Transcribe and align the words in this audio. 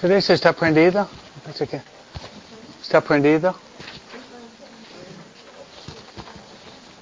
Teresa 0.00 0.34
está 0.34 0.52
prendida. 0.52 1.10
Pensé 1.44 1.66
que 1.66 1.82
está 2.80 3.02
prendida. 3.02 3.54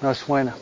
No 0.01 0.13
suena. 0.15 0.57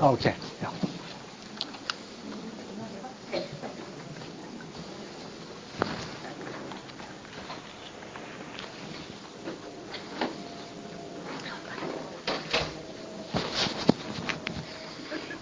Okay. 0.00 0.34
Yeah. 0.60 0.72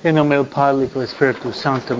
En 0.06 0.14
nombre 0.14 0.38
del 0.38 0.46
Padre 0.46 0.86
del 0.86 1.02
Espíritu 1.02 1.52
Santo. 1.52 1.96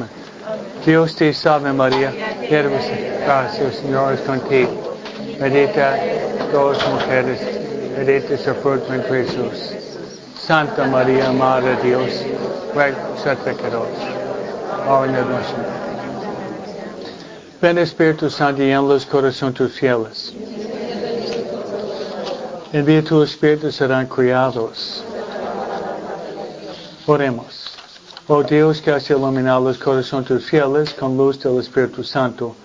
Dios 0.84 1.16
te 1.16 1.34
salve 1.34 1.73
María, 1.73 2.12
llena 2.41 2.69
de 2.69 3.19
gracia, 3.24 3.66
el 3.66 3.73
Señor 3.73 4.12
es 4.12 4.20
contigo. 4.20 4.97
Bendita 5.41 5.98
todas 6.52 6.88
mujeres, 6.88 7.41
bendito 7.97 8.34
es 8.34 8.47
el 8.47 8.55
fruto 8.55 8.92
de 8.92 9.02
Jesús. 9.02 9.73
Santa 10.38 10.87
María, 10.87 11.33
Madre 11.33 11.74
de 11.74 11.83
Dios, 11.83 12.24
ruega 12.73 12.97
por 13.09 13.37
pecadores, 13.38 13.98
ahora 14.86 15.19
en 15.19 15.28
nuestra 15.28 15.56
muerte. 15.56 15.80
Ven 17.61 17.78
Espíritu 17.78 18.31
Santo 18.31 18.62
y 18.62 18.70
en 18.70 18.86
los 18.86 19.05
corazones 19.05 19.56
tus 19.56 19.72
fieles. 19.72 20.33
Envía 22.72 23.03
tu 23.03 23.20
Espíritu 23.25 23.72
serán 23.72 24.06
criados. 24.06 25.03
Oremos. 27.05 27.56
Oh 28.28 28.42
Dios 28.42 28.80
que 28.80 28.91
has 28.91 29.08
iluminado 29.08 29.60
los 29.60 29.78
corazones 29.78 30.27
tus 30.27 30.46
fieles 30.46 30.92
con 30.94 31.16
luz 31.16 31.38
del 31.38 31.60
Espíritu 31.60 32.02
Santo, 32.02 32.56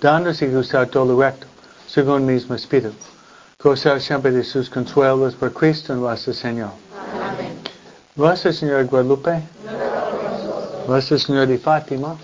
danos 0.00 0.40
y 0.40 0.46
gustar 0.46 0.86
todo 0.86 1.04
lo 1.04 1.20
recto, 1.20 1.46
según 1.86 2.22
el 2.22 2.34
mismo 2.34 2.54
Espíritu. 2.54 2.94
Gozar 3.62 4.00
siempre 4.00 4.30
de 4.30 4.42
sus 4.42 4.70
consuelos 4.70 5.34
por 5.34 5.52
Cristo 5.52 5.94
nuestro 5.94 6.32
Señor. 6.32 6.70
Amén. 7.20 7.60
Nuestra 8.16 8.54
Señora 8.54 8.78
de 8.78 8.84
Guadalupe, 8.84 9.42
Nuestra 10.88 11.18
Señora 11.18 11.44
de 11.44 11.58
Fátima, 11.58 12.16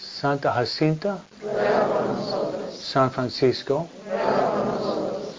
Santa 0.00 0.52
Jacinta, 0.52 1.18
San 2.72 3.10
Francisco, 3.10 3.88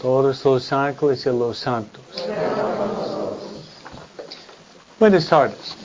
todos 0.01 0.43
los 0.43 0.73
ángeles 0.73 1.25
y 1.25 1.29
los 1.29 1.57
santos. 1.57 2.03
Buenas 4.99 5.27
tardes. 5.27 5.75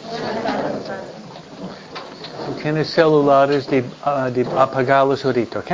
Si 2.46 2.62
tienes 2.62 2.88
celulares, 2.90 3.66
de, 3.68 3.84
ah, 4.04 4.30
de 4.30 4.46
apagarlos 4.58 5.24
ahorita, 5.24 5.58
¿ok? 5.60 5.72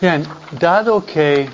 Bien, 0.00 0.24
dado 0.58 1.04
que 1.04 1.48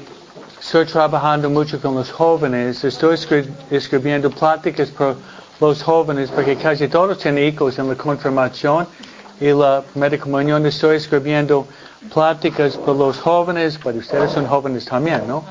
estoy 0.60 0.86
trabajando 0.86 1.50
mucho 1.50 1.80
con 1.80 1.94
los 1.94 2.10
jóvenes, 2.10 2.82
estoy 2.84 3.16
escri- 3.16 3.50
escribiendo 3.70 4.30
pláticas 4.30 4.88
por 4.90 5.16
los 5.60 5.82
jóvenes 5.82 6.30
porque 6.30 6.56
casi 6.56 6.88
todos 6.88 7.18
tienen 7.18 7.44
hijos 7.52 7.78
en 7.78 7.88
la 7.88 7.94
confirmación 7.94 8.86
y 9.40 9.50
la 9.52 9.82
primera 9.82 10.18
comunión. 10.18 10.64
Estoy 10.66 10.96
escribiendo 10.96 11.66
pláticas 12.14 12.76
por 12.78 12.96
los 12.96 13.18
jóvenes, 13.18 13.78
pero 13.82 13.98
ustedes 13.98 14.30
son 14.32 14.47
jóvenes 14.47 14.86
también, 14.86 15.22
¿no? 15.28 15.44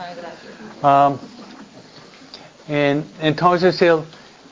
Um, 0.82 1.18
en- 2.70 3.06
entonces, 3.22 3.80
el, 3.82 4.00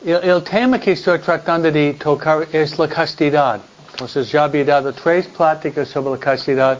el, 0.05 0.43
tema 0.43 0.79
que 0.79 0.91
estoy 0.91 1.17
tratando 1.17 1.71
de 1.71 1.93
tocar 1.93 2.47
es 2.51 2.77
la 2.77 2.87
castidad. 2.87 3.59
Entonces, 3.91 4.31
ya 4.31 4.43
había 4.43 4.63
dado 4.63 4.93
tres 4.93 5.25
pláticas 5.27 5.87
sobre 5.87 6.11
la 6.11 6.19
castidad, 6.19 6.77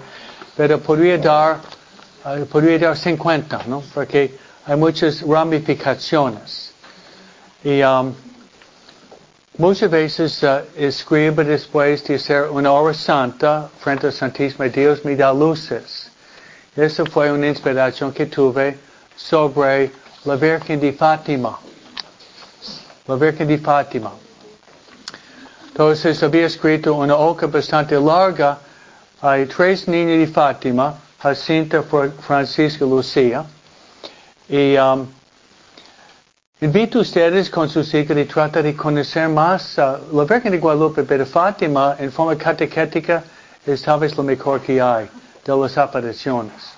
pero 0.56 0.80
podría 0.80 1.18
dar, 1.18 1.60
eh, 2.26 2.46
podría 2.52 2.78
dar 2.78 2.96
50, 2.96 3.64
¿no? 3.68 3.82
Porque 3.94 4.38
hay 4.66 4.76
muchas 4.76 5.22
ramificaciones. 5.22 6.72
Y 7.64 7.82
um, 7.82 8.14
muchas 9.58 9.90
veces 9.90 10.44
eh, 10.44 10.64
escribo 10.78 11.44
después 11.44 12.04
de 12.04 12.16
hacer 12.16 12.44
una 12.52 12.72
hora 12.72 12.94
santa 12.94 13.70
frente 13.80 14.06
al 14.06 14.14
Santísimo 14.14 14.70
Dios 14.70 15.04
me 15.04 15.16
da 15.16 15.34
luces. 15.34 16.12
Esa 16.76 17.04
fue 17.06 17.32
una 17.32 17.48
inspiración 17.48 18.14
que 18.14 18.28
tuve 18.28 18.78
sobre 19.16 19.92
la 20.26 20.36
Virgen 20.36 20.80
de 20.80 20.94
Fátima. 20.94 21.58
La 23.08 23.16
Virgen 23.16 23.48
de 23.48 23.58
Fátima. 23.60 24.12
Entonces 25.68 26.24
había 26.24 26.48
escrito 26.48 26.96
una 26.96 27.16
hoja 27.16 27.48
bastante 27.48 28.00
larga. 28.00 28.58
Hay 29.22 29.46
tres 29.46 29.88
niños 29.88 30.18
de 30.18 30.28
Fátima, 30.28 30.96
Jacinta, 31.20 31.84
Fr- 31.84 32.12
Francisco, 32.14 32.86
Lucía. 32.86 33.46
Y 34.50 34.76
um, 34.78 35.06
invito 36.62 37.00
a 37.00 37.02
ustedes 37.02 37.50
con 37.50 37.70
sus 37.70 37.94
hijos 37.94 38.16
de 38.16 38.26
tratar 38.26 38.64
de 38.64 38.76
conocer 38.76 39.30
más 39.30 39.78
uh, 39.78 39.98
la 40.16 40.24
Virgen 40.24 40.52
de 40.54 40.58
Guadalupe, 40.58 41.04
pero 41.04 41.26
Fátima 41.26 41.96
en 42.00 42.12
forma 42.12 42.36
catequética 42.36 43.24
es 43.66 43.82
tal 43.84 44.00
vez 44.00 44.16
lo 44.16 44.24
mejor 44.24 44.62
que 44.62 44.82
hay 44.82 45.10
de 45.46 45.56
las 45.56 45.78
apariciones. 45.78 46.74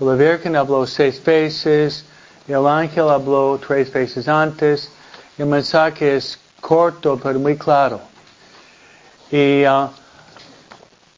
La 0.00 0.14
Virgen 0.14 0.56
habló 0.56 0.86
seis 0.86 1.22
veces, 1.24 2.04
el 2.48 2.66
ángel 2.66 3.08
habló 3.08 3.58
tres 3.66 3.90
veces 3.92 4.26
antes, 4.28 4.90
el 5.38 5.46
mensaje 5.46 6.16
es 6.16 6.38
corto 6.60 7.18
pero 7.22 7.38
muy 7.38 7.56
claro. 7.56 8.00
Y 9.30 9.64
uh, 9.66 9.88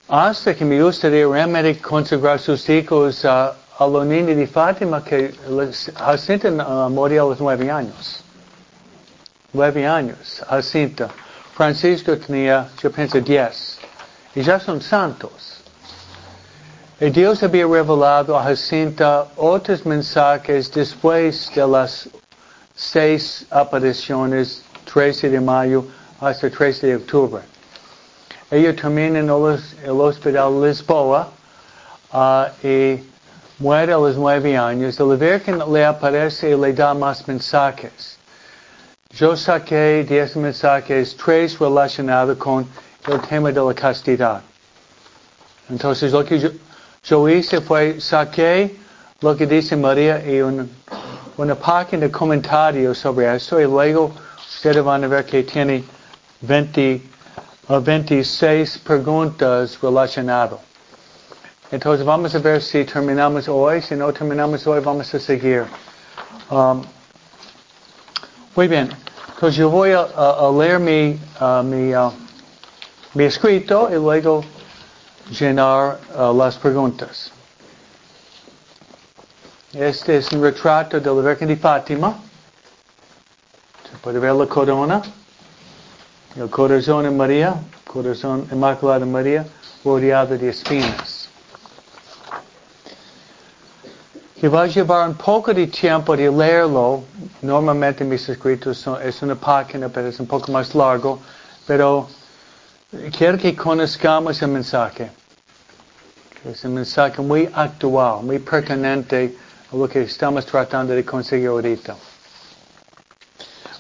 hasta 0.08 0.54
que 0.54 0.64
me 0.64 0.82
gustaría 0.82 1.26
realmente 1.26 1.80
consagrar 1.80 2.38
sus 2.38 2.68
hijos 2.68 3.24
uh, 3.24 3.50
a 3.78 3.86
los 3.86 4.06
niños 4.06 4.36
de 4.36 4.46
Fátima 4.46 5.02
que 5.04 5.34
Jacinta 5.96 6.48
uh, 6.48 6.88
murió 6.88 7.26
a 7.26 7.28
los 7.30 7.40
nueve 7.40 7.70
años. 7.70 8.22
Nueve 9.52 9.86
años, 9.86 10.42
Jacinta. 10.48 11.08
Francisco 11.54 12.16
tenía, 12.18 12.68
yo 12.82 12.90
pienso, 12.90 13.20
diez. 13.20 13.78
Y 14.34 14.42
ya 14.42 14.60
son 14.60 14.80
santos. 14.80 15.60
Y 17.00 17.10
Dios 17.10 17.42
había 17.42 17.66
revelado 17.66 18.38
a 18.38 18.42
Jacinta 18.42 19.26
otros 19.36 19.84
mensajes 19.84 20.70
después 20.72 21.50
de 21.54 21.66
las 21.66 22.08
seis 22.76 23.46
apariciones, 23.50 24.62
13 24.92 25.30
de 25.30 25.40
mayo 25.40 25.84
hasta 26.20 26.48
13 26.50 26.86
de 26.86 26.96
octubre. 26.96 27.42
Ella 28.50 28.76
termina 28.76 29.18
en 29.18 29.24
el, 29.24 29.30
hos- 29.30 29.74
el 29.82 29.98
hospital 30.00 30.62
Lisboa 30.62 31.28
ah, 32.12 32.48
y 32.62 33.00
muere 33.58 33.92
a 33.92 33.96
los 33.96 34.16
nueve 34.16 34.56
años. 34.56 35.00
La 35.00 35.14
Virgen 35.16 35.60
le 35.72 35.84
aparece 35.84 36.50
y 36.50 36.56
le 36.56 36.72
da 36.72 36.94
más 36.94 37.26
mensajes. 37.26 38.18
Yo 39.10 39.34
saqué 39.36 40.00
esos 40.10 40.36
mensajes 40.36 41.16
tres 41.16 41.58
relacionados 41.58 42.36
con 42.36 42.68
el 43.08 43.20
tema 43.22 43.50
de 43.50 43.60
la 43.60 43.72
castidad. 43.74 44.42
Entonces 45.70 46.12
lo 46.12 46.24
que 46.24 46.38
yo, 46.38 46.50
yo 47.02 47.28
hice 47.28 47.60
fue 47.60 48.00
saqué 48.00 48.76
lo 49.20 49.34
que 49.36 49.46
dice 49.46 49.74
María 49.76 50.22
y 50.24 50.40
un- 50.42 50.70
una 51.36 51.54
página 51.54 52.06
de 52.06 52.10
comentarios 52.10 52.98
sobre 52.98 53.34
esto 53.34 53.60
y 53.60 53.64
luego 53.64 54.12
ustedes 54.48 54.82
van 54.82 55.04
a 55.04 55.08
ver 55.08 55.24
que 55.26 55.42
tiene 55.42 55.84
20, 56.40 57.02
o 57.68 57.80
26 57.80 58.78
preguntas 58.78 59.78
relacionadas. 59.80 60.60
Entonces 61.70 62.06
vamos 62.06 62.34
a 62.34 62.38
ver 62.38 62.62
si 62.62 62.84
terminamos 62.84 63.48
hoy. 63.48 63.82
Si 63.82 63.94
no 63.96 64.12
terminamos 64.12 64.66
hoy, 64.66 64.80
vamos 64.80 65.12
a 65.12 65.18
seguir. 65.18 65.64
Um, 66.48 66.82
muy 68.54 68.68
bien. 68.68 68.88
Entonces 69.34 69.56
yo 69.56 69.68
voy 69.68 69.90
a, 69.90 70.00
a- 70.00 70.46
a 70.48 70.52
leer 70.52 70.78
mi, 70.78 71.18
uh, 71.40 71.62
mi, 71.62 71.94
uh, 71.94 72.10
mi 73.14 73.24
escrito 73.24 73.88
y 73.90 73.94
luego 73.96 74.42
llenar 75.28 75.98
uh, 76.16 76.32
las 76.32 76.56
preguntas. 76.56 77.32
Este 79.78 80.16
es 80.16 80.32
un 80.32 80.40
retrato 80.40 80.98
de 80.98 81.04
la 81.04 81.28
Virgen 81.28 81.48
de 81.48 81.56
Fátima. 81.58 82.16
Se 83.90 83.98
puede 83.98 84.18
ver 84.18 84.32
la 84.32 84.46
corona. 84.46 85.02
El 86.34 86.48
corazón 86.48 87.02
de 87.02 87.10
María, 87.10 87.54
corazón 87.86 88.48
inmaculado 88.50 89.00
de 89.00 89.04
María, 89.04 89.46
rodeado 89.84 90.38
de 90.38 90.48
espinas. 90.48 91.28
Que 94.40 94.48
va 94.48 94.62
a 94.62 94.66
llevar 94.66 95.10
un 95.10 95.14
poco 95.14 95.52
de 95.52 95.66
tiempo 95.66 96.16
de 96.16 96.30
leerlo. 96.30 97.04
Normalmente 97.42 98.02
mis 98.02 98.26
escritos 98.30 98.78
son, 98.78 99.02
es 99.02 99.20
una 99.20 99.34
página, 99.34 99.90
pero 99.90 100.08
es 100.08 100.18
un 100.18 100.26
poco 100.26 100.50
más 100.52 100.74
largo. 100.74 101.20
Pero 101.66 102.08
quiero 103.14 103.36
que 103.36 103.54
conozcamos 103.54 104.40
el 104.40 104.48
mensaje. 104.48 105.10
Es 106.46 106.64
un 106.64 106.72
mensaje 106.72 107.20
muy 107.20 107.50
actual, 107.52 108.22
muy 108.22 108.38
pertinente 108.38 109.36
lo 109.72 109.88
que 109.88 110.02
estamos 110.02 110.46
tratando 110.46 110.94
de 110.94 111.04
conseguir 111.04 111.48
ahorita. 111.48 111.96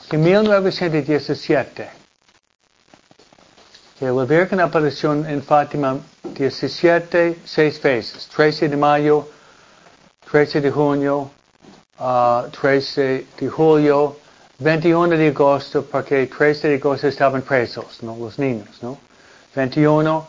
que 0.08 0.16
1917, 0.18 1.88
que 3.98 4.06
la 4.06 4.24
Virgen 4.24 4.60
apareció 4.60 5.12
en 5.12 5.42
Fátima 5.42 5.98
17, 6.22 7.38
seis 7.44 7.80
veces, 7.82 8.28
13 8.28 8.68
de 8.68 8.76
mayo, 8.76 9.28
13 10.30 10.60
de 10.60 10.70
junio, 10.70 11.30
13 11.98 13.26
de 13.38 13.48
julio, 13.48 14.16
21 14.58 15.16
de 15.16 15.28
agosto, 15.28 15.82
porque 15.84 16.26
13 16.26 16.68
de 16.68 16.74
agosto 16.76 17.08
estaban 17.08 17.42
presos, 17.42 18.02
¿no? 18.02 18.16
Los 18.16 18.38
niños, 18.38 18.68
¿no? 18.82 18.98
21, 19.54 20.26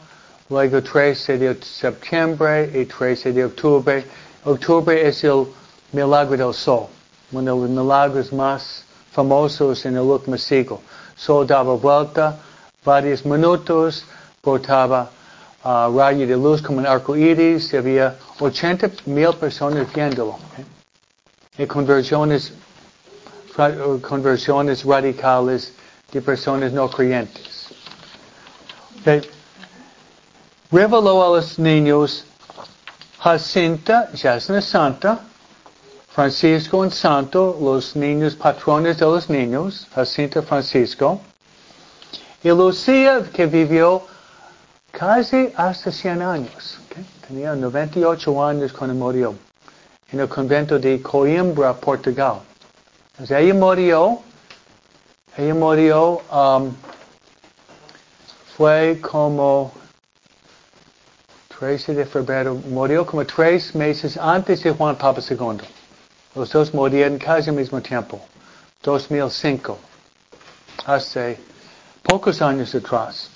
luego 0.50 0.82
13 0.82 1.38
de 1.38 1.58
septiembre 1.62 2.72
y 2.74 2.86
13 2.86 3.34
de 3.34 3.46
octubre. 3.46 4.06
Octubre 4.44 5.08
es 5.08 5.24
el 5.24 5.48
milagro 5.92 6.38
del 6.38 6.54
sol, 6.54 6.88
uno 7.32 7.56
de 7.56 7.62
los 7.62 7.70
milagros 7.70 8.32
más 8.32 8.84
famosos 9.12 9.86
en 9.86 9.96
el 9.96 10.04
último 10.04 10.38
siglo. 10.38 10.80
Sol 11.16 11.48
daba 11.48 11.76
vuelta 11.76 12.38
varios 12.86 13.26
minutos, 13.26 14.06
botaba 14.44 15.10
uh, 15.64 15.98
rayo 15.98 16.28
de 16.28 16.36
luz 16.36 16.62
como 16.62 16.78
un 16.78 16.86
arco 16.86 17.16
iris, 17.16 17.74
había 17.74 18.16
80 18.40 18.92
mil 19.08 19.34
personas 19.34 19.92
viéndolo. 19.94 20.38
Y 21.58 21.66
conversiones, 21.66 22.54
radicales 24.86 25.74
de 26.12 26.22
personas 26.22 26.72
no 26.72 26.88
creyentes. 26.90 27.68
Reveló 30.72 31.24
a 31.24 31.38
los 31.38 31.58
niños 31.58 32.27
Jacinta, 33.20 34.10
una 34.50 34.62
santa, 34.62 35.20
Francisco 36.10 36.78
un 36.78 36.92
santo, 36.92 37.58
los 37.60 37.96
niños 37.96 38.36
patrones 38.36 38.98
de 38.98 39.06
los 39.06 39.30
niños, 39.30 39.88
Jacinta 39.94 40.42
Francisco, 40.42 41.20
y 42.44 42.50
Lucía 42.50 43.24
que 43.34 43.48
vivió 43.48 44.04
casi 44.92 45.52
hasta 45.56 45.92
100 45.92 46.22
años, 46.22 46.80
okay? 46.86 47.06
tenía 47.28 47.56
98 47.56 48.46
años 48.46 48.72
cuando 48.72 48.96
murió, 48.96 49.36
en 50.12 50.20
el 50.20 50.28
convento 50.28 50.78
de 50.78 51.02
Coimbra, 51.02 51.74
Portugal. 51.74 52.42
Entonces 53.12 53.38
ella 53.38 53.54
murió, 53.56 54.20
ella 55.36 55.54
murió, 55.56 56.22
um, 56.32 56.72
fue 58.56 59.00
como 59.02 59.72
13 61.60 61.96
de 61.96 62.06
febrero, 62.06 62.54
murió 62.70 63.04
como 63.04 63.26
tres 63.26 63.74
meses 63.74 64.16
antes 64.16 64.62
de 64.62 64.72
Juan 64.72 64.96
Pablo 64.96 65.24
II. 65.28 65.68
Los 66.36 66.52
dos 66.52 66.72
murieron 66.72 67.18
casi 67.18 67.50
al 67.50 67.56
mismo 67.56 67.82
tiempo, 67.82 68.22
2005, 68.84 69.76
hace 70.86 71.40
pocos 72.04 72.44
años 72.44 72.76
atrás. 72.76 73.32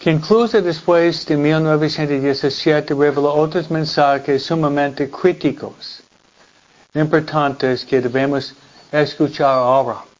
Que 0.00 0.10
incluso 0.10 0.60
después 0.60 1.24
de 1.26 1.36
1917 1.36 2.94
reveló 2.94 3.32
otros 3.32 3.70
mensajes 3.70 4.44
sumamente 4.44 5.08
críticos, 5.08 6.02
importantes 6.94 7.84
que 7.84 8.00
debemos 8.00 8.54
escuchar 8.90 9.54
ahora. 9.54 10.13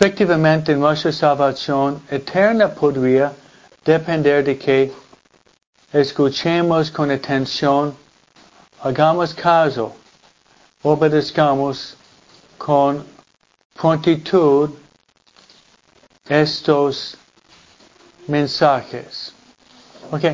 Efectivamente, 0.00 0.76
nuestra 0.76 1.10
salvación 1.10 2.00
eterna 2.08 2.68
podría 2.68 3.32
depender 3.84 4.44
de 4.44 4.56
que 4.56 4.92
escuchemos 5.92 6.88
con 6.88 7.10
atención, 7.10 7.96
hagamos 8.80 9.34
caso, 9.34 9.96
obedezcamos 10.84 11.96
con 12.58 13.04
prontitud 13.74 14.70
estos 16.28 17.16
mensajes. 18.28 19.32
Ok, 20.12 20.26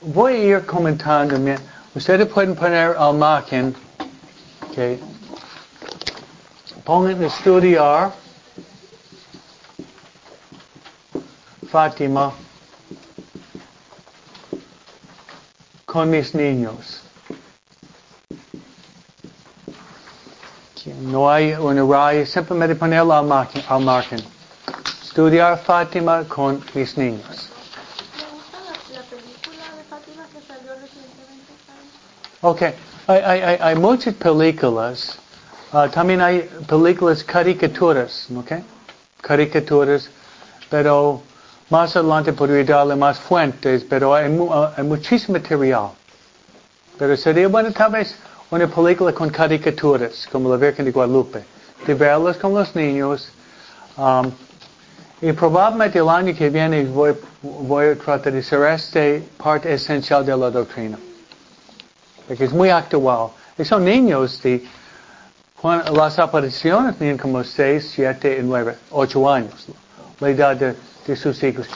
voy 0.00 0.32
a 0.32 0.44
ir 0.44 0.64
comentando. 0.64 1.36
Ustedes 1.94 2.26
pueden 2.26 2.56
poner 2.56 2.96
al 2.96 3.12
margen. 3.18 3.76
Ok, 4.66 4.98
pongan 6.86 7.22
estudiar. 7.22 8.27
Fátima 11.70 12.32
con 15.84 16.10
mis 16.10 16.34
niños. 16.34 17.02
No 21.00 21.30
hay 21.30 21.52
una 21.52 21.84
raya, 21.84 22.24
simplemente 22.24 22.74
ponerlo 22.74 23.12
al 23.12 23.26
margen. 23.26 23.62
Al 23.68 23.82
margen. 23.82 24.20
Estudiar 25.02 25.58
Fátima 25.58 26.24
con 26.24 26.64
mis 26.74 26.96
niños. 26.96 27.48
de. 32.42 32.48
Ok, 32.48 32.62
hay, 33.06 33.20
hay, 33.20 33.58
hay 33.60 33.74
muchas 33.76 34.14
películas. 34.14 35.18
Uh, 35.72 35.88
también 35.88 36.22
hay 36.22 36.48
películas 36.66 37.22
caricaturas, 37.22 38.26
¿ok? 38.34 38.52
Caricaturas, 39.20 40.08
pero 40.70 41.22
más 41.70 41.94
adelante 41.96 42.32
podría 42.32 42.64
darle 42.64 42.96
más 42.96 43.18
fuentes, 43.18 43.84
pero 43.88 44.14
hay, 44.14 44.28
uh, 44.30 44.68
hay 44.76 44.84
muchísimo 44.84 45.38
material. 45.38 45.90
Pero 46.98 47.16
sería 47.16 47.48
bueno 47.48 47.70
tal 47.72 47.92
vez 47.92 48.16
una 48.50 48.66
película 48.66 49.12
con 49.12 49.30
caricaturas, 49.30 50.26
como 50.32 50.50
la 50.50 50.56
Virgen 50.56 50.84
de 50.86 50.92
Guadalupe, 50.92 51.44
de 51.86 51.94
verlas 51.94 52.36
con 52.38 52.54
los 52.54 52.74
niños. 52.74 53.30
Um, 53.96 54.30
y 55.20 55.32
probablemente 55.32 55.98
el 55.98 56.08
año 56.08 56.34
que 56.34 56.48
viene 56.48 56.84
voy, 56.84 57.14
voy, 57.42 57.86
a 57.86 57.96
tratar 57.96 58.32
de 58.32 58.38
hacer 58.38 58.62
esta 58.64 59.26
parte 59.42 59.72
esencial 59.72 60.24
de 60.24 60.36
la 60.36 60.50
doctrina. 60.50 60.98
Porque 62.26 62.44
es 62.44 62.52
muy 62.52 62.70
actual. 62.70 63.30
Y 63.58 63.64
son 63.64 63.84
niños 63.84 64.40
de 64.42 64.64
las 65.92 66.18
apariciones 66.20 66.96
tienen 66.96 67.18
como 67.18 67.42
6, 67.42 67.90
7, 67.94 68.40
9, 68.44 68.76
8 68.90 69.30
años. 69.30 69.66
La 70.20 70.30
edad 70.30 70.56
de 70.56 70.74
de 71.08 71.16
sus 71.16 71.42
hijos, 71.42 71.66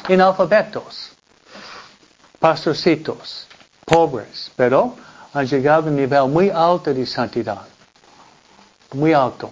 pastorcitos, 2.38 3.46
pobres, 3.86 4.50
pero 4.56 4.94
han 5.32 5.46
llegado 5.46 5.86
a 5.86 5.90
un 5.90 5.96
nivel 5.96 6.28
muy 6.28 6.50
alto 6.50 6.92
de 6.92 7.06
santidad. 7.06 7.62
Muy 8.92 9.14
alto. 9.14 9.50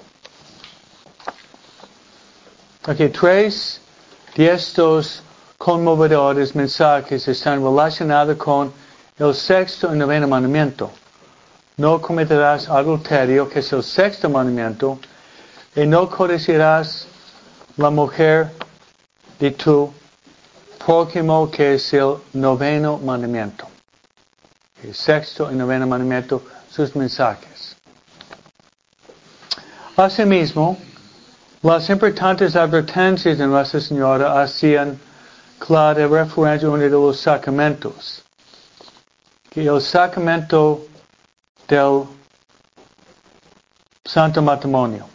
Aquí 2.85 3.09
tres 3.09 3.81
de 4.37 4.53
estos 4.53 5.23
conmovedores 5.57 6.55
mensajes 6.55 7.27
están 7.27 7.65
relacionados 7.65 8.37
con 8.37 8.73
el 9.19 9.35
sexto 9.35 9.95
y 9.95 9.97
noveno 9.97 10.29
mandamiento. 10.29 10.91
No 11.79 12.03
cometerás 12.03 12.69
adulterio, 12.69 13.49
que 13.49 13.61
es 13.61 13.73
el 13.73 13.83
sexto 13.83 14.29
mandamiento, 14.29 14.99
y 15.75 15.87
no 15.87 16.11
codiciarás 16.11 17.07
la 17.79 17.89
mujer 17.89 18.51
de 19.41 19.51
tu 19.53 19.93
prójimo 20.85 21.51
que 21.51 21.75
es 21.75 21.93
el 21.95 22.17
noveno 22.35 22.99
mandamiento. 22.99 23.67
El 24.83 24.95
sexto 24.95 25.51
y 25.51 25.55
noveno 25.55 25.87
mandamiento, 25.87 26.43
sus 26.71 26.95
mensajes. 26.95 27.77
Asimismo, 29.97 30.79
las 31.63 31.91
importantes 31.91 32.55
advertencias 32.57 33.39
de 33.39 33.47
Nuestra 33.47 33.81
Señora 33.81 34.41
hacían 34.41 34.99
clara 35.59 36.07
referencia 36.07 36.69
a 36.69 36.71
uno 36.71 36.83
de 36.83 36.91
los 36.91 37.21
sacramentos. 37.21 38.23
Que 39.51 39.67
el 39.67 39.81
sacramento 39.81 40.87
del 41.69 42.05
santo 44.05 44.41
matrimonio. 44.41 45.07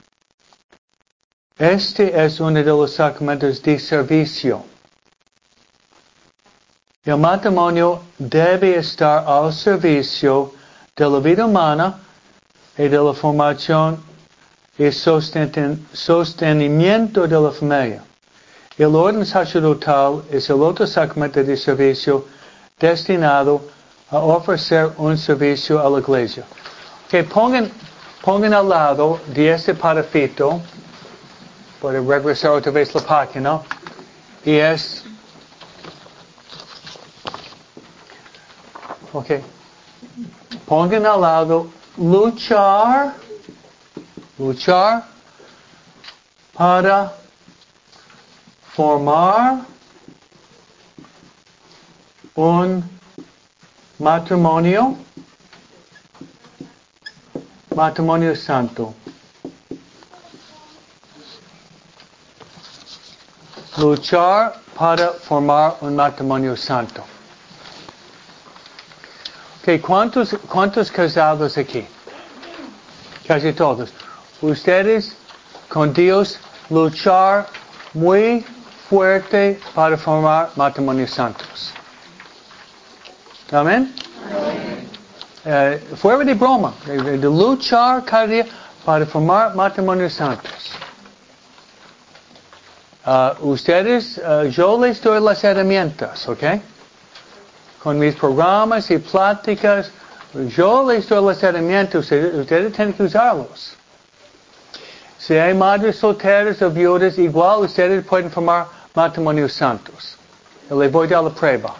Este 1.58 2.26
es 2.26 2.42
uno 2.42 2.62
de 2.62 2.66
los 2.66 2.96
sacramentos 2.96 3.62
de 3.62 3.80
servicio. 3.80 4.66
El 7.06 7.18
matrimonio 7.18 8.02
debe 8.18 8.76
estar 8.76 9.24
al 9.26 9.54
servicio 9.54 10.52
de 10.98 11.10
la 11.10 11.20
vida 11.20 11.46
humana 11.46 11.98
y 12.78 12.90
de 12.90 12.98
la 12.98 13.14
formación 13.14 14.04
y 14.78 14.92
sostenimiento 14.92 17.26
de 17.26 17.40
la 17.40 17.52
familia. 17.52 18.04
El 18.78 18.94
orden 18.94 19.26
sacerdotal 19.26 20.24
es 20.30 20.50
el 20.50 20.62
otro 20.62 20.86
sacramento 20.86 21.42
de 21.42 21.56
servicio 21.56 22.26
destinado 22.78 23.62
a 24.10 24.18
ofrecer 24.18 24.92
un 24.98 25.18
servicio 25.18 25.80
a 25.80 25.90
la 25.90 26.00
iglesia. 26.00 26.44
Que 27.10 27.24
pongan, 27.24 27.72
pongan 28.22 28.54
al 28.54 28.68
lado 28.68 29.22
de 29.28 29.54
este 29.54 29.74
parafito 29.74 30.60
Puede 31.82 32.00
regresar 32.02 32.52
otra 32.52 32.72
vez 32.72 32.94
la 32.94 33.02
página. 33.02 33.62
Y 34.44 34.56
es... 34.56 35.04
Ok. 39.14 39.28
Pongan 40.66 41.06
al 41.06 41.22
lado 41.22 41.70
luchar, 41.98 43.16
luchar 44.38 45.06
para 46.54 47.14
formar 48.76 49.60
un 52.36 52.84
matrimonio, 54.00 54.98
matrimonio 57.76 58.36
santo. 58.36 58.94
Luchar 63.78 64.56
para 64.78 65.10
formar 65.12 65.78
un 65.82 65.96
matrimonio 65.96 66.56
santo. 66.56 67.04
Okay, 69.62 69.80
¿cuántos, 69.80 70.36
¿cuántos 70.48 70.92
casados 70.92 71.58
aquí? 71.58 71.86
Casi 73.28 73.52
todos. 73.54 73.92
Ustedes 74.42 75.16
con 75.68 75.92
Dios 75.94 76.40
luchar 76.70 77.48
muy 77.94 78.46
fuerte 78.90 79.60
para 79.74 79.98
formar 79.98 80.52
matrimonios 80.56 81.12
santos. 81.12 81.74
Amén. 83.52 83.94
Eh, 85.44 85.84
fuera 85.96 86.24
de 86.24 86.34
broma, 86.34 86.74
de, 86.86 87.18
luchar 87.18 88.04
cada 88.04 88.28
día 88.28 88.46
para 88.84 89.06
formar 89.06 89.56
matrimonios 89.56 90.14
santos. 90.14 90.72
Uh, 93.06 93.36
ustedes, 93.42 94.18
uh, 94.18 94.50
yo 94.50 94.78
les 94.78 95.00
doy 95.00 95.20
las 95.20 95.44
herramientas, 95.44 96.28
¿ok? 96.28 96.60
Con 97.84 98.00
mis 98.00 98.16
programas 98.16 98.90
y 98.90 98.98
pláticas, 98.98 99.92
yo 100.34 100.84
les 100.92 101.08
doy 101.08 101.24
las 101.24 101.44
herramientas, 101.44 102.02
ustedes, 102.02 102.34
ustedes 102.34 102.74
tienen 102.74 102.96
que 102.96 103.04
usarlos. 103.04 103.76
Si 105.20 105.36
hay 105.36 105.54
madres 105.54 105.98
solteras 105.98 106.62
o 106.64 106.72
viudas, 106.72 107.20
igual 107.20 107.62
ustedes 107.62 108.04
pueden 108.06 108.32
formar 108.32 108.66
matrimonios 108.96 109.54
santos. 109.54 110.18
Les 110.72 110.92
voy 110.92 111.06
a 111.08 111.12
dar 111.12 111.24
la 111.26 111.30
prueba. 111.30 111.76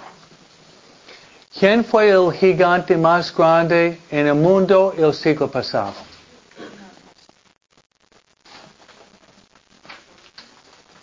¿Quién 1.58 1.84
fue 1.84 2.10
el 2.10 2.32
gigante 2.34 2.98
más 2.98 3.36
grande 3.36 4.00
en 4.12 4.28
el 4.28 4.36
mundo 4.36 4.94
el 4.96 5.12
siglo 5.14 5.50
pasado? 5.50 5.94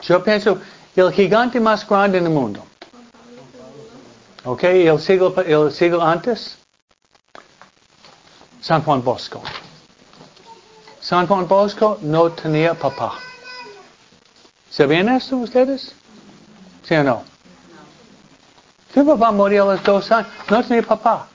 Yo 0.03 0.23
pienso, 0.23 0.59
el 0.97 1.13
gigante 1.13 1.61
más 1.61 1.89
grande 1.89 2.19
en 2.19 2.25
el 2.27 2.33
mundo. 2.33 2.65
¿Ok? 4.45 4.65
El 4.65 4.99
siglo, 5.01 5.35
el 5.43 5.73
siglo 5.73 6.03
antes. 6.03 6.59
San 8.61 8.83
Juan 8.83 9.03
Bosco. 9.03 9.43
San 11.01 11.27
Juan 11.27 11.47
Bosco 11.47 11.99
no 12.03 12.31
tenía 12.33 12.75
papá. 12.75 13.15
¿Sabían 14.71 15.09
esto 15.09 15.37
ustedes? 15.37 15.95
¿Sí 16.83 16.95
o 16.95 17.05
no? 17.05 17.23
Su 18.93 19.07
papá 19.07 19.31
murió 19.31 19.71
a 19.71 19.75
los 19.75 19.85
dos 19.85 20.11
años. 20.11 20.31
No 20.51 20.65
tenía 20.65 20.83
papá. 20.83 21.29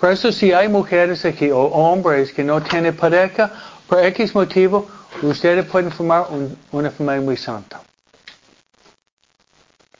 Por 0.00 0.10
eso 0.10 0.32
si 0.32 0.52
hay 0.52 0.68
mujeres 0.68 1.24
aquí 1.24 1.50
o 1.50 1.60
hombres 1.60 2.32
que 2.32 2.44
no 2.44 2.62
tienen 2.62 2.96
pareja, 2.96 3.50
por 3.88 4.04
X 4.04 4.34
motivo, 4.34 4.86
ustedes 5.22 5.64
pueden 5.66 5.90
formar 5.90 6.26
una 6.72 6.90
familia 6.90 7.20
muy 7.20 7.36
santa. 7.36 7.80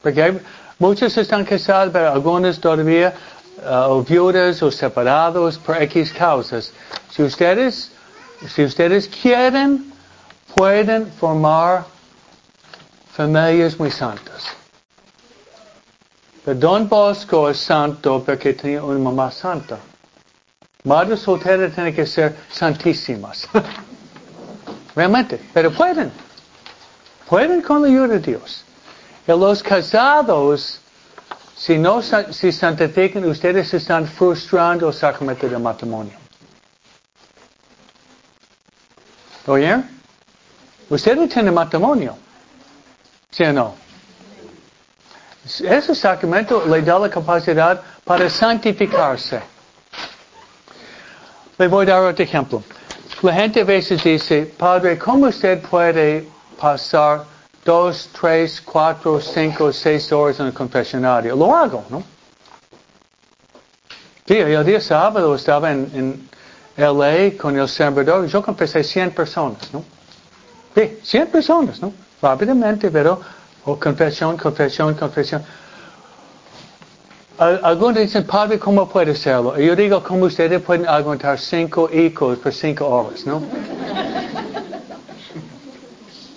Porque 0.04 0.38
muchos 0.78 1.16
están 1.16 1.46
casados, 1.46 1.90
pero 1.90 2.12
algunos 2.12 2.60
todavía, 2.60 3.14
uh, 3.64 3.90
o 3.90 4.02
viudas 4.02 4.62
o 4.62 4.70
separados 4.70 5.56
por 5.56 5.80
X 5.82 6.12
causas. 6.12 6.72
Si 7.10 7.22
ustedes, 7.22 7.90
si 8.54 8.64
ustedes 8.64 9.08
quieren, 9.08 9.90
pueden 10.54 11.10
formar 11.12 11.86
familias 13.16 13.78
muy 13.78 13.90
santas. 13.90 14.44
Pero 16.44 16.58
Don 16.58 16.86
Bosco 16.86 17.48
es 17.48 17.56
santo 17.56 18.22
porque 18.22 18.52
tenía 18.52 18.84
una 18.84 18.98
mamá 18.98 19.30
santa. 19.30 19.78
Madres 20.84 21.20
solteras 21.20 21.72
tienen 21.74 21.94
que 21.94 22.04
ser 22.04 22.36
santísimas. 22.52 23.48
Realmente, 24.94 25.40
pero 25.54 25.72
pueden. 25.72 26.12
Pueden 27.26 27.62
con 27.62 27.80
la 27.80 27.88
ayuda 27.88 28.08
de 28.08 28.18
Dios. 28.18 28.64
Y 29.26 29.30
los 29.32 29.62
casados, 29.62 30.80
si 31.56 31.78
no 31.78 32.02
si 32.02 32.52
santifican, 32.52 33.24
ustedes 33.24 33.72
están 33.72 34.06
frustrando 34.06 34.88
el 34.88 34.94
sacramento 34.94 35.48
del 35.48 35.60
matrimonio. 35.60 36.18
¿Oyen? 39.46 39.88
Ustedes 40.90 41.28
tienen 41.30 41.54
matrimonio. 41.54 42.16
¿Sí 43.30 43.44
o 43.44 43.52
no? 43.52 43.74
Ese 45.44 45.94
sacramento 45.94 46.64
le 46.66 46.82
da 46.82 46.98
la 46.98 47.10
capacidad 47.10 47.80
para 48.04 48.30
santificarse. 48.30 49.42
Le 51.58 51.68
voy 51.68 51.84
a 51.86 51.90
dar 51.90 52.02
otro 52.02 52.24
ejemplo. 52.24 52.62
La 53.22 53.32
gente 53.32 53.60
a 53.60 53.64
veces 53.64 54.02
dice, 54.02 54.52
Padre, 54.56 54.98
¿cómo 54.98 55.26
usted 55.26 55.62
puede 55.62 56.28
pasar 56.58 57.24
dos, 57.64 58.10
tres, 58.18 58.60
cuatro, 58.60 59.20
cinco, 59.20 59.72
seis 59.72 60.12
horas 60.12 60.40
en 60.40 60.46
el 60.46 60.52
confesionario. 60.52 61.34
Lo 61.34 61.54
hago, 61.54 61.84
¿no? 61.88 62.02
Sí, 64.26 64.34
el 64.34 64.64
día 64.64 64.80
sábado 64.80 65.34
estaba 65.34 65.70
en, 65.72 66.28
LA 66.76 67.36
con 67.40 67.56
el 67.56 67.68
sembrador 67.68 68.26
yo 68.26 68.42
confesé 68.42 68.82
100 68.82 69.12
personas, 69.12 69.72
¿no? 69.72 69.84
Sí, 70.74 70.98
100 71.02 71.26
personas, 71.28 71.80
¿no? 71.80 71.92
Rápidamente, 72.20 72.90
pero 72.90 73.20
oh, 73.64 73.78
confesión, 73.78 74.36
confesión, 74.36 74.94
confesión. 74.94 75.44
Algunos 77.38 77.96
dicen, 77.96 78.24
Padre, 78.24 78.58
¿cómo 78.58 78.88
puede 78.88 79.12
hacerlo? 79.12 79.58
Yo 79.58 79.76
digo, 79.76 80.02
¿cómo 80.02 80.26
ustedes 80.26 80.60
pueden 80.62 80.88
aguantar 80.88 81.38
cinco 81.38 81.90
hijos 81.92 82.38
por 82.38 82.52
cinco 82.52 82.88
horas, 82.88 83.26
no? 83.26 83.42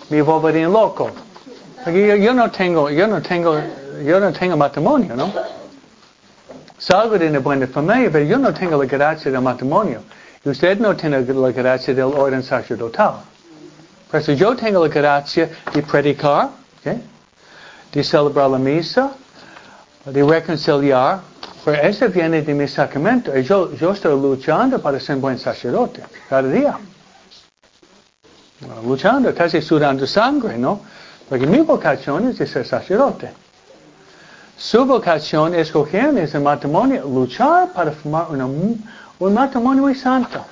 Me 0.09 0.21
volverían 0.21 0.71
loco. 0.71 1.11
Yo, 1.85 2.15
yo, 2.15 2.33
no 2.33 2.51
tengo, 2.51 2.89
yo 2.89 3.07
no 3.07 3.21
tengo, 3.21 3.59
yo 4.05 4.19
no 4.19 4.31
tengo 4.31 4.57
matrimonio, 4.57 5.15
¿no? 5.15 5.31
Salgo 6.77 7.17
de 7.17 7.29
una 7.29 7.39
buena 7.39 7.67
familia, 7.67 8.09
pero 8.11 8.25
yo 8.25 8.37
no 8.37 8.53
tengo 8.53 8.81
la 8.81 8.87
gracia 8.87 9.31
del 9.31 9.41
matrimonio. 9.41 10.01
Y 10.43 10.49
usted 10.49 10.79
no 10.79 10.95
tiene 10.95 11.21
la 11.21 11.51
gracia 11.51 11.93
del 11.93 12.05
orden 12.05 12.43
sacerdotal. 12.43 13.15
Por 14.09 14.19
eso 14.19 14.33
yo 14.33 14.55
tengo 14.55 14.85
la 14.85 14.93
gracia 14.93 15.49
de 15.73 15.81
predicar, 15.81 16.49
¿okay? 16.79 17.01
de 17.91 18.03
celebrar 18.03 18.49
la 18.49 18.57
misa, 18.57 19.11
de 20.05 20.23
reconciliar. 20.23 21.19
Pero 21.65 21.81
eso 21.81 22.07
viene 22.09 22.41
de 22.41 22.53
mi 22.53 22.67
sacramento. 22.67 23.37
Y 23.37 23.43
yo, 23.43 23.73
yo 23.73 23.91
estoy 23.91 24.19
luchando 24.19 24.79
para 24.79 24.99
ser 24.99 25.15
un 25.15 25.21
buen 25.21 25.37
sacerdote 25.37 26.01
cada 26.29 26.47
día 26.47 26.77
luchando, 28.83 29.33
casi 29.33 29.61
sudando 29.61 30.07
sangre, 30.07 30.57
¿no? 30.57 30.81
Porque 31.29 31.45
mi 31.45 31.59
vocación 31.59 32.29
es 32.29 32.37
de 32.37 32.47
ser 32.47 32.65
sacerdote. 32.65 33.31
Su 34.57 34.85
vocación 34.85 35.53
es 35.53 35.71
coger 35.71 36.17
ese 36.17 36.39
matrimonio, 36.39 37.03
luchar 37.03 37.71
para 37.73 37.91
formar 37.91 38.27
un 38.31 39.33
matrimonio 39.33 39.83
muy 39.83 39.95
santo. 39.95 40.43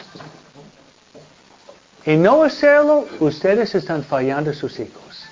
Y 2.06 2.16
no 2.18 2.44
hacerlo, 2.44 3.08
ustedes 3.20 3.74
están 3.74 4.04
fallando 4.04 4.52
a 4.52 4.54
sus 4.54 4.80
hijos. 4.80 5.24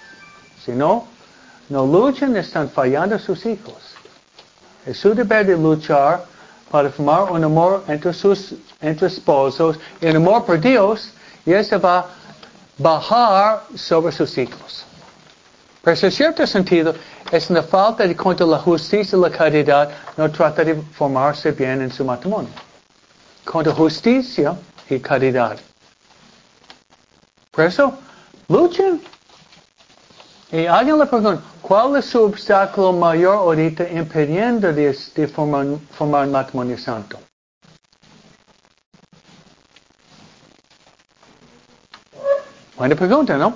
Si 0.65 0.71
no, 0.71 1.05
no 1.69 1.85
luchan, 1.85 2.35
están 2.35 2.69
fallando 2.69 3.15
a 3.15 3.19
sus 3.19 3.45
hijos. 3.45 3.75
Es 4.85 4.97
su 4.97 5.13
deber 5.13 5.45
de 5.45 5.55
luchar 5.55 6.25
para 6.71 6.89
formar 6.89 7.31
un 7.31 7.43
amor 7.43 7.83
entre 7.87 8.11
sus 8.11 8.55
entre 8.81 9.07
esposos, 9.07 9.77
un 10.01 10.15
amor 10.15 10.45
por 10.45 10.59
Dios, 10.59 11.11
y 11.45 11.53
eso 11.53 11.79
va 11.79 12.07
bajar 12.77 13.63
sobre 13.75 14.11
sus 14.11 14.37
hijos. 14.37 14.85
Pero 15.83 15.97
en 16.01 16.11
cierto 16.11 16.47
sentido, 16.47 16.93
es 17.31 17.49
una 17.49 17.61
falta 17.61 18.07
de 18.07 18.15
cuanto 18.15 18.45
la 18.45 18.59
justicia 18.59 19.17
y 19.17 19.21
la 19.21 19.29
caridad 19.29 19.89
no 20.15 20.31
trata 20.31 20.63
de 20.63 20.75
formarse 20.75 21.51
bien 21.51 21.81
en 21.81 21.91
su 21.91 22.05
matrimonio. 22.05 22.49
Contra 23.43 23.73
justicia 23.73 24.55
y 24.89 24.99
caridad. 24.99 25.57
Por 27.51 27.65
eso, 27.65 27.93
luchen. 28.47 29.01
Y 30.51 30.65
alguien 30.67 30.99
le 30.99 31.05
pregunta, 31.05 31.41
¿cuál 31.61 31.97
es 31.97 32.05
su 32.05 32.23
obstáculo 32.23 32.93
mayor 32.93 33.35
ahorita 33.35 33.89
impidiendo 33.89 34.71
de, 34.71 34.93
formar, 35.27 35.65
formar 35.97 36.27
un 36.27 36.31
matrimonio 36.31 36.77
santo? 36.77 37.17
Buena 42.77 42.95
pregunta, 42.95 43.37
¿no? 43.37 43.55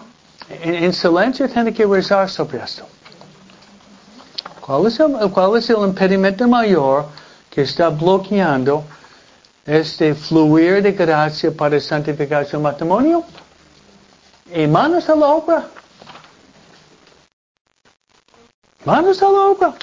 En, 0.50 0.94
silencio 0.94 1.50
tiene 1.50 1.74
que 1.74 1.86
rezar 1.86 2.30
sobre 2.30 2.64
esto. 2.64 2.88
¿Cuál 4.62 4.88
es, 4.88 5.00
el, 5.00 5.32
¿Cuál 5.32 5.58
es 5.58 5.70
el 5.70 5.78
impedimento 5.78 6.48
mayor 6.48 7.06
que 7.50 7.62
está 7.62 7.90
bloqueando 7.90 8.84
este 9.68 10.16
fluir 10.16 10.82
de 10.82 10.94
gracia 10.94 11.52
para 11.52 11.80
santificar 11.80 12.46
su 12.46 12.60
matrimonio 12.60 13.24
y 14.54 14.66
manos 14.66 15.10
a 15.10 15.16
la 15.16 15.28
obra. 15.28 15.68
Manos 18.86 19.22
a 19.22 19.26
la 19.26 19.40
obra. 19.40 19.74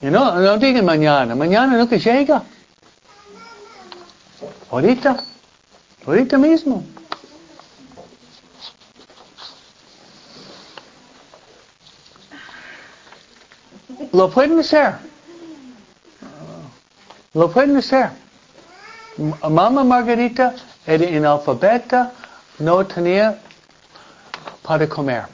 Y 0.00 0.06
no, 0.06 0.36
no 0.36 0.56
digan 0.58 0.84
mañana, 0.84 1.34
mañana 1.34 1.76
no 1.76 1.88
que 1.88 1.98
llega. 1.98 2.42
Ahorita, 4.70 5.16
ahorita 6.06 6.38
mismo. 6.38 6.84
Lo 14.14 14.30
pueden 14.30 14.60
hacer. 14.60 14.94
Lo 17.32 17.50
pueden 17.50 17.76
hacer. 17.76 18.10
Mamá 19.42 19.70
Margarita 19.70 20.54
era 20.86 21.04
analfabeta, 21.04 22.12
no 22.60 22.86
tenía 22.86 23.36
para 24.62 24.88
comer. 24.88 25.24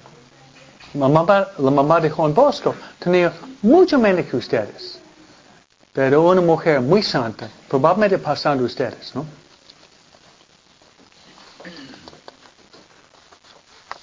Mamá, 0.94 1.46
la 1.58 1.70
mamá 1.70 2.00
de 2.00 2.08
Juan 2.08 2.32
Bosco 2.32 2.74
tenía 2.98 3.34
mucho 3.60 3.98
menos 3.98 4.24
que 4.24 4.36
ustedes. 4.36 4.98
Pero 5.92 6.22
una 6.22 6.40
mujer 6.40 6.80
muy 6.80 7.02
santa, 7.02 7.50
probablemente 7.68 8.16
pasando 8.16 8.64
ustedes, 8.64 9.14
¿no? 9.14 9.26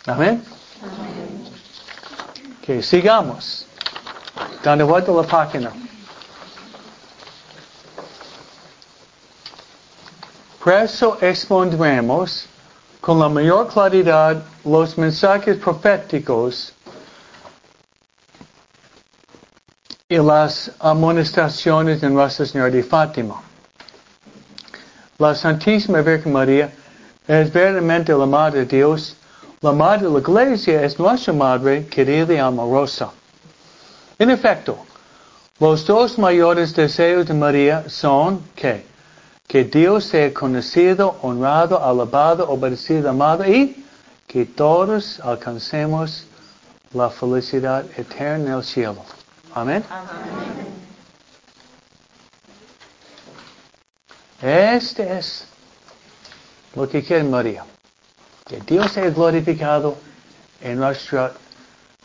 Amén. 0.05 0.43
Que 2.61 2.83
sigamos. 2.83 3.67
La 4.67 5.23
página. 5.23 5.71
Por 10.61 10.73
eso 10.73 11.17
expondremos 11.21 12.47
con 12.99 13.17
la 13.17 13.29
mayor 13.29 13.69
claridad 13.69 14.43
los 14.65 14.97
mensajes 14.97 15.55
proféticos 15.55 16.73
y 20.09 20.17
las 20.17 20.69
amonestaciones 20.79 22.01
de 22.01 22.09
Nuestra 22.09 22.45
Señora 22.45 22.69
de 22.69 22.83
Fátima. 22.83 23.41
La 25.17 25.33
Santísima 25.33 26.01
Virgen 26.01 26.33
María 26.33 26.73
es 27.25 27.53
verdaderamente 27.53 28.11
la 28.11 28.25
Madre 28.25 28.65
de 28.65 28.77
Dios. 28.77 29.15
La 29.61 29.71
Madre 29.71 30.07
de 30.07 30.11
la 30.11 30.19
Iglesia 30.19 30.83
es 30.83 30.99
nuestra 30.99 31.31
Madre 31.31 31.87
querida 31.87 32.33
y 32.33 32.37
amorosa. 32.37 33.13
En 34.19 34.31
efecto, 34.31 34.77
los 35.59 35.85
dos 35.85 36.17
mayores 36.17 36.73
deseos 36.75 37.27
de 37.27 37.33
María 37.33 37.87
son 37.87 38.43
que, 38.55 38.85
que 39.47 39.63
Dios 39.63 40.05
sea 40.05 40.33
conocido, 40.33 41.17
honrado, 41.21 41.83
alabado, 41.83 42.49
obedecido, 42.49 43.09
amado 43.09 43.45
y 43.45 43.85
que 44.25 44.45
todos 44.45 45.19
alcancemos 45.19 46.25
la 46.93 47.09
felicidad 47.09 47.85
eterna 47.95 48.47
en 48.47 48.53
el 48.53 48.63
cielo. 48.63 49.03
Amén. 49.53 49.83
Este 54.41 55.17
es 55.17 55.47
lo 56.75 56.87
que 56.87 57.03
quiere 57.03 57.23
María. 57.23 57.65
Que 58.45 58.59
Dios 58.61 58.91
sea 58.91 59.09
glorificado 59.09 59.95
en 60.61 60.77
nuestra 60.79 61.33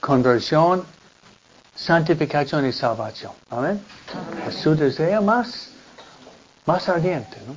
conversión 0.01 0.85
santificación 1.75 2.67
y 2.67 2.73
salvación. 2.73 3.33
Amén. 3.51 3.83
Es 4.49 4.57
su 4.57 4.75
deseo 4.75 5.23
más, 5.23 5.71
más 6.67 6.89
ardiente, 6.89 7.39
¿no? 7.47 7.55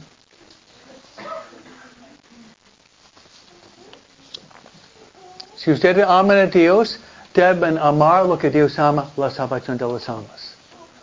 Si 5.58 5.72
ustedes 5.72 6.06
aman 6.08 6.38
a 6.38 6.46
Dios, 6.46 7.00
deben 7.34 7.80
amar 7.80 8.26
lo 8.28 8.38
que 8.38 8.52
Dios 8.52 8.78
ama, 8.78 9.10
la 9.18 9.32
salvación 9.32 9.78
de 9.78 9.88
las 9.88 10.08
almas. 10.08 10.54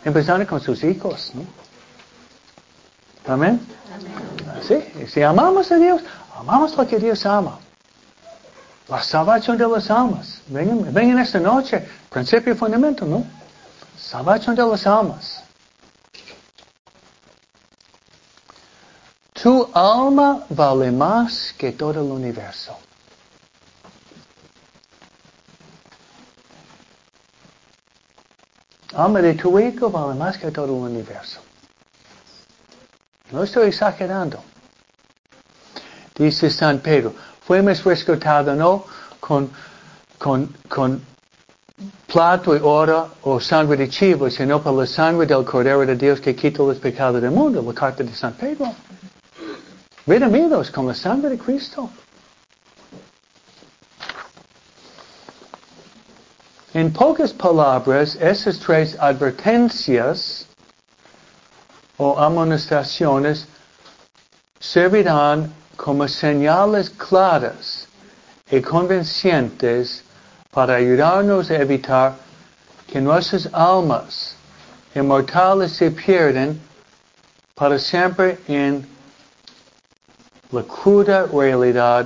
Empezando 0.05 0.47
con 0.47 0.61
sus 0.61 0.83
hijos, 0.83 1.31
¿no? 1.33 1.45
Amén. 3.31 3.59
Sí, 4.65 4.81
si 5.07 5.21
amamos 5.21 5.71
a 5.71 5.75
Dios, 5.75 6.01
amamos 6.37 6.77
lo 6.77 6.87
que 6.87 6.97
Dios 6.97 7.25
ama. 7.25 7.59
La 8.87 9.01
salvación 9.01 9.57
de 9.57 9.67
las 9.67 9.89
almas. 9.89 10.41
Vengan, 10.47 10.93
vengan 10.93 11.19
esta 11.19 11.39
noche. 11.39 11.87
Principio 12.13 12.53
y 12.53 12.55
fundamento, 12.55 13.05
¿no? 13.07 13.25
Salvación 13.97 14.55
de 14.55 14.63
las 14.63 14.85
almas. 14.85 15.43
Tu 19.33 19.67
alma 19.73 20.45
vale 20.49 20.91
más 20.91 21.53
que 21.57 21.71
todo 21.71 22.01
el 22.01 22.11
universo. 22.11 22.77
Alma 28.93 29.19
de 29.19 29.33
tu 29.33 29.57
hijo 29.57 29.89
vale 29.89 30.13
más 30.13 30.37
que 30.37 30.51
todo 30.51 30.65
el 30.65 30.71
universo. 30.93 31.41
No 33.31 33.41
estoy 33.41 33.69
exagerando. 33.69 34.39
Dice 36.13 36.51
San 36.51 36.77
Pedro, 36.77 37.15
fuimos 37.41 37.83
rescatados 37.83 38.55
no 38.55 38.85
con, 39.19 39.49
con, 40.19 40.55
con 40.69 41.12
plato 42.07 42.55
y 42.55 42.59
oro 42.61 43.09
o 43.23 43.39
sangre 43.39 43.77
de 43.77 43.89
chivo, 43.89 44.29
sino 44.29 44.61
por 44.61 44.73
la 44.73 44.85
sangre 44.85 45.25
del 45.25 45.43
Cordero 45.43 45.85
de 45.85 45.95
Dios 45.95 46.21
que 46.21 46.35
quita 46.35 46.63
los 46.63 46.77
pecados 46.77 47.21
del 47.21 47.31
mundo, 47.31 47.63
la 47.65 47.73
carta 47.73 48.03
de 48.03 48.13
San 48.13 48.33
Pedro. 48.33 48.73
Redimidos 50.05 50.69
con 50.69 50.87
la 50.87 50.93
sangre 50.93 51.29
de 51.31 51.37
Cristo. 51.37 51.89
En 56.73 56.91
pocas 56.91 57.31
palabras, 57.33 58.15
esas 58.15 58.59
tres 58.59 58.97
advertencias 58.99 60.47
o 61.97 62.19
amonestaciones 62.19 63.47
servirán 64.59 65.53
como 65.77 66.07
señales 66.07 66.89
claras 66.89 67.87
y 68.49 68.61
convincentes 68.61 70.02
para 70.53 70.75
ayudarnos 70.75 71.49
a 71.49 71.55
evitar 71.55 72.15
que 72.87 73.01
nuestras 73.01 73.49
almas 73.53 74.35
inmortales 74.93 75.71
se 75.71 75.89
pierden 75.89 76.59
para 77.55 77.79
siempre 77.79 78.39
en 78.47 78.87
la 80.51 80.63
cruda 80.63 81.25
realidad 81.25 82.05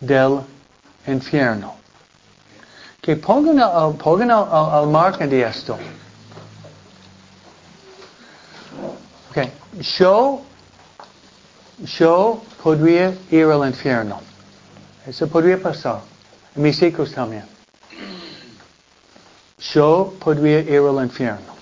del 0.00 0.40
infierno. 1.06 1.74
Que 3.00 3.16
pongan 3.16 3.58
al, 3.60 3.94
pongan 3.94 4.30
al, 4.30 4.46
al, 4.50 4.86
margen 4.86 5.30
de 5.30 5.42
esto. 5.42 5.76
Okay. 9.30 9.52
Yo 9.98 10.42
yo 11.96 12.42
podría 12.62 13.16
ir 13.30 13.44
al 13.46 13.66
infierno. 13.66 14.20
Eso 15.06 15.28
podría 15.28 15.60
pasar. 15.60 16.00
Hijos 16.58 17.12
también. 17.12 17.44
Yo 19.58 20.14
podría 20.18 20.60
ir 20.60 20.80
al 20.80 21.04
infierno. 21.04 21.56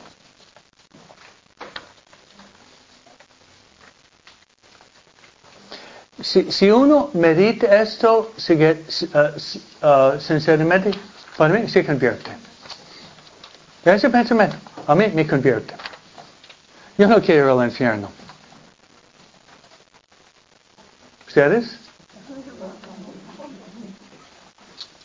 Si, 6.22 6.50
si 6.50 6.70
uno 6.70 7.10
medita 7.12 7.80
esto 7.82 8.32
uh, 8.48 9.86
uh, 9.86 10.20
sinceramente, 10.20 10.90
para 11.36 11.54
mí 11.54 11.68
se 11.68 11.84
convierte. 11.84 12.30
Ese 13.84 14.10
pensamiento 14.10 14.56
a 14.86 14.94
mí 14.94 15.08
me 15.14 15.26
convierte. 15.26 15.74
Yo 16.98 17.06
no 17.06 17.20
quiero 17.20 17.44
ir 17.44 17.60
al 17.60 17.68
infierno. 17.68 18.10
ustedes? 21.36 21.85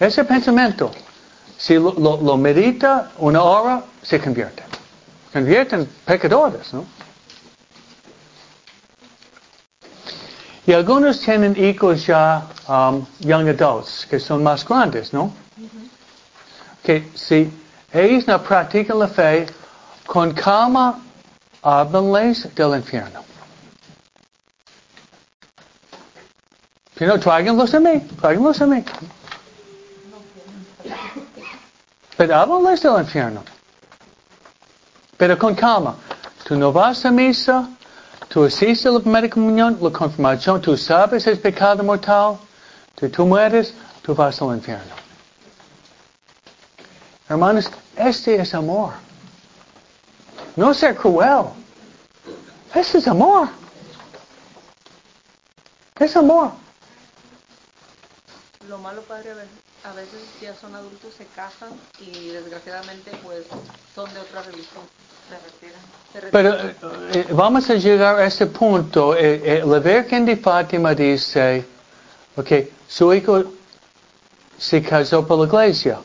Ese 0.01 0.23
pensamiento, 0.23 0.89
si 1.59 1.75
lo, 1.75 1.93
lo, 1.93 2.19
lo, 2.19 2.35
medita 2.35 3.11
una 3.19 3.43
hora, 3.43 3.83
se 4.01 4.19
convierte. 4.19 4.63
Convierte 5.31 5.75
en 5.75 5.85
pecadores, 5.85 6.73
¿no? 6.73 6.87
Y 10.65 10.73
algunos 10.73 11.19
tienen 11.19 11.55
hijos 11.55 12.07
ya 12.07 12.47
um, 12.67 13.05
young 13.19 13.49
adults, 13.49 14.07
que 14.09 14.19
son 14.19 14.41
más 14.41 14.67
grandes, 14.67 15.13
¿no? 15.13 15.31
Que 16.81 17.07
si 17.13 17.53
ellos 17.93 18.25
no 18.25 18.41
practican 18.41 18.97
la 18.97 19.07
fe, 19.07 19.45
con 20.07 20.33
calma, 20.33 20.99
háblenles 21.61 22.55
del 22.55 22.75
infierno. 22.75 23.23
Si 26.97 27.05
no, 27.05 27.19
tráiganlos 27.19 27.71
a 27.75 27.79
mí, 27.79 27.99
tráiganlos 28.19 28.61
a 28.61 28.65
mí. 28.65 28.83
Pero 32.21 32.35
háblenles 32.35 32.83
del 32.83 32.99
infierno. 32.99 33.43
Pero 35.17 35.39
con 35.39 35.55
calma. 35.55 35.95
tú 36.43 36.55
no 36.55 36.71
vas 36.71 37.03
a 37.03 37.09
misa, 37.09 37.67
tú 38.27 38.45
hiciste 38.45 38.91
la 38.91 38.99
primera 38.99 39.27
comunión, 39.27 39.75
la 39.81 39.89
confirmación, 39.89 40.61
tú 40.61 40.77
sabes 40.77 41.25
es 41.25 41.39
pecado 41.39 41.83
mortal, 41.83 42.37
que 42.95 43.09
tú 43.09 43.25
mueres, 43.25 43.73
tú 44.03 44.13
vas 44.13 44.39
al 44.39 44.55
infierno. 44.55 44.93
Hermanos, 47.27 47.71
este 47.97 48.39
es 48.39 48.53
amor. 48.53 48.93
No 50.55 50.75
ser 50.75 50.95
cruel. 50.95 51.45
Este 52.75 52.99
es 52.99 53.07
amor. 53.07 53.49
Es 55.97 56.15
amor. 56.15 56.51
Lo 58.71 58.77
malo, 58.77 59.01
padre, 59.01 59.31
a 59.31 59.33
veces, 59.33 59.49
a 59.83 59.93
veces 59.93 60.21
ya 60.41 60.55
son 60.55 60.73
adultos, 60.73 61.13
se 61.17 61.25
casan 61.35 61.71
y 61.99 62.29
desgraciadamente 62.29 63.11
pues 63.21 63.43
son 63.93 64.11
de 64.13 64.19
otra 64.21 64.43
religión. 64.43 64.83
Se 65.27 65.35
retiran. 65.35 65.81
Se 66.13 66.21
retiran. 66.21 66.75
Pero 67.11 67.19
eh, 67.19 67.27
vamos 67.33 67.69
a 67.69 67.73
llegar 67.75 68.15
a 68.17 68.25
ese 68.25 68.45
punto. 68.47 69.13
Eh, 69.17 69.41
eh, 69.43 69.63
la 69.65 69.79
Virgen 69.79 70.25
de 70.25 70.37
Fátima 70.37 70.95
dice, 70.95 71.65
ok, 72.37 72.49
su 72.87 73.13
hijo 73.13 73.43
se 74.57 74.81
casó 74.81 75.27
por 75.27 75.39
la 75.39 75.45
iglesia. 75.65 75.99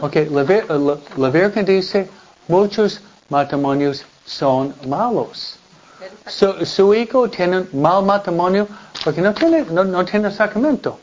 Ok, 0.00 0.14
la, 0.30 0.42
Vir- 0.44 0.66
la- 0.68 0.98
la 1.18 1.28
Virgen 1.30 1.66
dice, 1.66 2.08
muchos 2.48 3.02
matrimonios 3.28 4.06
son 4.24 4.74
malos. 4.88 5.56
Su, 6.28 6.64
su 6.64 6.94
hijo 6.94 7.28
tiene 7.28 7.58
un 7.58 7.82
mal 7.82 8.02
matrimonio 8.04 8.66
porque 9.04 9.20
no 9.20 9.34
tiene, 9.34 9.66
no, 9.70 9.84
no 9.84 10.02
tiene 10.06 10.30
sacramento. 10.30 10.98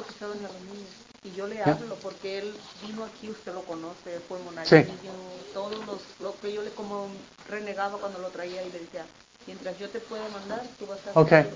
Ha 0.00 0.02
bautizado 0.02 0.32
en 0.34 0.42
la 0.42 0.48
familia. 0.48 0.86
Y 1.22 1.36
yo 1.36 1.46
le 1.46 1.62
hablo 1.62 1.94
porque 2.02 2.38
él 2.38 2.54
vino 2.86 3.04
aquí, 3.04 3.28
usted 3.30 3.52
lo 3.52 3.62
conoce, 3.62 4.18
fue 4.26 4.38
Sí. 4.38 4.76
monaguillo, 4.76 5.12
todos 5.52 5.86
los, 5.86 6.00
lo 6.20 6.34
que 6.40 6.52
yo 6.52 6.62
le 6.62 6.70
como 6.70 7.08
renegado 7.48 7.98
cuando 7.98 8.18
lo 8.20 8.28
traía 8.28 8.62
y 8.62 8.72
le 8.72 8.78
decía, 8.80 9.04
mientras 9.46 9.78
yo 9.78 9.88
te 9.90 10.00
pueda 10.00 10.24
mandar, 10.28 10.62
tú 10.78 10.86
vas 10.86 10.98
a 11.06 11.20
Ok. 11.20 11.32
hacer 11.32 11.50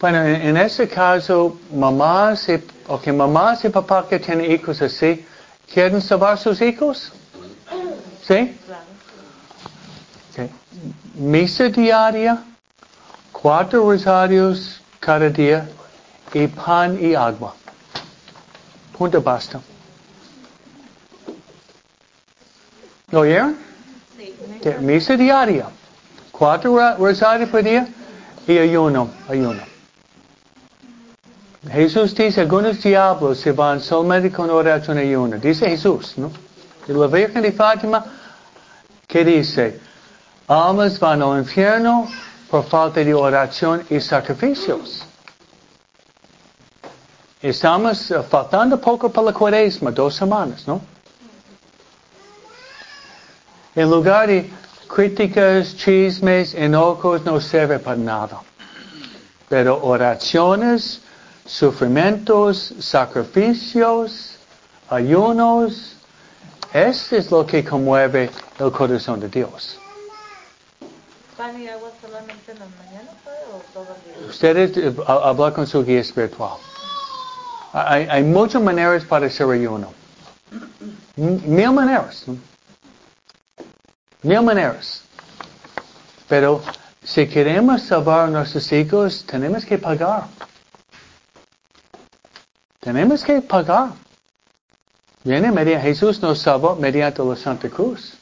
Bueno, 0.00 0.24
en, 0.24 0.42
en 0.42 0.56
ese 0.56 0.88
caso, 0.88 1.56
mamás 1.72 2.48
y, 2.48 2.60
okay, 2.88 3.12
mamás 3.12 3.64
y 3.64 3.68
papás 3.68 4.06
que 4.06 4.18
tienen 4.18 4.50
hijos 4.50 4.82
así, 4.82 5.24
¿quieren 5.72 6.00
salvar 6.00 6.38
sus 6.38 6.60
hijos? 6.60 7.12
¿Sí? 8.26 8.56
Claro. 8.66 8.84
Misa 11.14 11.68
diaria, 11.68 12.38
cuatro 13.32 13.90
rosarios 13.90 14.80
cada 15.00 15.28
día 15.28 15.68
y 16.32 16.46
pan 16.46 16.96
y 17.00 17.14
agua. 17.14 17.57
Punto 18.98 19.22
basta. 19.22 19.60
¿Lo 23.10 23.20
oyeron? 23.20 23.56
Ok, 24.58 24.80
Misa 24.80 25.16
diaria, 25.16 25.66
cuatro 26.32 26.76
ra- 26.76 26.96
rosarios 26.96 27.48
por 27.48 27.62
día 27.62 27.86
y 28.46 28.58
ayuno, 28.58 29.08
ayuno. 29.28 29.62
Jesús 31.70 32.14
dice, 32.14 32.40
algunos 32.40 32.82
diablos 32.82 33.38
se 33.38 33.52
van 33.52 33.80
solamente 33.80 34.30
con 34.32 34.50
oración 34.50 34.98
y 34.98 35.02
ayuno. 35.02 35.38
Dice 35.38 35.68
Jesús, 35.68 36.14
¿no? 36.18 36.30
Y 36.88 36.92
la 36.92 37.06
Virgen 37.06 37.42
de 37.42 37.52
Fátima, 37.52 38.04
¿qué 39.06 39.24
dice? 39.24 39.80
Almas 40.48 40.98
van 40.98 41.22
al 41.22 41.38
infierno 41.38 42.08
por 42.50 42.64
falta 42.64 43.00
de 43.04 43.14
oración 43.14 43.84
y 43.90 44.00
sacrificios. 44.00 45.04
Estamos 47.40 48.10
eh, 48.10 48.22
faltando 48.22 48.80
poco 48.80 49.10
para 49.10 49.26
la 49.26 49.32
cuaresma, 49.32 49.90
dos 49.90 50.14
semanas, 50.14 50.66
¿no? 50.66 50.80
En 53.76 53.88
lugar 53.90 54.26
de 54.26 54.50
críticas, 54.88 55.76
chismes, 55.76 56.54
enojos, 56.54 57.24
no 57.24 57.40
sirve 57.40 57.78
para 57.78 57.96
nada. 57.96 58.40
Pero 59.48 59.80
oraciones, 59.84 61.00
sufrimientos, 61.46 62.74
sacrificios, 62.80 64.36
ayunos, 64.90 65.94
eso 66.72 67.16
es 67.16 67.30
lo 67.30 67.46
que 67.46 67.64
conmueve 67.64 68.30
el 68.58 68.72
corazón 68.72 69.20
de 69.20 69.28
Dios. 69.28 69.78
¿Pan 71.36 71.60
y 71.62 71.68
agua 71.68 71.88
solamente 72.02 72.50
en 72.50 72.58
las 72.58 72.68
mañanas 72.84 73.14
padre, 73.24 73.38
o 73.54 73.62
todo 73.72 73.86
el 73.94 74.20
día? 74.20 74.28
Ustedes 74.28 74.76
eh, 74.76 74.92
ha- 75.06 75.28
hablar 75.28 75.52
con 75.52 75.66
su 75.68 75.84
guía 75.84 76.00
espiritual. 76.00 76.58
Hay, 77.72 78.06
hay 78.10 78.22
muchas 78.24 78.62
maneras 78.62 79.04
para 79.04 79.26
hacer 79.26 79.48
ayuno. 79.50 79.92
Mil 81.16 81.72
maneras. 81.72 82.24
Mil 84.22 84.42
maneras. 84.42 85.02
Pero 86.28 86.62
si 87.02 87.26
queremos 87.26 87.82
salvar 87.82 88.26
a 88.26 88.30
nuestros 88.30 88.70
hijos, 88.72 89.24
tenemos 89.26 89.64
que 89.64 89.78
pagar. 89.78 90.24
Tenemos 92.80 93.24
que 93.24 93.40
pagar. 93.40 93.90
Viene 95.24 95.50
media, 95.50 95.80
Jesús 95.80 96.22
nos 96.22 96.38
salvó 96.40 96.76
mediante 96.76 97.22
la 97.24 97.36
Santa 97.36 97.68
Cruz. 97.68 98.17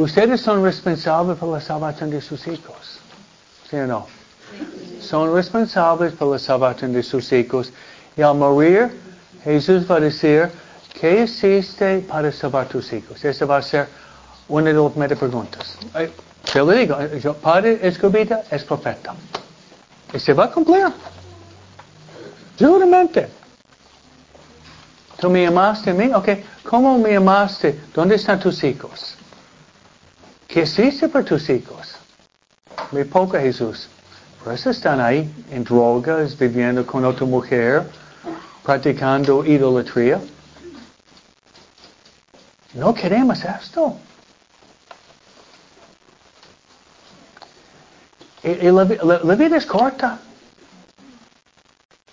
Ustedes 0.00 0.40
son 0.40 0.64
responsables 0.64 1.36
por 1.36 1.50
la 1.50 1.60
salvación 1.60 2.08
de 2.08 2.22
sus 2.22 2.46
hijos. 2.46 3.00
¿Sí 3.68 3.76
o 3.76 3.86
no? 3.86 4.06
Son 4.98 5.34
responsables 5.34 6.14
por 6.14 6.32
la 6.32 6.38
salvación 6.38 6.94
de 6.94 7.02
sus 7.02 7.30
hijos. 7.34 7.70
Y 8.16 8.22
al 8.22 8.34
morir, 8.36 8.90
Jesús 9.44 9.84
va 9.90 9.96
a 9.96 10.00
decir, 10.00 10.48
¿qué 10.98 11.24
hiciste 11.24 11.98
para 12.08 12.32
salvar 12.32 12.66
tus 12.68 12.90
hijos? 12.94 13.22
Esa 13.22 13.44
va 13.44 13.58
a 13.58 13.62
ser 13.62 13.88
una 14.48 14.72
de 14.72 14.72
las 14.72 14.90
primeras 14.90 15.18
preguntas. 15.18 15.76
Te 16.50 16.58
lo 16.60 16.70
digo, 16.70 16.96
yo, 17.22 17.34
Padre 17.34 17.78
Escobita 17.82 18.44
es 18.50 18.64
profeta. 18.64 19.14
Y 20.14 20.18
se 20.18 20.32
va 20.32 20.46
a 20.46 20.50
cumplir. 20.50 20.86
Seguramente. 22.58 23.28
¿Tú 25.18 25.28
me 25.28 25.46
amaste 25.46 25.90
a 25.90 25.92
mí? 25.92 26.10
Ok. 26.14 26.28
¿Cómo 26.64 26.96
me 26.96 27.14
amaste? 27.14 27.78
¿Dónde 27.92 28.14
están 28.14 28.40
tus 28.40 28.64
hijos? 28.64 29.18
¿Qué 30.52 30.62
hiciste 30.62 31.08
por 31.08 31.24
tus 31.24 31.48
hijos? 31.48 31.94
Muy 32.90 33.04
poco, 33.04 33.38
Jesús. 33.38 33.88
Por 34.42 34.54
eso 34.54 34.70
están 34.70 35.00
ahí 35.00 35.30
en 35.50 35.64
drogas, 35.64 36.36
viviendo 36.36 36.84
con 36.86 37.04
otra 37.04 37.26
mujer, 37.26 37.84
practicando 38.64 39.44
idolatría. 39.44 40.20
No 42.74 42.94
queremos 42.94 43.44
esto. 43.44 43.96
Y, 48.42 48.48
y 48.50 48.70
la, 48.70 48.84
la- 48.84 49.20
la 49.22 49.34
vida 49.34 49.56
es 49.56 49.66
corta. 49.66 50.18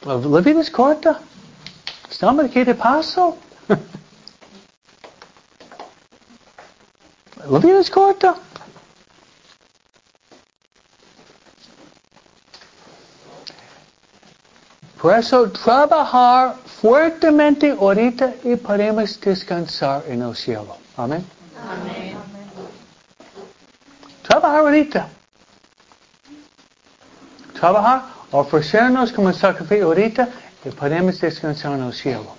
La, 0.04 0.16
la 0.16 0.42
vida 0.42 0.62
es 0.62 0.70
corta. 0.70 1.20
Estamos 2.10 2.46
aquí 2.46 2.64
de 2.64 2.76
paso. 2.76 3.38
La 7.50 7.60
vida 7.60 7.80
es 7.80 7.90
corta. 7.90 8.36
Por 15.02 15.14
eso 15.14 15.50
trabajar 15.52 16.56
fuertemente 16.82 17.72
ahorita 17.72 18.34
y 18.44 18.56
podemos 18.56 19.20
descansar 19.22 20.04
en 20.08 20.24
el 20.24 20.36
cielo. 20.36 20.76
Amén. 20.98 21.24
Trabajar 24.24 24.60
ahorita. 24.60 25.08
Trabajar, 27.54 28.04
ofrecernos 28.32 29.14
como 29.14 29.32
sacrificio 29.32 29.86
ahorita 29.86 30.28
y 30.66 30.70
podemos 30.72 31.20
descansar 31.22 31.74
en 31.74 31.84
el 31.84 31.94
cielo. 31.94 32.36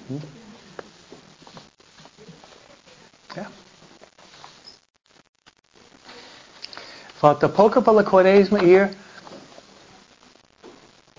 Falta 7.21 7.49
poco 7.49 7.83
para 7.83 7.97
la 7.97 8.05
cuaresma 8.05 8.63
ir, 8.63 8.91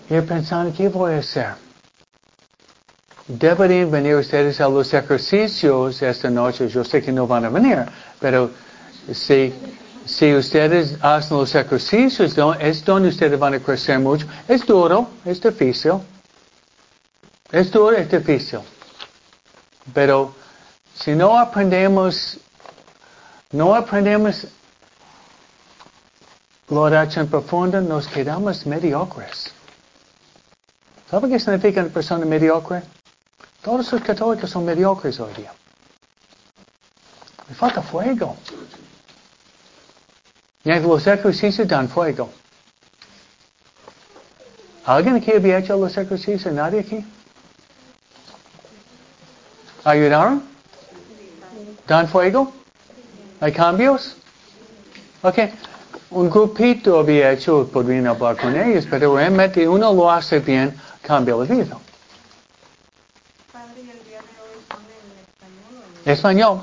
ir 0.08 0.26
pensando 0.26 0.74
qué 0.74 0.88
voy 0.88 1.12
a 1.12 1.18
hacer. 1.18 1.54
Deberían 3.28 3.90
venir 3.90 4.16
ustedes 4.16 4.60
a 4.62 4.68
los 4.68 4.92
ejercicios 4.94 6.00
esta 6.00 6.30
noche. 6.30 6.68
Yo 6.68 6.84
sé 6.84 7.02
que 7.02 7.12
no 7.12 7.26
van 7.26 7.44
a 7.44 7.50
venir, 7.50 7.84
pero 8.18 8.50
si, 9.12 9.52
si 10.06 10.34
ustedes 10.34 10.96
hacen 11.02 11.36
los 11.36 11.54
ejercicios, 11.54 12.34
es 12.60 12.84
donde 12.84 13.10
ustedes 13.10 13.38
van 13.38 13.54
a 13.54 13.60
crecer 13.60 13.98
mucho. 13.98 14.26
Es 14.48 14.64
duro, 14.64 15.06
es 15.26 15.38
difícil. 15.40 16.00
Es 17.52 17.70
duro, 17.70 17.94
es 17.94 18.10
difícil. 18.10 18.60
Pero 19.92 20.34
si 20.94 21.12
no 21.12 21.38
aprendemos, 21.38 22.38
no 23.52 23.74
aprendemos 23.74 24.46
la 26.70 26.80
oración 26.80 27.26
profunda, 27.26 27.80
nos 27.80 28.06
quedamos 28.06 28.64
mediocres. 28.64 29.52
¿Sabe 31.10 31.28
qué 31.28 31.40
significa 31.40 31.80
una 31.80 31.90
persona 31.90 32.24
mediocre? 32.24 32.82
Todos 33.62 33.92
los 33.92 34.02
católicos 34.02 34.48
son 34.48 34.64
mediocres 34.64 35.18
hoy 35.18 35.32
día. 35.34 35.52
Me 37.48 37.54
falta 37.56 37.82
fuego. 37.82 38.36
Y 40.62 40.78
los 40.78 41.06
ejercicios 41.06 41.66
dan 41.66 41.88
fuego. 41.88 42.30
¿Alguien 44.86 45.16
aquí 45.16 45.32
había 45.32 45.58
hecho 45.58 45.76
los 45.76 45.96
ejercicios? 45.96 46.54
¿Nadie 46.54 46.80
aquí? 46.80 47.04
¿Ayudaron? 49.82 50.44
¿Dan 51.86 52.08
fuego? 52.08 52.52
¿Hay 53.40 53.52
cambios? 53.52 54.16
Ok. 55.22 55.38
Un 56.10 56.28
grupito 56.28 56.98
había 56.98 57.30
hecho, 57.32 57.68
podrían 57.72 58.06
hablar 58.08 58.36
con 58.36 58.56
ellos, 58.58 58.86
pero 58.90 59.14
realmente 59.16 59.68
uno 59.68 59.92
lo 59.94 60.10
hace 60.10 60.40
bien, 60.40 60.74
cambia 61.02 61.36
la 61.36 61.44
vida. 61.44 61.78
Padre, 63.52 63.80
¿y 63.82 63.90
el 63.90 64.04
día 64.04 64.18
de 64.18 64.34
hoy 64.42 64.58
son 64.68 64.80
en 64.90 65.20
español 65.22 65.84
en 66.04 66.12
Español. 66.12 66.60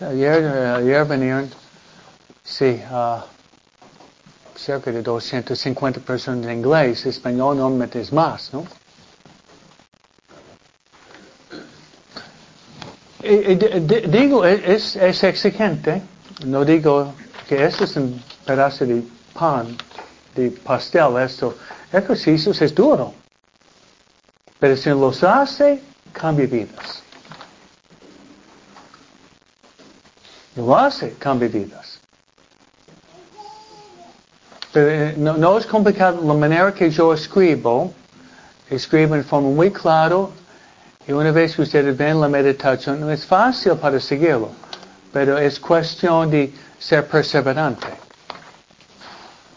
Ayer, 0.00 0.42
eh, 0.44 0.74
ayer 0.78 1.04
vinieron, 1.04 1.50
sí, 2.44 2.82
ah, 2.90 3.24
cerca 4.56 4.90
de 4.90 5.02
250 5.02 6.00
personas 6.00 6.46
en 6.46 6.58
inglés. 6.58 7.06
Español 7.06 7.56
normalmente 7.58 8.00
es 8.00 8.12
más, 8.12 8.52
¿no? 8.52 8.64
Y- 13.22 13.52
y 13.52 13.54
di- 13.56 13.80
di- 13.80 14.06
digo, 14.08 14.44
es, 14.44 14.96
es 14.96 15.22
exigente. 15.24 16.02
No 16.44 16.64
digo 16.64 17.12
que 17.48 17.64
esto 17.64 17.84
es 17.84 17.96
un 17.96 18.22
pedazo 18.44 18.84
de 18.84 19.02
pan, 19.32 19.74
de 20.34 20.50
pastel, 20.50 21.16
esto. 21.16 21.56
Ejercicios 21.90 22.60
es 22.60 22.74
duro. 22.74 23.14
Pero 24.60 24.76
si 24.76 24.90
los 24.90 25.24
hace, 25.24 25.80
cambia 26.12 26.46
vidas. 26.46 27.02
Lo 30.56 30.76
hace, 30.76 31.14
cambia 31.18 31.48
vidas. 31.48 31.98
Eh, 34.74 35.14
no, 35.16 35.38
no 35.38 35.56
es 35.56 35.64
complicado. 35.64 36.20
La 36.22 36.34
manera 36.34 36.74
que 36.74 36.90
yo 36.90 37.14
escribo, 37.14 37.94
escribo 38.68 39.14
en 39.14 39.24
forma 39.24 39.48
muy 39.48 39.70
clara. 39.70 40.26
Y 41.06 41.12
una 41.12 41.32
vez 41.32 41.56
que 41.56 41.62
ustedes 41.62 41.96
ven 41.96 42.20
la 42.20 42.28
meditación, 42.28 43.00
no 43.00 43.10
es 43.10 43.24
fácil 43.24 43.72
para 43.76 43.98
seguirlo. 43.98 44.50
Pero 45.10 45.38
es 45.38 45.58
cuestión 45.58 46.30
de 46.30 46.52
ser 46.78 47.06
perseverante. 47.06 47.88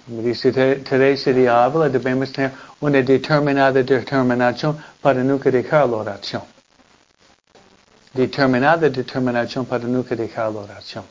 Dice 0.07 0.51
Te- 0.51 0.75
Teresa 0.77 1.31
de 1.31 1.47
Ávila, 1.47 1.87
debemos 1.89 2.31
tener 2.31 2.51
una 2.79 3.01
determinada 3.01 3.71
determinación 3.83 4.77
para 5.01 5.23
nunca 5.23 5.49
dejar 5.51 5.87
la 5.87 5.97
oración. 5.97 6.41
Determinada 8.13 8.89
determinación 8.89 9.65
para 9.65 9.85
nunca 9.85 10.15
dejar 10.15 10.51
la 10.51 10.59
oración. 10.61 11.05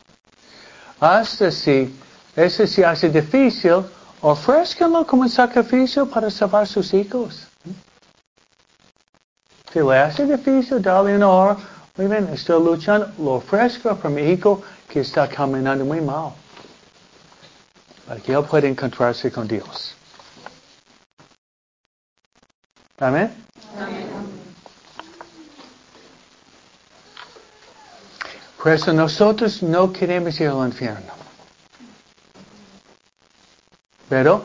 Hasta 0.99 1.51
si 1.51 1.95
eso 2.37 2.67
se 2.67 2.85
hace 2.85 3.09
difícil, 3.09 3.85
ofrézcanlo 4.21 5.07
como 5.07 5.23
un 5.23 5.31
sacrificio 5.31 6.07
para 6.07 6.29
salvar 6.31 6.67
sus 6.67 6.93
hijos. 6.93 7.47
Si 9.73 9.79
le 9.79 9.99
hace 9.99 10.27
difícil, 10.27 10.83
dale 10.83 11.15
una 11.17 11.29
hora. 11.29 11.57
Muy 11.97 12.07
bien, 12.07 12.29
estoy 12.33 12.63
luchando, 12.63 13.09
lo 13.19 13.35
ofrezco 13.35 13.95
para 13.97 14.11
mi 14.15 14.23
hijo 14.23 14.63
que 14.91 15.01
está 15.01 15.29
caminando 15.29 15.85
muy 15.85 16.01
mal. 16.01 16.33
Para 18.07 18.21
que 18.21 18.33
él 18.33 18.45
pueda 18.45 18.67
encontrarse 18.67 19.31
con 19.31 19.47
Dios. 19.47 19.95
Amén. 22.99 23.33
Por 28.61 28.73
eso 28.73 28.93
nosotros 28.93 29.63
no 29.63 29.93
queremos 29.93 30.39
ir 30.41 30.49
al 30.49 30.67
infierno. 30.67 31.13
Pero 34.09 34.43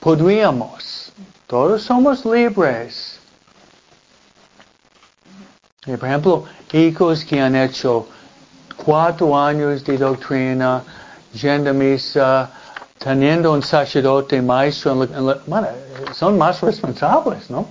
podríamos. 0.00 1.12
Todos 1.46 1.84
somos 1.84 2.24
libres. 2.26 3.20
Y, 5.86 5.96
por 5.96 6.08
ejemplo, 6.08 6.44
hijos 6.72 7.24
que 7.24 7.40
han 7.40 7.54
hecho 7.54 8.08
cuatro 8.84 9.36
años 9.38 9.84
de 9.84 9.98
doctrina, 9.98 10.82
yendo 11.32 11.70
a 11.70 11.72
misa, 11.72 12.50
teniendo 12.98 13.52
un 13.52 13.62
sacerdote 13.62 14.40
maestro, 14.42 14.92
en 14.92 14.98
la- 15.00 15.18
en 15.18 15.26
la- 15.26 15.38
bueno, 15.46 15.68
son 16.12 16.38
más 16.38 16.60
responsables, 16.60 17.50
¿no? 17.50 17.66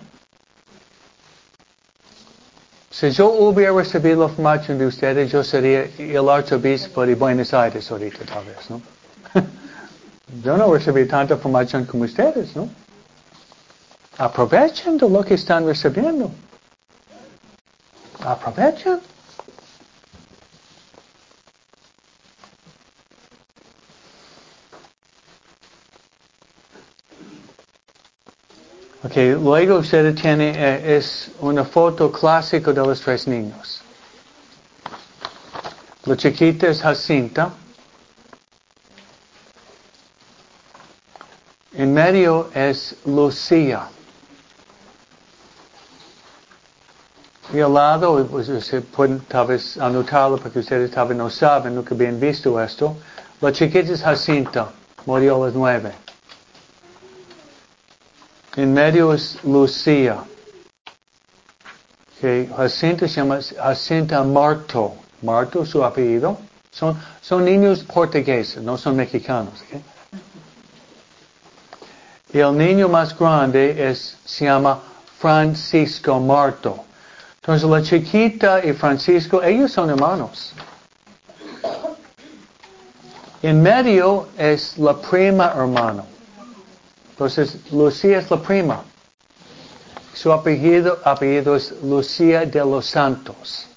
Si 2.92 3.10
yo 3.10 3.32
hubiera 3.32 3.72
recibido 3.74 4.28
la 4.28 4.34
formación 4.34 4.78
de 4.78 4.86
ustedes, 4.86 5.32
yo 5.32 5.44
sería 5.44 5.86
el 5.98 6.30
arzobispo 6.30 7.06
de 7.06 7.16
Buenos 7.16 7.54
Aires 7.54 7.90
ahorita, 7.90 8.20
tal 8.26 8.46
vez, 8.46 8.70
¿no? 8.70 8.82
yo 10.44 10.58
no 10.58 10.72
recibí 10.72 11.06
tanta 11.08 11.36
formación 11.38 11.86
como 11.86 12.04
ustedes, 12.04 12.56
¿no? 12.56 12.70
Aprovechen 14.20 14.98
de 15.00 15.10
lo 15.10 15.24
que 15.24 15.34
están 15.34 15.66
recibiendo. 15.66 16.30
Aprovechen. 18.24 19.00
Ok, 29.06 29.18
luego 29.42 29.80
usted 29.80 30.16
tiene, 30.16 30.54
eh, 30.56 30.96
es 30.96 31.30
una 31.42 31.66
foto 31.66 32.10
clásica 32.10 32.72
de 32.72 32.80
los 32.80 33.02
tres 33.02 33.28
niños. 33.28 33.82
La 36.06 36.16
chiquita 36.16 36.70
es 36.70 36.82
Jacinta. 36.82 37.52
En 41.74 41.94
medio 41.94 42.50
es 42.54 42.96
Lucía. 43.06 43.90
Y 47.54 47.60
al 47.60 47.74
lado, 47.74 48.26
pues, 48.28 48.48
se 48.66 48.82
pueden 48.82 49.20
tal 49.22 49.48
vez 49.48 49.78
anotarlo 49.78 50.38
porque 50.38 50.60
ustedes 50.60 50.92
tal 50.92 51.10
vez 51.10 51.18
no 51.18 51.30
saben, 51.30 51.76
nunca 51.76 51.94
habían 51.94 52.22
visto 52.22 52.58
esto. 52.62 52.96
La 53.42 53.52
chiquita 53.52 53.92
es 53.92 54.02
Jacinta, 54.02 54.72
murió 55.06 55.44
a 55.44 55.48
las 55.48 55.56
nueve. 55.56 56.03
En 58.56 58.72
medio 58.72 59.14
es 59.14 59.40
Lucía. 59.44 60.24
Que 62.22 62.48
Jacinta 62.56 63.08
se 63.08 63.16
llama 63.16 63.40
Jacinta 63.42 64.24
Marto. 64.24 64.94
Marto, 65.22 65.66
su 65.66 65.84
apellido. 65.84 66.38
Son, 66.72 66.98
son 67.22 67.46
niños 67.46 67.84
portugueses, 67.84 68.62
no 68.62 68.78
son 68.78 68.96
mexicanos. 68.96 69.54
Y 72.32 72.40
el 72.40 72.58
niño 72.58 72.90
más 72.90 73.18
grande 73.18 73.90
es, 73.90 74.18
se 74.26 74.46
llama 74.46 74.80
Francisco 75.20 76.20
Marto. 76.20 76.84
Entonces 77.42 77.70
la 77.70 77.82
chiquita 77.82 78.64
y 78.64 78.74
Francisco, 78.74 79.42
ellos 79.44 79.72
son 79.72 79.90
hermanos. 79.90 80.54
En 83.42 83.62
medio 83.62 84.30
es 84.38 84.78
la 84.78 84.96
prima 84.96 85.54
hermano. 85.56 86.06
Entonces 87.14 87.72
Lucía 87.72 88.18
es 88.18 88.32
la 88.32 88.42
prima. 88.42 88.84
Su 90.16 90.34
apellido, 90.34 91.00
apellido 91.06 91.56
es 91.56 91.72
Lucía 91.84 92.44
de 92.44 92.60
los 92.60 92.88
Santos. 92.88 93.68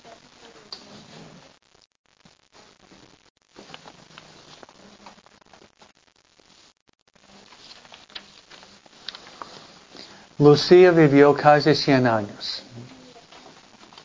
Lucía 10.39 10.91
vivió 10.93 11.35
casi 11.35 11.75
100 11.75 12.07
años. 12.07 12.63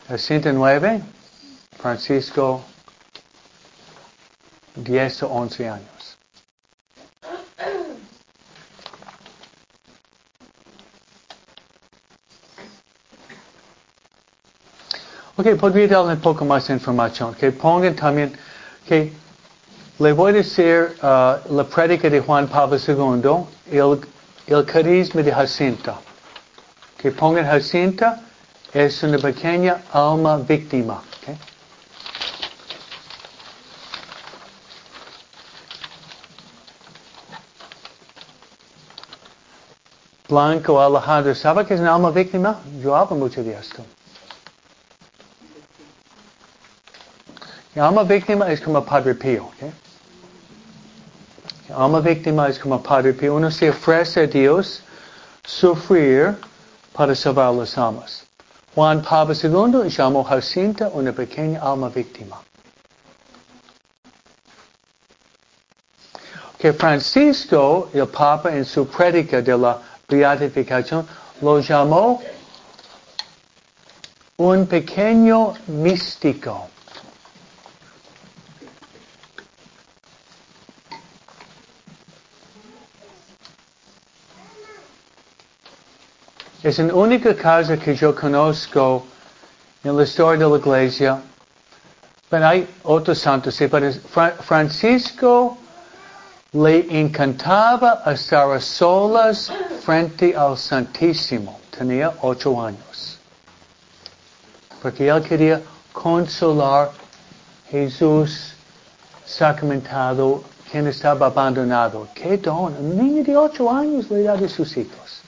69, 0.09 1.01
Francisco 1.77 2.61
10 4.75 5.23
o 5.23 5.27
11 5.29 5.69
años. 5.69 5.90
Ok, 15.41 15.56
podría 15.60 15.88
darle 15.88 16.13
un 16.13 16.19
poco 16.19 16.45
más 16.45 16.67
de 16.67 16.73
información. 16.75 17.34
Que 17.34 17.51
pongan 17.51 17.95
también 17.95 18.32
que 18.88 19.12
le 19.97 20.13
voy 20.13 20.30
a 20.30 20.34
decir 20.36 20.95
uh, 21.01 21.56
la 21.56 21.63
prédica 21.63 22.12
de 22.12 22.19
Juan 22.19 22.47
Pablo 22.47 22.77
II, 22.77 23.47
el, 23.71 24.01
el 24.45 24.65
carisma 24.65 25.23
de 25.23 25.34
Jacinta. 25.34 25.95
Que 26.95 27.10
pongan 27.10 27.47
Jacinta 27.47 28.21
es 28.71 29.01
una 29.01 29.17
pequeña 29.17 29.82
alma 29.91 30.38
víctima. 30.38 31.01
ok. 31.23 31.36
Blanco 40.30 40.80
Alejandro, 40.80 41.34
¿sabe 41.34 41.65
qué 41.65 41.73
es 41.73 41.80
un 41.80 41.88
alma 41.88 42.12
víctima? 42.12 42.60
Yo 42.80 42.95
hablo 42.95 43.15
mucho 43.15 43.43
de 43.43 43.54
esto. 43.56 43.84
El 47.73 47.84
alma 47.84 48.03
víctima 48.03 48.51
es 48.51 48.60
como 48.60 48.84
Padre 48.84 49.15
Pío. 49.15 49.45
¿okay? 49.45 49.71
Alma 51.73 52.01
víctima 52.01 52.49
es 52.49 52.60
como 52.60 52.84
Padre 52.84 53.13
Pío. 53.13 53.36
Uno 53.36 53.49
se 53.49 53.69
ofrece 53.69 54.21
a 54.21 54.27
Dios 54.27 54.84
sufrir 55.45 56.36
para 56.91 57.15
salvar 57.15 57.53
las 57.53 57.77
almas. 57.77 58.25
Juan 58.75 59.01
Pablo 59.01 59.34
II 59.34 59.89
llamó 59.89 60.23
Jacinta 60.23 60.89
una 60.89 61.13
pequeña 61.13 61.62
alma 61.62 61.88
víctima. 61.89 62.41
Que 66.57 66.73
Francisco, 66.73 67.89
el 67.93 68.07
Papa, 68.07 68.53
en 68.53 68.65
su 68.65 68.86
prédica 68.86 69.41
de 69.41 69.57
la 69.57 69.79
beatificación, 70.07 71.07
lo 71.41 71.60
llamó 71.60 72.21
un 74.38 74.67
pequeño 74.67 75.53
místico. 75.67 76.70
Es 86.63 86.78
la 86.78 86.93
única 86.93 87.36
casa 87.36 87.76
que 87.76 87.95
yo 87.95 88.13
conozco 88.13 89.04
en 89.84 89.97
la 89.97 90.04
historia 90.04 90.45
de 90.45 90.52
la 90.52 90.58
iglesia. 90.58 91.19
Pero 92.30 92.47
hay 92.47 92.67
otros 92.84 93.17
santos, 93.17 93.58
pero 93.71 93.91
Francisco 94.41 95.58
le 96.52 96.86
encantaba 97.00 98.04
estar 98.06 98.52
a 98.52 98.60
solas 98.60 99.52
frente 99.84 100.36
al 100.36 100.56
Santísimo. 100.56 101.60
Tenía 101.76 102.13
ocho 102.21 102.62
años. 102.62 103.17
Porque 104.84 105.08
él 105.08 105.24
quería 105.24 105.62
consolar 105.91 106.91
Jesús 107.71 108.54
sacramentado, 109.26 110.43
quien 110.69 110.86
estaba 110.86 111.26
abandonado. 111.26 112.08
¿Qué 112.13 112.38
don? 112.38 112.76
Un 112.78 112.97
niño 112.97 113.24
de 113.24 113.36
ocho 113.36 113.71
años 113.71 114.12
le 114.12 114.21
da 114.24 114.38
de 114.38 114.47
sus 114.47 114.78
hijos. 114.78 115.21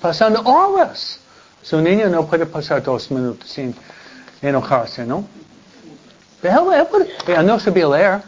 Pasando 0.00 0.40
horas. 0.42 1.20
Su 1.62 1.80
niño 1.80 2.08
no 2.08 2.26
puede 2.26 2.46
pasar 2.46 2.82
dos 2.82 3.10
minutos 3.10 3.50
sin 3.50 3.74
enojarse, 4.40 5.04
¿no? 5.04 5.24
Pero 6.40 6.72
él, 6.72 6.86
él 7.26 7.46
no 7.46 7.58
sabía 7.58 7.88
leer. 7.88 8.22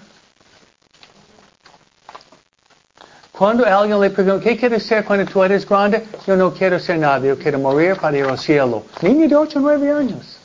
Cuando 3.38 3.64
alguien 3.64 4.00
le 4.00 4.10
pregunta, 4.10 4.42
¿qué 4.42 4.56
quieres 4.56 4.82
ser 4.82 5.04
cuando 5.04 5.30
tú 5.30 5.44
eres 5.44 5.64
grande? 5.64 6.04
Yo 6.26 6.36
no 6.36 6.52
quiero 6.52 6.80
ser 6.80 6.98
nada, 6.98 7.20
yo 7.20 7.38
quiero 7.38 7.60
morir 7.60 7.96
para 7.96 8.18
ir 8.18 8.24
al 8.24 8.36
cielo. 8.36 8.82
Niño 9.00 9.28
de 9.28 9.36
8 9.36 9.58
o 9.60 9.62
9 9.62 9.92
años. 9.92 10.38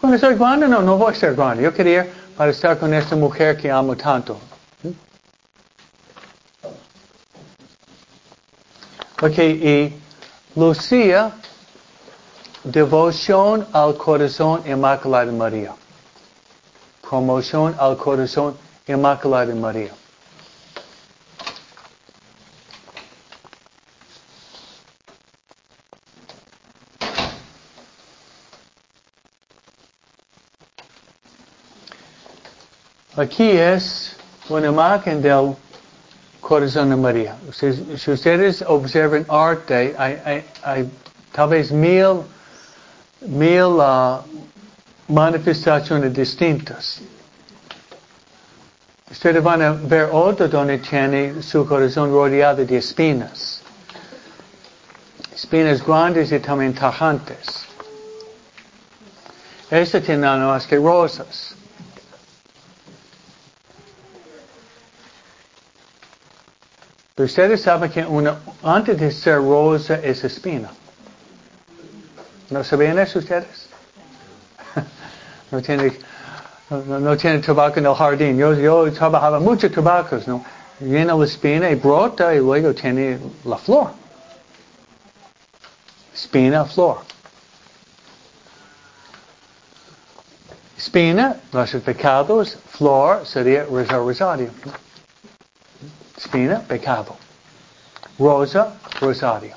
Cuando 0.00 0.18
soy 0.18 0.34
grande, 0.34 0.66
no, 0.66 0.82
no 0.82 0.98
voy 0.98 1.12
a 1.12 1.16
ser 1.16 1.36
grande. 1.36 1.62
Yo 1.62 1.72
quería 1.72 2.08
para 2.36 2.50
estar 2.50 2.76
con 2.76 2.92
esta 2.92 3.14
mujer 3.14 3.56
que 3.56 3.70
amo 3.70 3.96
tanto. 3.96 4.36
Ok, 9.26 9.38
y 9.38 9.90
Lucía, 10.54 11.32
devoción 12.62 13.66
al 13.72 13.96
corazón 13.96 14.60
inmaculado 14.66 15.30
de 15.30 15.32
María. 15.32 15.74
Promoción 17.00 17.74
al 17.78 17.96
corazón 17.96 18.54
Inmaculada 18.86 19.46
de 19.46 19.54
María. 19.54 19.92
Aquí 33.16 33.52
es 33.52 34.16
una 34.50 34.66
imagen 34.66 35.22
del 35.22 35.56
corazón 36.44 36.90
de 36.90 36.96
María. 36.96 37.36
Si, 37.52 38.10
ustedes 38.10 38.62
observan 38.66 39.24
arte, 39.28 39.94
hay, 39.96 40.90
tal 41.32 41.48
vez 41.48 41.72
mil, 41.72 42.22
mil 43.22 43.80
uh, 43.80 44.20
manifestaciones 45.08 46.12
distintas. 46.12 47.00
Ustedes 49.10 49.42
van 49.42 49.62
a 49.62 49.72
ver 49.72 50.10
otro 50.12 50.48
donde 50.48 50.78
tiene 50.78 51.42
su 51.42 51.66
corazón 51.66 52.10
rodeado 52.10 52.64
de 52.64 52.76
espinas. 52.76 53.62
Espinas 55.34 55.84
grandes 55.84 56.30
y 56.30 56.38
también 56.40 56.74
tajantes. 56.74 57.64
Este 59.70 60.00
tiene 60.00 60.22
nada 60.22 60.46
más 60.46 60.66
que 60.66 60.76
rosas. 60.76 61.54
Pero 67.14 67.26
ustedes 67.26 67.62
saben 67.62 67.90
que 67.90 68.04
una, 68.04 68.38
antes 68.62 68.98
de 68.98 69.10
ser 69.10 69.36
rosa 69.36 69.94
es 70.02 70.24
espina. 70.24 70.70
¿No 72.50 72.64
sabían 72.64 72.98
eso 72.98 73.20
ustedes? 73.20 73.68
no 75.50 75.62
tiene 75.62 75.92
no, 76.70 76.98
no, 76.98 77.16
tiene 77.16 77.38
tabaco 77.40 77.78
en 77.78 77.86
el 77.86 77.94
jardín. 77.94 78.38
Yo, 78.38 78.54
yo 78.54 78.92
trabajaba 78.92 79.38
mucho 79.38 79.70
tabacos, 79.70 80.26
¿no? 80.26 80.44
Llena 80.80 81.14
la 81.14 81.24
espina 81.24 81.70
y 81.70 81.74
brota 81.74 82.34
y 82.34 82.38
luego 82.38 82.74
tiene 82.74 83.18
la 83.44 83.58
flor. 83.58 83.92
Espina, 86.12 86.64
flor. 86.64 86.98
Espina, 90.76 91.36
los 91.52 91.70
pecados, 91.76 92.58
flor 92.70 93.26
sería 93.26 93.64
rosario. 93.64 94.50
Espina, 96.24 96.60
pecado. 96.60 97.16
Rosa, 98.18 98.74
rosario. 99.00 99.54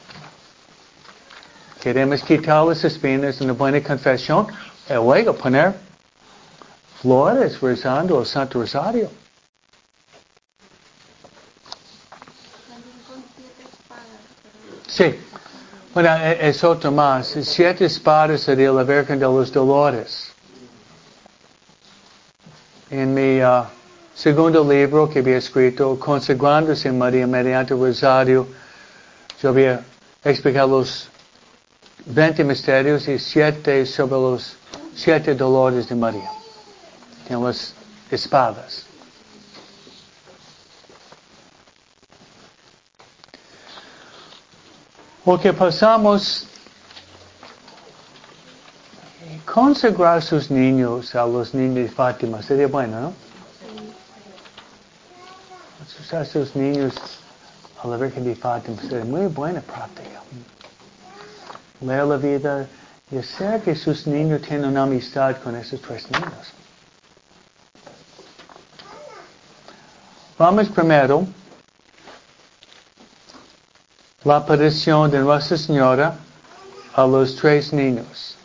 Queremos 1.81 2.21
quitar 2.23 2.65
las 2.65 2.83
espinas 2.83 3.39
en 3.39 3.47
la 3.47 3.53
buena 3.53 3.81
confesión 3.81 4.47
y 4.89 4.93
luego 4.93 5.33
poner 5.33 5.73
flores 7.01 7.61
rezando 7.61 8.19
el 8.19 8.25
Santo 8.25 8.59
Rosario. 8.59 9.09
Sí. 14.87 15.15
Bueno, 15.93 16.15
es 16.17 16.63
otro 16.63 16.91
más. 16.91 17.33
Siete 17.43 17.85
espadas 17.85 18.41
sería 18.41 18.71
la 18.71 18.83
Virgen 18.83 19.19
de 19.19 19.25
los 19.25 19.51
Dolores. 19.51 20.31
En 22.89 23.13
mi 23.13 23.41
uh, 23.41 23.65
segundo 24.17 24.63
libro 24.63 25.07
que 25.07 25.19
había 25.19 25.37
escrito, 25.37 25.97
Consagrándose 25.99 26.87
en 26.87 26.97
María 26.97 27.27
mediante 27.27 27.75
Rosario, 27.75 28.47
yo 29.39 29.49
había 29.49 29.85
explicado 30.23 30.79
los 30.79 31.07
20 32.07 32.43
misterios 32.43 33.07
y 33.07 33.19
siete 33.19 33.85
sobre 33.85 34.13
los 34.13 34.57
siete 34.95 35.35
dolores 35.35 35.87
de 35.87 35.95
María 35.95 36.31
en 37.29 37.43
las 37.43 37.75
espadas. 38.09 38.87
Porque 45.23 45.53
pasamos 45.53 46.47
consagrar 49.45 50.23
sus 50.23 50.49
niños 50.49 51.13
a 51.13 51.25
los 51.27 51.53
niños 51.53 51.75
de 51.75 51.89
Fátima 51.89 52.41
sería 52.41 52.67
bueno, 52.67 52.99
¿no? 52.99 53.26
Consagrar 56.07 56.25
sus 56.25 56.55
niños 56.55 56.93
a 57.83 57.87
la 57.87 57.97
Virgen 57.97 58.23
de 58.23 58.33
Fátima 58.33 58.81
sería 58.81 59.03
muy 59.03 59.25
buena 59.25 59.59
práctica. 59.59 60.21
Leer 61.81 62.05
la 62.05 62.15
vida 62.15 62.65
y 63.11 63.17
hacer 63.17 63.61
que 63.61 63.75
sus 63.75 64.07
niños 64.07 64.41
tengan 64.41 64.69
una 64.69 64.83
amistad 64.83 65.35
con 65.43 65.53
esos 65.57 65.81
tres 65.81 66.09
niños. 66.09 66.53
Vamos 70.37 70.69
primero 70.69 71.27
la 74.23 74.37
aparición 74.37 75.11
de 75.11 75.19
Nuestra 75.19 75.57
Señora 75.57 76.15
a 76.93 77.05
los 77.05 77.35
tres 77.35 77.73
niños. 77.73 78.37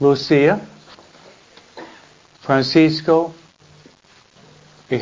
Lucía, 0.00 0.58
Francisco 2.40 3.32
y 4.90 4.98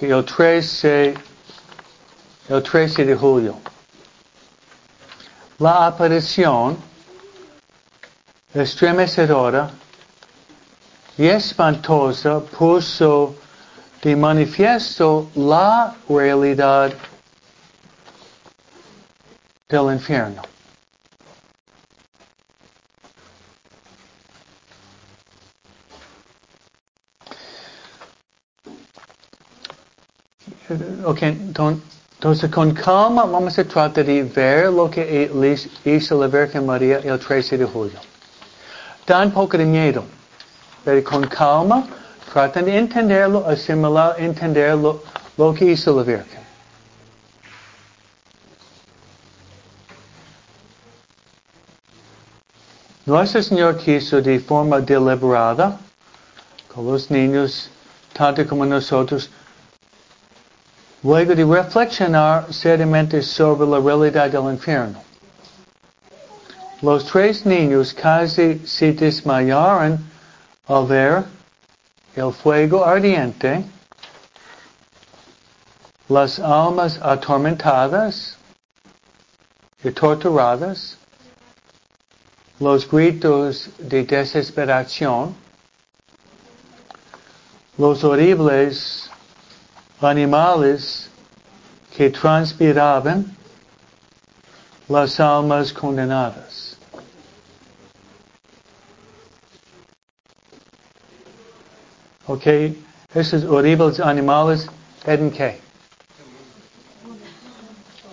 Jacinta. 0.00 0.16
el 0.16 0.24
13, 0.24 1.14
el 2.48 2.62
13 2.62 3.04
de 3.04 3.14
julio. 3.14 3.60
La 5.58 5.86
aparición 5.86 6.76
estremecedora 8.52 9.70
y 11.16 11.26
espantosa 11.26 12.40
puso 12.40 13.36
de 14.02 14.16
manifiesto 14.16 15.30
la 15.34 15.94
realidad 16.08 16.92
del 19.68 19.92
infierno. 19.92 20.53
Ok, 31.04 31.22
entonces 31.22 32.50
con 32.50 32.72
calma 32.72 33.24
vamos 33.24 33.58
a 33.58 33.64
tratar 33.64 34.02
de 34.02 34.22
ver 34.22 34.72
lo 34.72 34.90
que 34.90 35.30
hizo 35.84 36.18
la 36.18 36.26
Virgen 36.26 36.64
María 36.64 37.00
el 37.04 37.18
13 37.18 37.58
de 37.58 37.66
julio. 37.66 37.98
Da 39.06 39.22
un 39.22 39.30
poco 39.30 39.58
de 39.58 39.66
miedo, 39.66 40.04
pero 40.82 41.04
con 41.04 41.26
calma 41.26 41.86
tratan 42.32 42.64
de 42.64 42.78
entenderlo, 42.78 43.46
asimilar, 43.46 44.14
entenderlo 44.18 45.02
lo 45.36 45.52
que 45.52 45.66
hizo 45.66 45.94
la 45.94 46.02
Virgen. 46.02 46.40
Nuestro 53.04 53.42
Señor 53.42 53.76
quiso 53.76 54.22
de 54.22 54.40
forma 54.40 54.80
deliberada, 54.80 55.78
con 56.74 56.86
los 56.86 57.10
niños, 57.10 57.68
tanto 58.14 58.46
como 58.46 58.64
nosotros, 58.64 59.28
luego 61.04 61.34
de 61.34 61.44
reflexionar 61.44 62.50
seriamente 62.50 63.20
sobre 63.20 63.68
la 63.68 63.78
realidad 63.78 64.30
del 64.30 64.50
infierno. 64.50 65.02
Los 66.80 67.04
tres 67.04 67.44
niños 67.44 67.92
casi 67.92 68.62
se 68.66 68.92
desmayaron 68.92 70.02
al 70.66 70.86
ver 70.86 71.24
el 72.16 72.32
fuego 72.32 72.84
ardiente, 72.84 73.62
las 76.08 76.38
almas 76.38 76.98
atormentadas 77.02 78.38
y 79.82 79.90
torturadas, 79.90 80.96
los 82.58 82.88
gritos 82.90 83.68
de 83.78 84.04
desesperación, 84.04 85.34
los 87.76 88.02
horribles 88.04 89.10
animales 90.04 91.08
que 91.96 92.10
transpiraban, 92.10 93.36
las 94.88 95.18
almas 95.20 95.72
condenadas. 95.72 96.76
Ok, 102.26 102.46
esos 103.14 103.44
horribles 103.44 104.00
animales 104.00 104.66
eran 105.04 105.30
qué? 105.30 105.60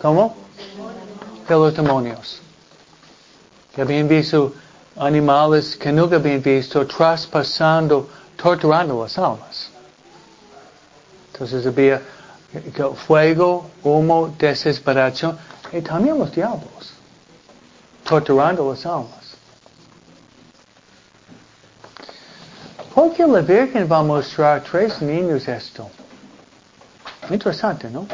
¿Cómo? 0.01 0.35
De 1.47 1.55
los 1.55 1.75
demonios. 1.75 2.41
Que 3.73 3.81
habían 3.81 4.07
visto 4.07 4.53
animales 4.97 5.77
que 5.77 5.91
nunca 5.91 6.17
habían 6.17 6.41
visto 6.41 6.85
traspasando, 6.85 8.09
torturando 8.35 9.01
las 9.01 9.17
almas. 9.17 9.70
Entonces 11.41 11.65
había 11.65 11.99
fuego, 13.07 13.71
humo, 13.81 14.31
desesperación 14.37 15.39
y 15.71 15.81
también 15.81 16.19
los 16.19 16.31
diablos, 16.31 16.93
torturando 18.03 18.69
las 18.69 18.85
almas. 18.85 19.35
¿Por 22.93 23.13
qué 23.13 23.25
la 23.25 23.41
Virgen 23.41 23.91
va 23.91 23.97
a 23.97 24.03
mostrar 24.03 24.59
a 24.59 24.63
tres 24.63 25.01
niños 25.01 25.47
esto? 25.47 25.89
Interesante, 27.31 27.89
¿no? 27.89 28.05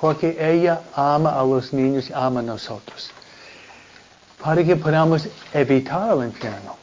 Porque 0.00 0.36
ella 0.38 0.82
ama 0.94 1.36
a 1.36 1.42
los 1.42 1.72
niños 1.72 2.10
y 2.10 2.12
ama 2.12 2.38
a 2.38 2.44
nosotros. 2.44 3.10
Para 4.40 4.62
que 4.62 4.76
podamos 4.76 5.26
evitar 5.52 6.16
el 6.16 6.26
infierno. 6.26 6.76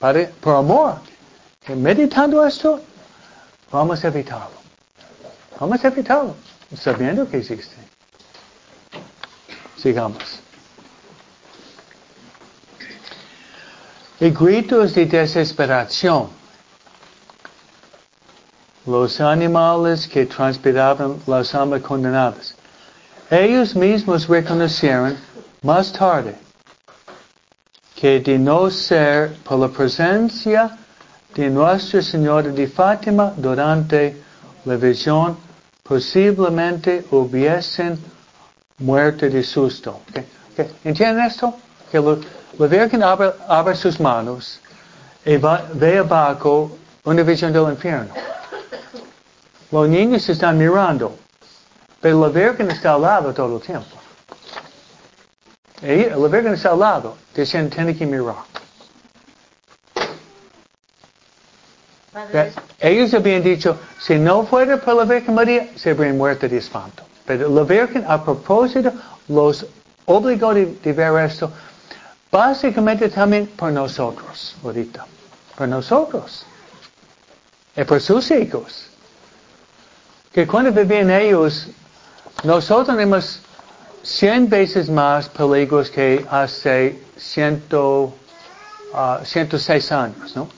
Para, 0.00 0.26
por 0.40 0.56
amor. 0.56 1.13
Meditando 1.72 2.44
esto, 2.44 2.80
vamos 3.70 4.04
a 4.04 4.08
evitarlo. 4.08 4.62
Vamos 5.58 5.82
a 5.84 5.88
evitarlo, 5.88 6.36
sabiendo 6.76 7.28
que 7.28 7.38
existe. 7.38 7.76
Sigamos. 9.76 10.40
Y 14.20 14.30
gritos 14.30 14.94
de 14.94 15.06
desesperación. 15.06 16.28
Los 18.86 19.20
animales 19.20 20.06
que 20.06 20.26
transpiraban 20.26 21.18
las 21.26 21.54
almas 21.54 21.80
condenadas. 21.80 22.54
Ellos 23.30 23.74
mismos 23.74 24.28
reconocieron 24.28 25.16
más 25.62 25.92
tarde 25.92 26.36
que 27.94 28.20
de 28.20 28.38
no 28.38 28.70
ser 28.70 29.34
por 29.44 29.58
la 29.58 29.68
presencia 29.68 30.76
de 31.34 31.50
Nuestra 31.50 32.00
Señora 32.00 32.48
de 32.48 32.66
Fátima 32.66 33.32
durante 33.36 34.16
la 34.64 34.76
visión, 34.76 35.36
posiblemente 35.82 37.04
hubiesen 37.10 37.98
muerto 38.78 39.28
de 39.28 39.42
susto. 39.42 40.00
¿Entienden 40.84 41.24
esto? 41.24 41.54
Que 41.90 42.00
la 42.00 42.66
Virgen 42.66 43.02
abre, 43.02 43.74
sus 43.74 43.98
manos 44.00 44.60
y 45.24 45.36
ve 45.36 45.98
abajo 45.98 46.76
una 47.04 47.22
visión 47.22 47.52
del 47.52 47.70
infierno. 47.70 48.14
Los 49.70 49.88
niños 49.88 50.28
están 50.28 50.56
mirando, 50.56 51.16
pero 52.00 52.20
la 52.20 52.28
Virgen 52.28 52.70
está 52.70 52.94
al 52.94 53.02
lado 53.02 53.34
todo 53.34 53.56
el 53.56 53.62
tiempo. 53.62 53.96
Y 55.82 56.04
la 56.08 56.28
Virgen 56.28 56.54
está 56.54 56.70
al 56.70 56.78
lado, 56.78 57.16
diciendo, 57.34 57.74
tiene 57.74 57.96
que 57.96 58.06
mirar. 58.06 58.53
Ellos 62.78 63.14
habían 63.14 63.42
dicho, 63.42 63.78
si 64.00 64.16
no 64.16 64.44
fuera 64.44 64.76
por 64.76 64.94
la 64.94 65.04
Virgen 65.04 65.34
María, 65.34 65.68
se 65.76 65.90
habrían 65.90 66.16
muerto 66.16 66.48
de 66.48 66.58
espanto. 66.58 67.02
Pero 67.26 67.48
la 67.48 67.62
Virgen 67.62 68.04
a 68.06 68.22
propósito 68.22 68.92
los 69.28 69.66
obligó 70.06 70.54
de, 70.54 70.92
ver 70.92 71.24
esto, 71.24 71.50
básicamente 72.30 73.08
también 73.08 73.46
por 73.46 73.72
nosotros, 73.72 74.56
ahorita. 74.62 75.06
Por 75.56 75.68
nosotros. 75.68 76.44
Y 77.76 77.84
por 77.84 78.00
sus 78.00 78.30
hijos. 78.30 78.86
Que 80.32 80.46
cuando 80.46 80.72
vivían 80.72 81.10
ellos, 81.10 81.68
nosotros 82.42 82.88
tenemos 82.88 83.40
100 84.02 84.48
veces 84.48 84.88
más 84.90 85.28
peligros 85.28 85.90
que 85.90 86.24
hace 86.28 87.00
ciento, 87.16 88.14
106 89.24 89.92
ah, 89.92 90.04
años, 90.04 90.36
¿no? 90.36 90.48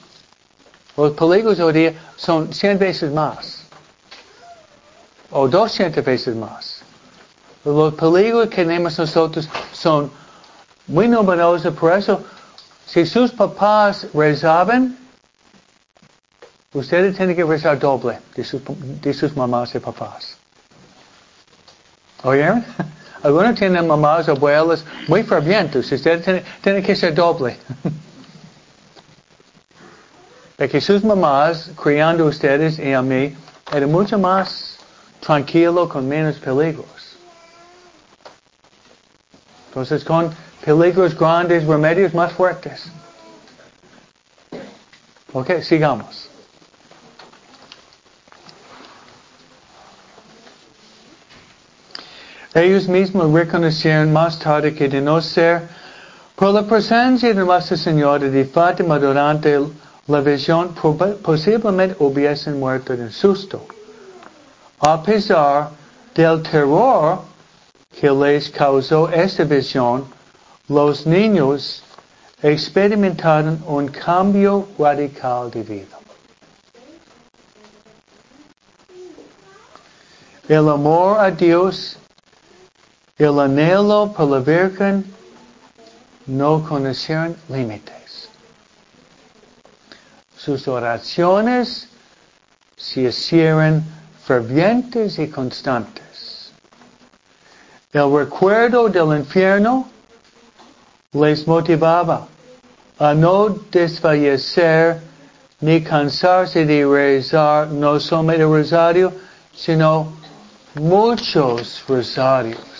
Los 0.96 1.12
peligros 1.12 1.60
hoy 1.60 1.72
día 1.72 1.94
son 2.16 2.52
100 2.52 2.78
veces 2.78 3.12
más. 3.12 3.62
O 5.30 5.46
200 5.46 6.02
veces 6.04 6.34
más. 6.34 6.82
Los 7.64 7.94
peligros 7.94 8.48
que 8.48 8.56
tenemos 8.56 8.98
nosotros 8.98 9.48
son 9.72 10.10
muy 10.86 11.08
numerosos. 11.08 11.74
Por 11.74 11.92
eso, 11.92 12.24
si 12.86 13.04
sus 13.04 13.32
papás 13.32 14.06
rezaban, 14.14 14.96
ustedes 16.72 17.16
tienen 17.16 17.36
que 17.36 17.44
rezar 17.44 17.78
doble 17.78 18.20
de 18.34 18.44
sus, 18.44 18.62
de 19.02 19.12
sus 19.12 19.36
mamás 19.36 19.74
y 19.74 19.80
papás. 19.80 20.38
¿Oyeron? 22.22 22.64
Algunos 23.22 23.56
tienen 23.56 23.86
mamás, 23.86 24.28
abuelas 24.28 24.84
muy 25.08 25.24
fervientes. 25.24 25.90
Ustedes 25.90 26.24
tienen, 26.24 26.44
tienen 26.62 26.82
que 26.82 26.94
ser 26.96 27.14
doble. 27.14 27.58
de 30.58 30.68
que 30.68 30.80
sus 30.80 31.04
mamás 31.04 31.70
criando 31.76 32.24
a 32.24 32.28
ustedes 32.28 32.78
y 32.78 32.92
a 32.92 33.02
mí 33.02 33.34
era 33.72 33.86
mucho 33.86 34.18
más 34.18 34.78
tranquilo 35.20 35.88
con 35.88 36.08
menos 36.08 36.36
peligros. 36.36 37.16
Entonces 39.68 40.04
con 40.04 40.34
peligros 40.64 41.14
grandes, 41.14 41.64
remedios 41.66 42.14
más 42.14 42.32
fuertes. 42.32 42.86
Ok, 45.32 45.60
sigamos. 45.60 46.30
Ellos 52.54 52.88
mismos 52.88 53.30
reconocieron 53.30 54.10
más 54.14 54.38
tarde 54.38 54.74
que 54.74 54.88
de 54.88 55.02
no 55.02 55.20
ser 55.20 55.68
por 56.34 56.54
la 56.54 56.62
presencia 56.62 57.28
de 57.28 57.34
Nuestra 57.34 57.76
Señora 57.76 58.30
de 58.30 58.46
Fátima 58.46 58.98
durante 58.98 59.52
el 59.52 59.70
la 60.08 60.20
visión 60.20 60.74
posiblemente 61.22 61.96
hubiesen 61.98 62.60
muerto 62.60 62.96
de 62.96 63.10
susto. 63.10 63.66
A 64.80 65.02
pesar 65.02 65.70
del 66.14 66.42
terror 66.42 67.22
que 67.98 68.10
les 68.10 68.50
causó 68.50 69.08
esta 69.08 69.44
visión, 69.44 70.06
los 70.68 71.06
niños 71.06 71.82
experimentaron 72.42 73.62
un 73.66 73.88
cambio 73.88 74.68
radical 74.78 75.50
de 75.50 75.62
vida. 75.62 75.98
El 80.48 80.68
amor 80.68 81.18
a 81.18 81.30
Dios, 81.30 81.98
el 83.18 83.40
anhelo 83.40 84.12
por 84.12 84.28
la 84.28 84.38
Virgen, 84.38 85.04
no 86.26 86.62
conocieron 86.62 87.36
límites. 87.48 87.95
Sus 90.46 90.68
oraciones 90.68 91.88
se 92.76 93.00
hicieron 93.00 93.82
fervientes 94.24 95.18
y 95.18 95.26
constantes. 95.26 96.52
El 97.92 98.12
recuerdo 98.12 98.88
del 98.88 99.18
infierno 99.18 99.88
les 101.14 101.48
motivaba 101.48 102.28
a 102.96 103.12
no 103.12 103.48
desfallecer 103.72 105.00
ni 105.62 105.82
cansarse 105.82 106.64
de 106.64 106.86
rezar 106.86 107.66
no 107.66 107.98
solamente 107.98 108.44
el 108.44 108.48
rosario, 108.48 109.12
sino 109.52 110.12
muchos 110.74 111.82
rosarios. 111.88 112.75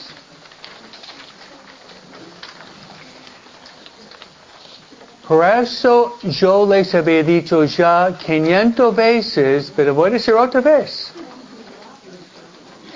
Por 5.27 5.45
eso 5.45 6.19
yo 6.23 6.67
les 6.67 6.95
había 6.95 7.23
dicho 7.25 7.65
ya 7.65 8.17
500 8.17 8.95
veces, 8.95 9.73
pero 9.75 9.93
voy 9.93 10.11
a 10.11 10.13
decir 10.15 10.35
otra 10.35 10.61
vez. 10.61 11.13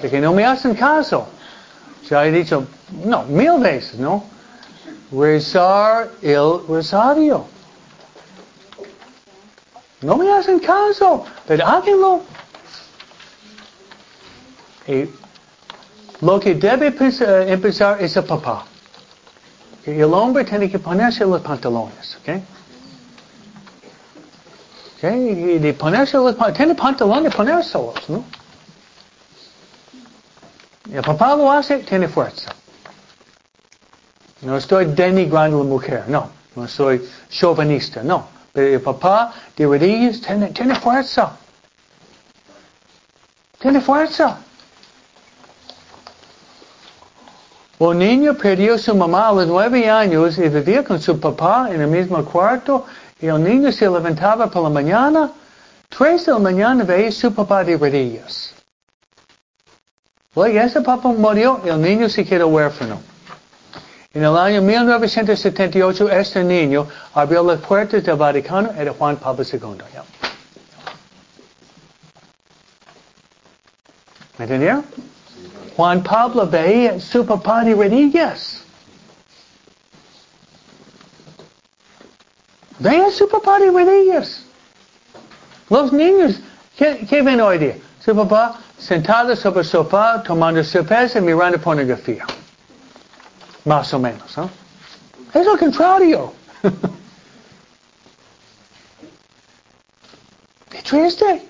De 0.00 0.08
que 0.08 0.20
no 0.20 0.32
me 0.32 0.44
hacen 0.44 0.74
caso. 0.74 1.26
Ya 2.08 2.24
he 2.24 2.30
dicho, 2.30 2.66
no, 3.04 3.24
mil 3.24 3.58
veces, 3.58 3.98
¿no? 3.98 4.24
Rezar 5.10 6.10
el 6.22 6.60
rosario. 6.68 7.46
No 10.02 10.16
me 10.16 10.30
hacen 10.32 10.60
caso, 10.60 11.24
pero 11.46 11.66
háganlo. 11.66 12.20
Y 14.86 15.10
lo 16.20 16.38
que 16.38 16.54
debe 16.54 16.94
empezar 17.48 18.00
es 18.00 18.16
el 18.16 18.24
papá. 18.24 18.64
El 19.84 20.12
hombre 20.14 20.44
tiene 20.44 20.70
que 20.70 20.78
ponerse 20.78 21.24
los 21.24 21.40
pantalones, 21.40 22.16
¿ok? 22.20 22.42
¿Okay? 24.96 25.28
Y 25.30 25.58
de 25.58 25.74
ponerse 25.74 26.16
los 26.16 26.34
pantalones, 26.34 26.56
tiene 26.56 26.74
pantalones 26.74 27.34
ponérselos, 27.34 28.08
¿no? 28.08 28.24
Y 30.90 30.96
el 30.96 31.02
papá 31.02 31.36
lo 31.36 31.50
hace, 31.50 31.78
tiene 31.78 32.08
fuerza. 32.08 32.52
No 34.42 34.56
estoy 34.56 34.86
denigrando 34.86 35.60
a 35.60 35.64
la 35.64 35.68
mujer, 35.68 36.04
no. 36.08 36.30
No 36.56 36.66
soy 36.66 37.08
chauvinista, 37.28 38.02
no. 38.02 38.28
Pero 38.52 38.74
el 38.74 38.80
papá 38.80 39.32
de 39.56 39.66
rodillas 39.66 40.20
tiene, 40.20 40.48
tiene 40.48 40.74
fuerza. 40.74 41.36
Tiene 43.58 43.80
fuerza. 43.80 44.38
Un 47.80 47.98
niño 47.98 48.34
perdió 48.34 48.74
a 48.74 48.78
su 48.78 48.94
mamá 48.94 49.28
a 49.28 49.32
los 49.32 49.46
nueve 49.46 49.88
años 49.88 50.36
y 50.36 50.46
vivía 50.50 50.84
con 50.84 51.00
su 51.00 51.18
papá 51.18 51.70
en 51.72 51.80
el 51.80 51.88
mismo 51.88 52.22
cuarto 52.26 52.84
y 53.18 53.26
el 53.26 53.42
niño 53.42 53.72
se 53.72 53.88
levantaba 53.88 54.50
por 54.50 54.64
la 54.64 54.68
mañana. 54.68 55.30
Tres 55.88 56.26
de 56.26 56.32
la 56.32 56.38
mañana 56.40 56.84
veía 56.84 57.08
a 57.08 57.12
su 57.12 57.32
papá 57.32 57.64
de 57.64 57.78
rodillas. 57.78 58.54
Luego 60.34 60.60
ese 60.60 60.82
papá 60.82 61.08
murió 61.08 61.62
y 61.64 61.70
el 61.70 61.80
niño 61.80 62.10
se 62.10 62.22
quedó 62.22 62.48
huérfano. 62.48 63.00
En 64.12 64.24
el 64.24 64.36
año 64.36 64.60
1978 64.60 66.10
este 66.10 66.44
niño 66.44 66.86
abrió 67.14 67.42
las 67.42 67.60
puertas 67.60 68.04
del 68.04 68.16
Vaticano, 68.16 68.72
era 68.76 68.92
Juan 68.92 69.16
Pablo 69.16 69.42
II. 69.42 69.58
¿Me 74.36 74.44
entendieron? 74.44 74.84
Juan 75.80 76.02
Pablo 76.02 76.46
veía 76.46 77.00
su 77.00 77.24
papá 77.24 77.64
de 77.64 77.74
rodillas. 77.74 78.62
Veía 82.78 83.10
su 83.10 83.26
papá 83.26 83.58
de 83.58 83.70
rodillas. 83.70 84.42
Los 85.70 85.90
niños, 85.90 86.38
¿qué, 86.76 87.22
ven 87.22 87.40
hoy 87.40 87.56
día? 87.56 87.78
Su 88.04 88.14
papá 88.14 88.58
sentado 88.76 89.34
sobre 89.34 89.60
el 89.60 89.66
sofá, 89.66 90.22
tomando 90.22 90.62
cerveza 90.62 91.18
y 91.18 91.22
mirando 91.22 91.58
pornografía. 91.58 92.26
Más 93.64 93.94
o 93.94 93.98
menos, 93.98 94.36
¿no? 94.36 94.50
Es 95.32 95.46
lo 95.46 95.56
contrario. 95.56 96.34
Qué 100.68 100.82
triste. 100.82 101.49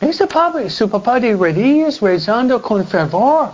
Ese 0.00 0.26
papá, 0.26 0.68
su 0.68 0.88
papá 0.88 1.18
de 1.18 1.34
rodillas 1.34 2.00
rezando 2.00 2.60
con 2.60 2.86
fervor. 2.86 3.52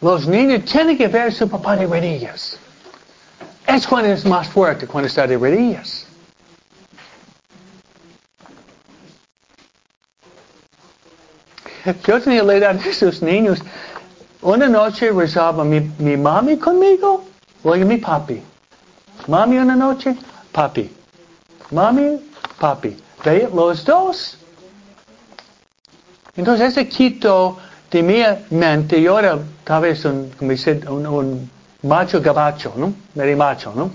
Los 0.00 0.26
niños 0.26 0.64
tienen 0.64 0.96
que 0.96 1.08
ver 1.08 1.32
su 1.32 1.48
papá 1.48 1.76
de 1.76 1.86
rodillas. 1.86 2.58
Es 3.66 3.86
cuando 3.86 4.12
es 4.12 4.24
más 4.24 4.48
fuerte, 4.48 4.86
cuando 4.86 5.08
está 5.08 5.26
de 5.26 5.36
rodillas. 5.36 6.06
Yo 12.06 12.20
tenía 12.20 12.42
la 12.42 12.54
edad 12.54 12.74
de 12.74 12.90
esos 12.90 13.20
niños. 13.20 13.58
Una 14.42 14.68
noche 14.68 15.10
rezaba 15.10 15.64
mi, 15.64 15.80
mi 15.98 16.16
mami 16.16 16.56
conmigo, 16.56 17.24
luego 17.64 17.84
mi 17.84 17.96
papi. 17.96 18.42
Mami 19.26 19.58
una 19.58 19.76
noche, 19.76 20.16
papi. 20.52 20.99
Mami, 21.70 22.18
papi. 22.58 22.96
¿Ve? 23.24 23.48
Los 23.54 23.84
dos. 23.84 24.36
Entonces 26.36 26.72
ese 26.72 26.88
quito 26.88 27.58
de 27.90 28.02
mi 28.02 28.22
mente, 28.50 29.00
yo 29.02 29.18
era 29.18 29.38
tal 29.64 29.82
vez 29.82 30.04
un, 30.04 30.30
un, 30.40 31.06
un 31.06 31.50
macho 31.82 32.20
gabacho, 32.20 32.72
¿no? 32.76 32.92
Medio 33.14 33.36
macho, 33.36 33.72
¿no? 33.74 33.90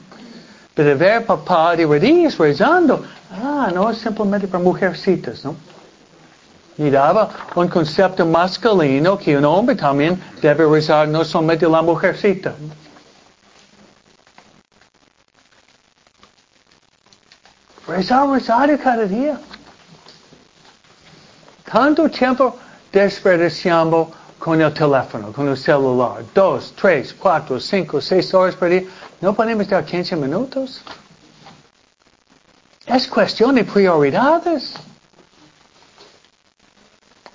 Pero 0.73 0.97
ver 0.97 1.25
papá 1.25 1.75
de 1.75 1.85
rodillas 1.85 2.37
rezando, 2.37 3.03
ah, 3.31 3.71
no 3.73 3.89
es 3.89 3.97
simplemente 3.99 4.47
para 4.47 4.63
mujercitas, 4.63 5.45
¿no? 5.45 5.55
Y 6.77 6.89
daba 6.89 7.29
un 7.55 7.69
concepto 7.69 8.25
masculino 8.25 9.17
que 9.17 9.37
un 9.37 9.45
hombre 9.45 9.75
también 9.75 10.21
debe 10.41 10.65
rezar, 10.67 11.07
no 11.07 11.23
solamente 11.23 11.67
la 11.67 11.81
mujercita. 11.81 12.53
Rezar 17.87 18.27
rosario 18.27 18.77
cada 18.79 19.05
día. 19.05 19.39
Tanto 21.71 22.09
tiempo 22.09 22.57
desperdiciamos 22.91 24.09
con 24.39 24.61
el 24.61 24.73
teléfono, 24.73 25.31
con 25.31 25.47
el 25.49 25.57
celular. 25.57 26.23
Dos, 26.33 26.73
tres, 26.75 27.13
cuatro, 27.13 27.59
cinco, 27.59 28.01
seis 28.01 28.33
horas 28.33 28.55
por 28.55 28.69
día. 28.69 28.83
No 29.21 29.33
podemos 29.33 29.67
dar 29.67 29.85
15 29.85 30.15
minutos. 30.15 30.81
Es 32.87 33.07
cuestión 33.07 33.55
de 33.55 33.63
prioridades. 33.63 34.73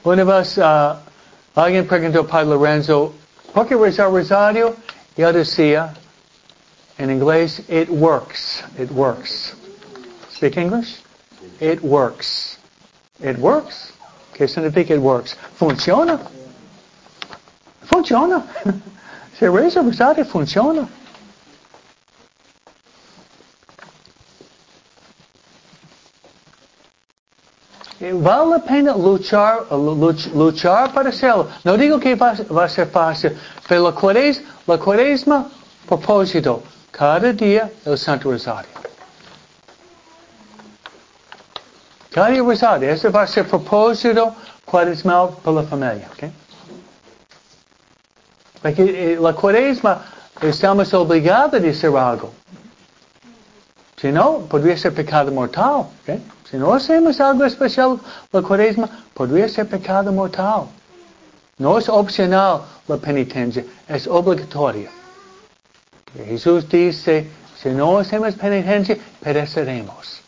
Una 0.03 0.25
vez 0.25 0.57
uh, 0.59 0.97
alguien 1.55 1.87
preguntó 1.87 2.21
a 2.21 2.27
Padre 2.27 2.47
Lorenzo, 2.47 3.13
¿por 3.53 3.67
qué 3.67 3.77
rezar 3.77 4.11
rosario? 4.11 4.75
Y 5.17 5.23
él 5.23 5.35
decía, 5.35 5.93
en 6.97 7.11
inglés, 7.11 7.61
it 7.69 7.89
works, 7.91 8.65
it 8.79 8.91
works. 8.91 9.55
Speak 10.41 10.57
English? 10.57 11.03
It 11.61 11.83
works. 11.83 12.57
It 13.21 13.37
works. 13.37 13.93
¿Qué 14.33 14.49
significa 14.49 14.93
it 14.93 15.03
works? 15.03 15.35
Funciona. 15.59 16.19
Funciona. 17.83 18.49
Se 19.39 19.51
reza 19.51 19.83
rosario, 19.83 20.25
funciona. 20.25 20.89
Vale 28.01 28.51
la 28.51 28.59
pena 28.61 28.97
luchar, 28.97 29.67
luchar 30.35 30.95
para 30.95 31.11
hacerlo. 31.11 31.51
No 31.65 31.77
digo 31.77 32.01
que 32.01 32.15
va, 32.15 32.33
va 32.51 32.65
a 32.65 32.69
ser 32.71 32.87
fácil, 32.87 33.37
pero 33.69 33.83
la 33.83 33.93
cuaresma, 33.93 34.49
la 34.67 34.79
cuaresma, 34.79 35.51
propósito, 35.87 36.63
cada 36.91 37.31
día 37.35 37.71
el 37.85 37.99
Santo 37.99 38.31
Rosario. 38.31 38.90
Cada 42.11 42.29
día 42.29 42.43
rosario, 42.43 42.91
ese 42.91 43.09
va 43.09 43.23
a 43.23 43.27
ser 43.27 43.47
propósito 43.47 44.35
cuaresmal 44.65 45.31
para 45.43 45.57
la 45.57 45.63
familia. 45.63 46.09
¿okay? 46.13 46.33
Porque 48.61 49.13
eh, 49.13 49.19
la 49.21 49.33
cuaresma 49.33 50.03
estamos 50.41 50.93
obligados 50.93 51.63
a 51.63 51.69
hacer 51.69 51.97
algo. 51.97 52.33
Si 53.97 54.11
no, 54.11 54.39
podría 54.49 54.77
ser 54.77 54.93
pecado 54.93 55.31
mortal. 55.31 55.87
¿okay? 56.03 56.21
Si 56.51 56.57
no 56.57 56.75
hacemos 56.75 57.21
algo 57.21 57.45
especial 57.45 58.01
la 58.33 58.43
cuaresma, 58.43 58.89
podría 59.15 59.49
ser 59.49 59.69
pecado 59.69 60.11
mortal. 60.13 60.65
No 61.59 61.79
es 61.79 61.89
opcional 61.89 62.63
la 62.89 62.97
penitencia, 62.97 63.65
es 63.87 64.09
obligatoria. 64.09 64.91
Jesús 66.27 66.69
dice, 66.69 67.29
si 67.57 67.69
no 67.69 67.99
hacemos 67.99 68.35
penitencia, 68.35 68.97
pereceremos. 69.23 70.23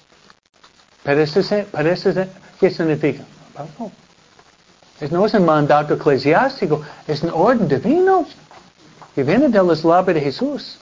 Perecer, 1.02 1.66
perecer, 1.66 2.28
¿qué 2.60 2.70
significa? 2.70 3.24
No. 3.78 3.90
Es, 5.00 5.10
un 5.10 5.44
mandato 5.44 5.94
eclesiástico, 5.94 6.80
es 7.08 7.22
un 7.22 7.30
orden 7.30 7.66
divino 7.66 8.24
que 9.14 9.24
viene 9.24 9.48
de 9.48 9.58
los 9.58 9.84
labios 9.84 10.14
de 10.14 10.20
Jesús. 10.20 10.78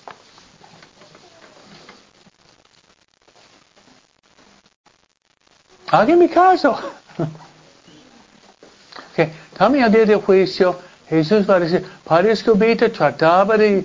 mi 6.17 6.29
caso. 6.29 6.79
okay. 9.13 9.33
También 9.57 9.85
al 9.85 9.93
día 9.93 10.05
del 10.05 10.21
juicio, 10.21 10.79
Jesús 11.09 11.49
va 11.49 11.57
a 11.57 11.61
decir, 11.61 11.85
Padre 12.05 12.33
Escobita 12.33 12.89
trataba 12.91 13.57
de 13.57 13.85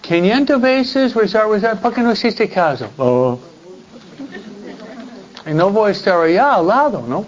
500 0.00 0.60
veces 0.60 1.14
rezar, 1.14 1.48
rezar, 1.48 1.80
¿por 1.80 1.92
qué 1.92 2.00
no 2.00 2.10
existe 2.10 2.48
caso? 2.48 2.88
Oh. 2.96 3.38
Y 5.46 5.52
no 5.52 5.70
voy 5.70 5.90
a 5.90 5.92
estar 5.92 6.20
allá 6.20 6.54
al 6.54 6.66
lado, 6.66 7.04
¿no? 7.06 7.26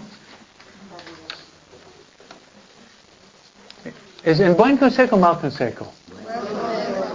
¿Es 4.23 4.39
en 4.39 4.57
buen 4.57 4.77
consejo 4.77 5.15
o 5.15 5.19
mal 5.19 5.39
consejo? 5.39 5.87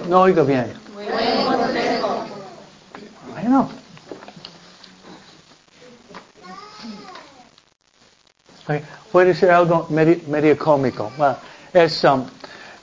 No 0.09 0.23
oigo 0.23 0.45
bien. 0.45 0.73
Bueno. 3.33 3.69
Puede 9.11 9.35
ser 9.35 9.51
algo 9.51 9.87
medio, 9.91 10.57
cómico. 10.57 11.13
es, 11.75 12.03
um, 12.05 12.25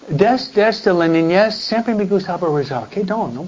desde, 0.08 0.94
la 0.94 1.08
niñez 1.08 1.56
siempre 1.56 1.96
me 1.96 2.06
gustaba 2.06 2.48
rezar. 2.56 2.88
Qué 2.90 3.04
don, 3.04 3.34
¿no? 3.34 3.48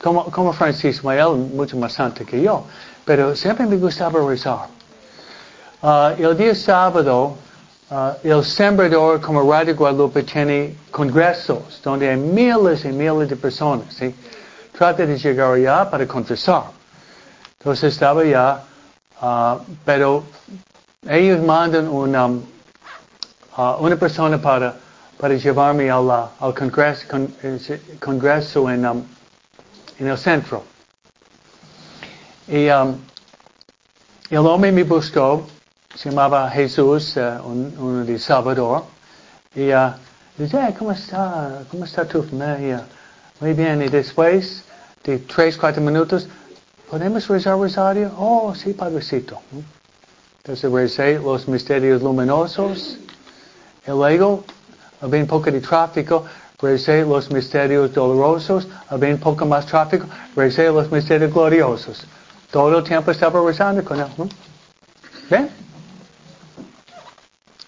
Como, 0.00 0.26
como 0.26 0.52
Francisco, 0.52 1.10
él 1.10 1.50
mucho 1.52 1.76
más 1.76 1.94
santo 1.94 2.24
que 2.24 2.40
yo. 2.40 2.64
Pero 3.08 3.34
siempre 3.34 3.64
me 3.64 3.78
gustaba 3.78 4.20
rezar. 4.20 4.68
Uh, 5.80 6.10
el 6.18 6.36
día 6.36 6.54
sábado, 6.54 7.38
uh, 7.90 8.10
el 8.22 8.44
sembrador 8.44 9.18
como 9.22 9.50
Radio 9.50 9.74
Guadalupe 9.74 10.22
tiene 10.24 10.76
congresos 10.90 11.80
donde 11.82 12.10
hay 12.10 12.18
miles 12.18 12.84
y 12.84 12.88
miles 12.88 13.30
de 13.30 13.36
personas. 13.36 13.94
¿sí? 13.94 14.14
Trata 14.76 15.06
de 15.06 15.16
llegar 15.16 15.54
allá 15.54 15.90
para 15.90 16.06
confesar. 16.06 16.64
Entonces 17.58 17.94
estaba 17.94 18.20
allá, 18.20 18.64
uh, 19.22 19.58
pero 19.86 20.24
ellos 21.08 21.40
mandan 21.40 21.88
una, 21.88 22.26
uh, 22.26 22.42
una 23.80 23.96
persona 23.96 24.36
para, 24.36 24.76
para 25.18 25.32
llevarme 25.32 25.90
al, 25.90 26.10
al 26.10 26.54
congreso, 26.54 27.06
con, 27.08 27.34
congreso 28.00 28.68
en, 28.68 28.84
um, 28.84 29.02
en 29.98 30.08
el 30.08 30.18
centro. 30.18 30.62
Y 32.48 32.70
um, 32.70 32.96
el 34.30 34.38
hombre 34.38 34.72
me 34.72 34.82
buscó, 34.82 35.46
se 35.94 36.08
llamaba 36.08 36.50
Jesús, 36.50 37.14
uh, 37.18 37.46
un, 37.46 37.74
uno 37.78 38.04
de 38.06 38.18
Salvador, 38.18 38.84
y 39.54 39.70
uh, 39.70 39.92
dice, 40.38 40.74
¿cómo 40.78 40.92
está? 40.92 41.60
¿Cómo 41.70 41.84
está 41.84 42.06
tu 42.08 42.22
familia? 42.22 42.86
Muy 43.40 43.52
bien, 43.52 43.82
y 43.82 43.88
después 43.88 44.64
de 45.04 45.18
tres, 45.18 45.58
cuatro 45.58 45.82
minutos, 45.82 46.26
¿podemos 46.88 47.28
rezar 47.28 47.58
rosario? 47.58 48.12
Oh, 48.16 48.54
sí, 48.54 48.72
Padrecito. 48.72 49.42
Entonces 50.38 50.72
recé 50.72 51.18
los 51.18 51.46
misterios 51.48 52.00
luminosos. 52.00 52.96
Y 53.86 53.90
luego, 53.90 54.44
había 55.02 55.20
un 55.20 55.26
poco 55.26 55.50
de 55.50 55.60
tráfico, 55.60 56.24
recé 56.62 57.02
los 57.02 57.30
misterios 57.30 57.92
dolorosos. 57.92 58.66
Había 58.88 59.10
un 59.10 59.20
poco 59.20 59.44
más 59.44 59.66
tráfico, 59.66 60.06
recé 60.34 60.68
los 60.70 60.90
misterios 60.90 61.30
gloriosos. 61.30 62.06
El 62.52 62.82
tiempo 62.84 63.10
estaba 63.10 63.40
rezando 63.44 63.84
con 63.84 64.00
él. 64.00 64.06
¿no? 64.16 64.28
¿Ven? 65.30 65.50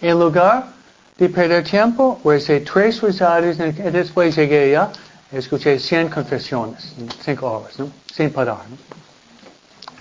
En 0.01 0.19
lugar 0.19 0.69
de 1.19 1.29
perder 1.29 1.65
tiempo, 1.65 2.19
recé 2.25 2.61
tres 2.61 3.01
rosarios 3.01 3.59
y 3.59 3.73
después 3.91 4.35
llegué 4.35 4.75
allá 4.75 4.91
escuché 5.33 5.79
100 5.79 6.09
confesiones 6.09 6.95
cinco 7.23 7.51
horas, 7.53 7.79
¿no? 7.79 7.91
Sin 8.13 8.33
parar, 8.33 8.59
¿no? 8.69 8.77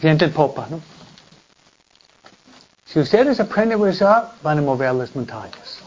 Gente 0.01 0.25
en 0.25 0.31
popa, 0.31 0.67
¿no? 0.69 0.79
Si 2.85 2.99
ustedes 2.99 3.39
aprenden 3.39 3.79
a 3.79 3.85
rezar, 3.85 4.31
van 4.41 4.57
a 4.57 4.61
mover 4.61 4.93
las 4.95 5.15
montañas. 5.15 5.79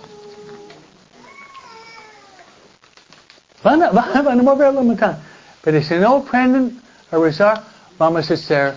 Van 3.64 3.82
a, 3.82 3.90
van 3.90 4.38
a 4.38 4.43
mover 4.43 4.72
las 4.72 4.84
montañas. 4.84 5.18
Pero 5.62 5.82
si 5.82 5.95
no 5.95 6.18
aprenden 6.18 6.80
a 7.11 7.16
rezar, 7.16 7.62
vamos 8.03 8.28
a 8.32 8.36
ser 8.36 8.74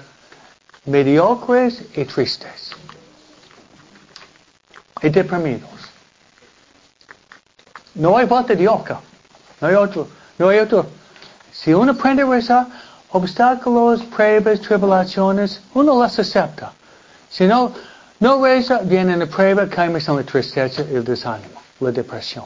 mediocres 0.85 1.81
y 1.95 2.05
tristes. 2.05 2.69
Y 5.01 5.09
deprimidos. 5.09 5.71
No 7.95 8.17
hay 8.17 8.25
vuelta 8.27 8.53
de 8.53 8.67
oca. 8.67 8.99
No 9.59 9.67
hay 9.67 9.73
otro. 9.73 10.07
No 10.37 10.49
hay 10.49 10.59
otro. 10.59 10.85
Si 11.51 11.73
uno 11.73 11.93
aprende 11.93 12.21
a 12.21 12.27
rezar, 12.27 12.67
obstáculos, 13.09 14.03
pruebas, 14.03 14.61
tribulaciones, 14.61 15.59
uno 15.73 15.99
las 15.99 16.19
acepta. 16.19 16.73
Si 17.27 17.47
no, 17.47 17.71
no 18.19 18.43
reza, 18.43 18.81
viene 18.83 19.17
la 19.17 19.25
prueba, 19.25 19.67
caemos 19.67 20.07
en 20.07 20.17
la 20.17 20.23
tristeza 20.23 20.83
el 20.83 21.03
desánimo, 21.03 21.59
la 21.79 21.91
depresión. 21.91 22.45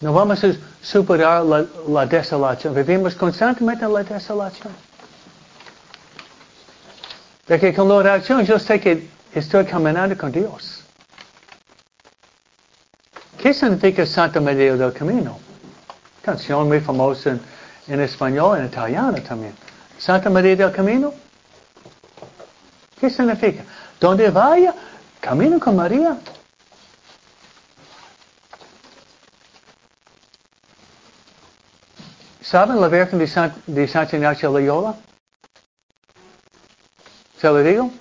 No 0.00 0.14
vamos 0.14 0.42
a 0.44 0.52
superar 0.80 1.44
la, 1.44 2.06
desolación. 2.06 2.74
Vivimos 2.74 3.14
constantemente 3.14 3.84
en 3.84 3.92
la 3.92 4.02
desolación. 4.02 4.72
Porque 7.46 7.74
con 7.74 7.88
la 7.88 7.94
oración 7.94 8.44
yo 8.46 8.58
sé 8.58 8.80
que 8.80 9.08
estoy 9.34 9.66
caminando 9.66 10.16
con 10.16 10.32
Dios. 10.32 10.84
¿Qué 13.36 13.52
significa 13.52 14.06
Santa 14.06 14.40
María 14.40 14.74
del 14.74 14.92
Camino? 14.92 15.38
Canción 16.22 16.68
muy 16.68 16.80
famosa 16.80 17.30
en, 17.30 17.40
en 17.88 18.00
español, 18.00 18.58
en 18.58 18.66
italiano 18.66 19.20
también. 19.22 19.54
Santa 19.98 20.30
María 20.30 20.56
del 20.56 20.72
Camino. 20.72 21.12
¿Qué 22.98 23.10
significa? 23.10 23.64
Donde 23.98 24.30
vaya, 24.30 24.74
camino 25.20 25.58
con 25.60 25.76
María. 25.76 26.16
¿Saben 32.50 32.80
la 32.80 32.88
Virgen 32.88 33.20
de, 33.20 33.28
San, 33.28 33.54
de 33.68 33.86
Santa 33.86 34.16
Ignacio 34.16 34.50
Loyola? 34.50 34.96
¿Se 37.38 37.46
lo 37.46 37.62
digo? 37.62 37.92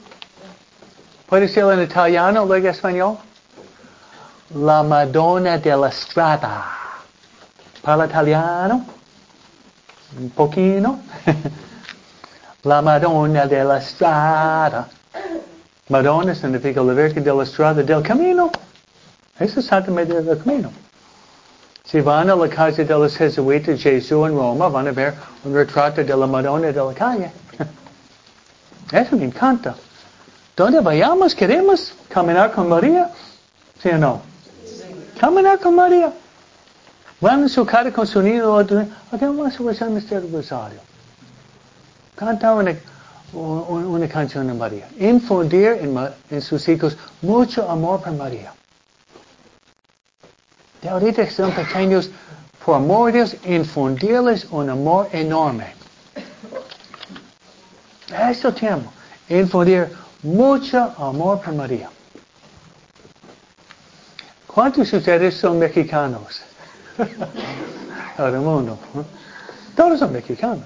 ¿Puede 1.28 1.48
ser 1.48 1.66
en 1.66 1.84
italiano, 1.84 2.44
luego 2.46 2.68
español? 2.68 3.18
La 4.56 4.82
Madonna 4.82 5.60
della 5.60 5.92
Strada. 5.92 6.66
¿Para 7.84 8.08
italiano? 8.08 8.88
Un 10.18 10.32
poquito. 10.32 10.98
La 12.64 12.82
Madonna 12.82 13.46
della 13.46 13.80
Strada. 13.80 14.90
Madonna 15.90 16.34
significa 16.34 16.82
la 16.82 16.94
Virgen 16.94 17.24
della 17.24 17.46
Strada 17.46 17.84
del 17.84 18.02
Camino. 18.02 18.50
Eso 19.38 19.60
es 19.60 19.68
Santa 19.68 19.92
María 19.92 20.22
del 20.22 20.40
Camino. 20.40 20.72
Si 21.90 22.02
van 22.02 22.30
a 22.30 22.36
la 22.36 22.48
casa 22.48 22.84
de 22.84 22.94
los 22.94 23.18
jesuitas 23.18 23.82
Jesús 23.82 24.28
en 24.28 24.36
Roma, 24.36 24.70
van 24.70 24.88
a 24.88 24.92
ver 24.92 25.16
un 25.44 25.56
retrato 25.56 26.04
de 26.04 26.16
la 26.16 26.28
Madonna 26.28 26.68
de 26.68 26.74
la 26.74 26.94
calle. 26.94 27.32
Eso 28.92 29.18
me 29.18 29.26
encanta. 29.26 29.74
Donde 30.56 30.82
vayamos, 30.82 31.34
queremos 31.34 31.96
caminar 32.08 32.52
con 32.52 32.70
María. 32.70 33.10
¿Sí 33.82 33.90
o 33.90 33.98
no? 33.98 34.22
Caminar 35.20 35.60
con 35.60 35.76
María. 35.76 36.14
Van 37.22 37.46
a 37.46 37.50
su 37.50 37.66
cara 37.66 37.92
con 37.92 38.06
su 38.06 38.22
niño. 38.22 38.60
¿A 38.60 38.64
vamos 39.18 39.60
a 39.60 39.64
rezar 39.64 39.88
el 39.88 39.96
misterio 39.96 40.22
del 40.22 40.32
rosario? 40.32 40.80
Canta 42.16 42.54
una, 42.54 42.76
una 43.34 44.08
canción 44.08 44.46
de 44.46 44.54
María. 44.54 44.88
Infundir 45.00 45.80
en, 46.30 46.42
sus 46.42 46.70
hijos 46.70 46.96
mucho 47.24 47.68
amor 47.68 48.02
por 48.02 48.14
María. 48.14 48.54
De 50.82 50.90
ahorita 50.90 51.30
son 51.30 51.52
pequeños, 51.52 52.10
por 52.64 52.76
amor 52.76 53.12
de 53.12 53.20
Dios, 53.20 53.36
infundirles 53.46 54.46
un 54.52 54.70
amor 54.70 55.10
enorme. 55.12 55.74
Este 58.30 58.52
tiempo, 58.54 58.92
infundir 59.28 59.90
mucho 60.24 60.78
amor 60.98 61.42
por 61.42 61.54
María. 61.54 61.90
¿Cuántos 64.48 64.90
de 64.92 64.98
ustedes 64.98 65.36
son 65.36 65.60
mexicanos? 65.60 66.42
Todo 68.18 68.28
el 68.28 68.42
mundo. 68.42 68.78
Todos 69.76 70.00
son 70.00 70.12
mexicanos. 70.12 70.64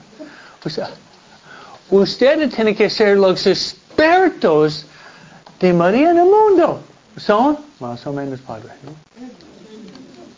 Ustedes 1.90 2.56
tienen 2.56 2.76
que 2.76 2.90
ser 2.90 3.18
los 3.18 3.46
expertos 3.46 4.86
de 5.60 5.74
María 5.74 6.12
en 6.12 6.18
el 6.20 6.26
mundo. 6.26 6.82
son 7.18 7.58
más 7.80 8.06
o 8.08 8.14
menos 8.14 8.40
padre. 8.42 8.70
¿no? 8.84 9.53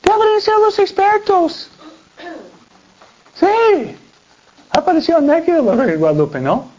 Deben 0.06 0.42
ser 0.42 0.54
los 0.60 0.78
expertos. 0.80 1.70
Sí. 3.34 3.98
Apareció 4.72 5.18
en 5.18 5.28
México 5.28 5.62
la 5.62 5.76
Virgen 5.76 6.00
Guadalupe, 6.00 6.40
¿no? 6.40 6.70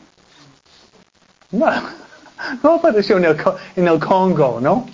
No, 1.51 1.67
no 2.63 2.75
apareció 2.75 3.17
en 3.17 3.25
el, 3.25 3.37
en 3.77 3.89
el 3.89 3.99
Congo, 3.99 4.59
¿no? 4.61 4.87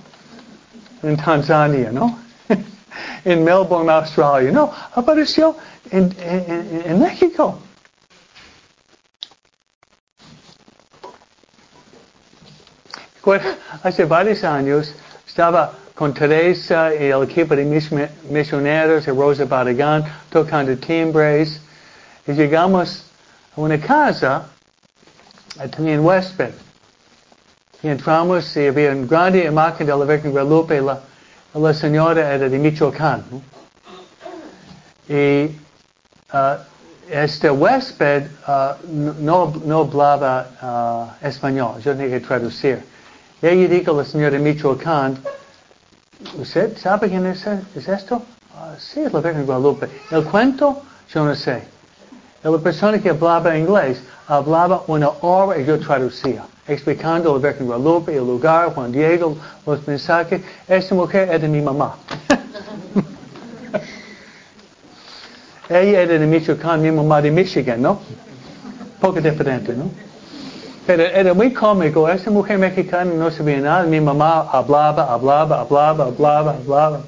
En 1.03 1.17
Tanzania, 1.17 1.91
¿no? 1.93 2.19
en 3.25 3.45
Melbourne, 3.45 3.91
Australia. 3.93 4.51
No, 4.51 4.73
apareció 4.95 5.57
en, 5.91 6.15
en, 6.21 6.83
en 6.87 7.01
México. 7.01 7.59
Hace 13.85 14.05
varios 14.05 14.43
años 14.43 14.95
estaba 15.27 15.73
con 15.95 16.15
Teresa 16.15 16.95
y 16.95 17.05
el 17.07 17.23
equipo 17.23 17.55
de 17.55 17.65
misioneros 18.31 19.07
de 19.07 19.13
Rosa 19.13 19.45
Barragán 19.45 20.05
tocando 20.31 20.77
timbres 20.77 21.61
y 22.27 22.33
llegamos 22.33 23.05
a 23.57 23.61
una 23.61 23.79
casa, 23.79 24.47
tenía 25.75 25.99
un 25.99 26.07
huésped. 26.07 26.51
Y 27.83 27.89
entramos 27.89 28.57
y 28.57 28.69
había 28.69 28.93
una 28.93 29.07
grande 29.07 29.45
imagen 29.45 29.87
de 29.87 29.97
la 29.97 30.05
Virgen 30.05 30.31
Guadalupe, 30.31 30.81
la, 30.81 31.01
la 31.55 31.75
señora 31.75 32.33
era 32.33 32.49
de 32.49 32.59
Michoacán. 32.59 33.25
Y 35.09 35.57
uh, 36.33 36.57
este 37.11 37.51
huésped 37.51 38.29
uh, 38.47 38.75
no, 38.89 39.53
no, 39.65 39.81
hablaba 39.81 40.47
uh, 41.21 41.27
español, 41.27 41.81
yo 41.83 41.93
tenía 41.97 42.19
que 42.19 42.25
traducir. 42.25 42.85
Y 43.43 43.47
ella 43.49 43.69
dijo 43.69 43.91
a 43.91 43.97
la 43.97 44.05
señora 44.05 44.31
de 44.31 44.39
Michoacán, 44.39 45.19
¿usted 46.39 46.77
sabe 46.79 47.09
quién 47.09 47.27
es, 47.27 47.47
es 47.47 47.89
esto? 47.89 48.23
sí, 48.79 49.01
es 49.01 49.13
la 49.13 49.21
Virgen 49.21 49.45
Guadalupe. 49.47 49.89
El 50.11 50.25
cuento, 50.25 50.83
yo 51.13 51.25
no 51.25 51.35
sé. 51.35 51.63
La 52.43 52.59
persona 52.59 52.99
que 52.99 53.11
hablaba 53.11 53.57
inglés 53.57 54.03
hablaba 54.27 54.83
una 54.87 55.09
hora 55.21 55.61
y 55.61 55.65
yo 55.65 55.79
traducía, 55.79 56.45
explicando 56.67 57.39
la 57.39 57.49
Virgen 57.49 57.67
Guadalupe, 57.67 58.17
el 58.17 58.27
lugar, 58.27 58.75
Juan 58.75 58.91
Diego, 58.91 59.37
los 59.67 59.87
mensajes. 59.87 60.43
Esta 60.67 60.95
mujer 60.95 61.29
era 61.31 61.47
mi 61.49 61.61
mamá. 61.61 61.97
Ella 65.69 66.01
era 66.03 66.19
de 66.19 66.27
Michoacán, 66.27 66.83
mi 66.83 66.91
mamá 66.91 67.23
de 67.23 67.31
Michigan, 67.31 67.81
¿no? 67.81 68.01
Poco 69.01 69.21
diferente, 69.21 69.73
¿no? 69.75 69.91
Pero 70.87 71.03
era 71.03 71.33
muy 71.33 71.53
cómico. 71.53 72.09
Esa 72.09 72.31
mujer 72.31 72.59
mexicana 72.59 73.13
no 73.15 73.31
sabía 73.31 73.59
nada. 73.59 73.85
Mi 73.85 74.01
mamá 74.01 74.49
hablaba, 74.51 75.13
hablaba, 75.13 75.61
hablaba, 75.61 76.05
hablaba, 76.07 76.51
hablaba, 76.53 77.01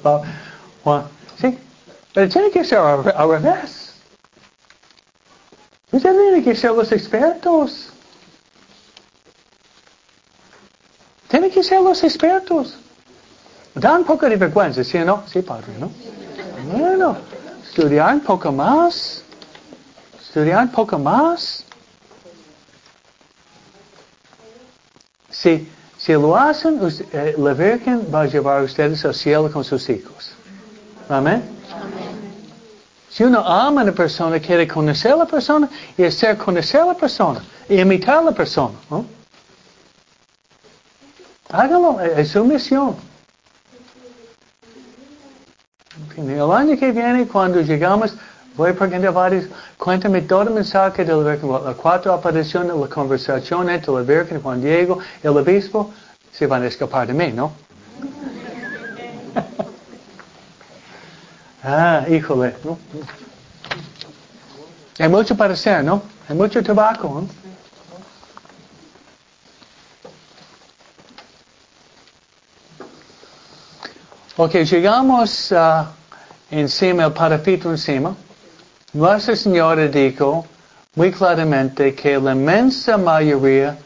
hablaba. 0.83 1.09
¿Sí? 1.39 1.57
Pero 2.13 2.29
tiene 2.29 2.51
que 2.51 2.63
ser 2.63 2.79
al 2.79 3.03
revés. 3.03 3.93
Tienen 5.91 6.43
que 6.43 6.55
ser 6.55 6.71
los 6.71 6.91
expertos. 6.91 7.89
Tienen 11.27 11.51
que 11.51 11.63
ser 11.63 11.81
los 11.81 12.03
expertos. 12.03 12.77
Dan 13.73 13.97
un 13.97 14.05
poco 14.05 14.29
de 14.29 14.37
vergüenza, 14.37 14.83
¿sí 14.83 14.97
o 14.97 15.05
no? 15.05 15.23
Sí, 15.27 15.41
padre, 15.41 15.73
¿no? 15.79 15.91
Bueno, 16.71 17.17
estudiar 17.61 18.13
un 18.13 18.21
poco 18.21 18.51
más. 18.51 19.23
Estudiar 20.21 20.63
un 20.63 20.71
poco 20.71 20.97
más. 20.97 21.64
Si, 25.41 25.67
si 25.97 26.13
lo 26.13 26.35
hacen, 26.35 26.79
eh, 27.11 27.35
la 27.37 27.53
Virgen 27.53 28.07
va 28.13 28.21
a 28.21 28.25
llevar 28.25 28.61
a 28.61 28.63
ustedes 28.63 29.03
al 29.03 29.13
cielo 29.13 29.51
con 29.51 29.63
sus 29.63 29.89
hijos. 29.89 30.31
Amén. 31.09 31.43
Si 33.09 33.23
uno 33.23 33.39
ama 33.39 33.81
a 33.81 33.83
una 33.83 33.91
persona, 33.91 34.39
quiere 34.39 34.67
conocer 34.67 35.11
a 35.11 35.17
la 35.17 35.25
persona 35.25 35.69
y 35.97 36.03
hacer 36.03 36.37
conocer 36.37 36.81
a 36.81 36.85
la 36.85 36.93
persona 36.93 37.41
y 37.69 37.79
imitar 37.79 38.19
a 38.19 38.21
la 38.23 38.31
persona. 38.31 38.75
¿no? 38.89 39.05
Hágalo, 41.49 41.99
es 42.01 42.29
su 42.29 42.43
misión. 42.45 42.95
El 46.17 46.51
año 46.51 46.77
que 46.77 46.91
viene, 46.91 47.27
cuando 47.27 47.59
llegamos, 47.61 48.15
voy 48.55 48.71
a 48.71 48.73
preguntar 48.73 49.11
varios, 49.13 49.45
cuéntame 49.77 50.21
todo 50.21 50.43
el 50.43 50.51
mensaje 50.51 51.03
de 51.03 51.13
la 51.13 51.31
Virgen, 51.31 51.51
las 51.51 51.75
cuatro 51.75 52.13
apariciones, 52.13 52.75
la 52.75 52.87
conversación 52.87 53.69
entre 53.69 53.93
la 53.93 54.01
Virgen, 54.01 54.41
Juan 54.41 54.61
Diego 54.61 54.99
y 55.23 55.27
el 55.27 55.37
obispo, 55.37 55.93
se 56.31 56.47
van 56.47 56.63
a 56.63 56.67
escapar 56.67 57.07
de 57.07 57.13
mí, 57.13 57.31
¿no? 57.31 57.51
Ah, 61.67 62.05
híjole, 62.07 62.53
¿no? 62.63 62.77
Hay 64.99 65.09
mucho 65.09 65.35
para 65.35 65.55
hacer, 65.55 65.83
¿no? 65.83 66.03
Hay 66.29 66.35
mucho 66.35 66.61
tabaco, 66.61 67.07
¿no? 67.07 67.45
Ok, 74.37 74.51
llegamos 74.57 75.51
uh, 75.53 75.85
encima, 76.51 77.05
el 77.05 77.13
parapito 77.13 77.71
encima. 77.71 78.15
Nuestra 78.95 79.35
Señora 79.35 79.89
dijo 79.89 80.45
muy 80.95 81.11
claramente 81.11 81.93
que 81.93 82.17
la 82.17 82.31
inmensa 82.31 82.97
mayoría 82.97 83.77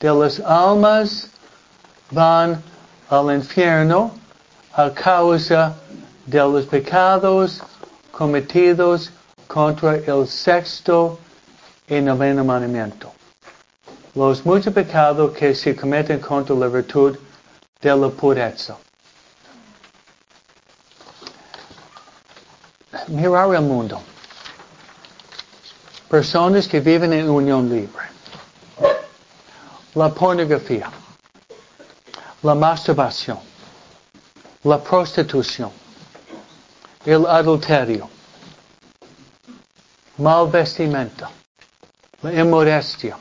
de 0.00 0.10
las 0.10 0.40
almas 0.40 1.28
van 2.10 2.62
al 3.10 3.34
infierno 3.34 4.12
a 4.72 4.90
causa 4.94 5.74
de 6.24 6.38
los 6.38 6.64
pecados 6.64 7.60
cometidos 8.12 9.10
contra 9.46 9.96
el 9.96 10.26
sexto 10.26 11.18
y 11.86 12.00
noveno 12.00 12.42
mandamiento. 12.42 13.12
Los 14.14 14.42
muchos 14.46 14.72
pecados 14.72 15.36
que 15.36 15.54
se 15.54 15.76
cometen 15.76 16.18
contra 16.18 16.56
la 16.56 16.68
virtud 16.68 17.18
de 17.82 17.94
la 17.94 18.08
pureza. 18.08 18.78
Mirar 23.08 23.54
el 23.54 23.60
mundo. 23.60 24.00
Personas 26.08 26.68
que 26.68 26.80
viven 26.80 27.12
en 27.12 27.28
unión 27.28 27.68
libre. 27.68 28.04
La 29.94 30.08
pornografía. 30.08 30.90
La 32.42 32.54
masturbación. 32.54 33.38
La 34.62 34.78
prostitución 34.78 35.70
el 37.06 37.24
adulterio, 37.24 38.08
mal 40.18 40.48
vestimenta, 40.48 41.30
la 42.20 42.32
inmodestia. 42.32 43.16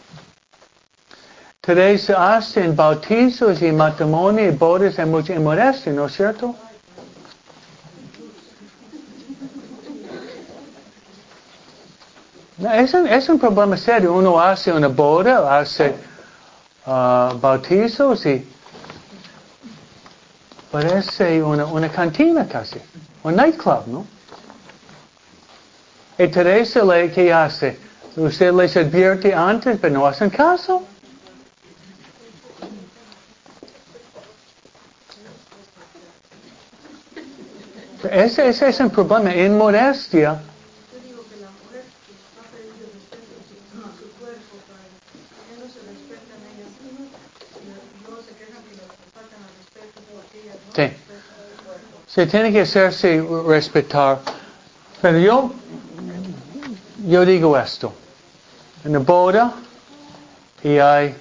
Teresa 1.62 2.36
hace 2.36 2.64
en 2.64 2.76
bautizos 2.76 3.62
y 3.62 3.72
matrimonio 3.72 4.48
y 4.48 4.52
bodas 4.52 4.98
hay 4.98 5.06
mucha 5.06 5.34
inmodestia, 5.34 5.94
¿no 5.94 6.08
es 6.08 6.16
cierto? 6.16 6.56
Es 12.58 12.94
un, 12.94 13.06
es 13.08 13.28
un 13.28 13.38
problema 13.38 13.76
serio. 13.76 14.14
Uno 14.14 14.40
hace 14.40 14.72
una 14.72 14.88
boda, 14.88 15.60
hace 15.60 15.94
uh, 16.86 17.38
bautizos 17.38 18.26
y 18.26 18.48
parece 20.72 21.44
una, 21.44 21.66
una 21.66 21.90
cantina 21.90 22.48
casi. 22.48 22.80
Un 23.24 23.36
nightclub, 23.36 23.88
¿no? 23.88 24.08
Y 26.18 26.28
Teresa 26.30 26.84
le, 26.86 27.12
¿qué 27.12 27.34
hace? 27.34 27.78
Usted 28.16 28.54
les 28.54 28.78
advierte 28.78 29.34
antes, 29.34 29.78
pero 29.82 29.94
no 29.96 30.08
hacen 30.08 30.30
caso. 30.30 30.84
Ese, 38.10 38.48
ese 38.48 38.70
es 38.70 38.80
un 38.80 38.92
problema, 38.92 39.36
inmodestia. 39.36 40.40
Sí. 50.76 50.92
Se 52.16 52.26
tiene 52.28 52.50
que 52.50 52.62
hacerse 52.62 53.22
respetar. 53.46 54.20
Pero 55.02 55.20
yo, 55.20 55.52
yo 57.06 57.26
digo 57.26 57.58
esto. 57.58 57.92
En 58.86 58.94
la 58.94 59.00
boda, 59.00 59.54
y 60.64 60.78
hay, 60.78 61.14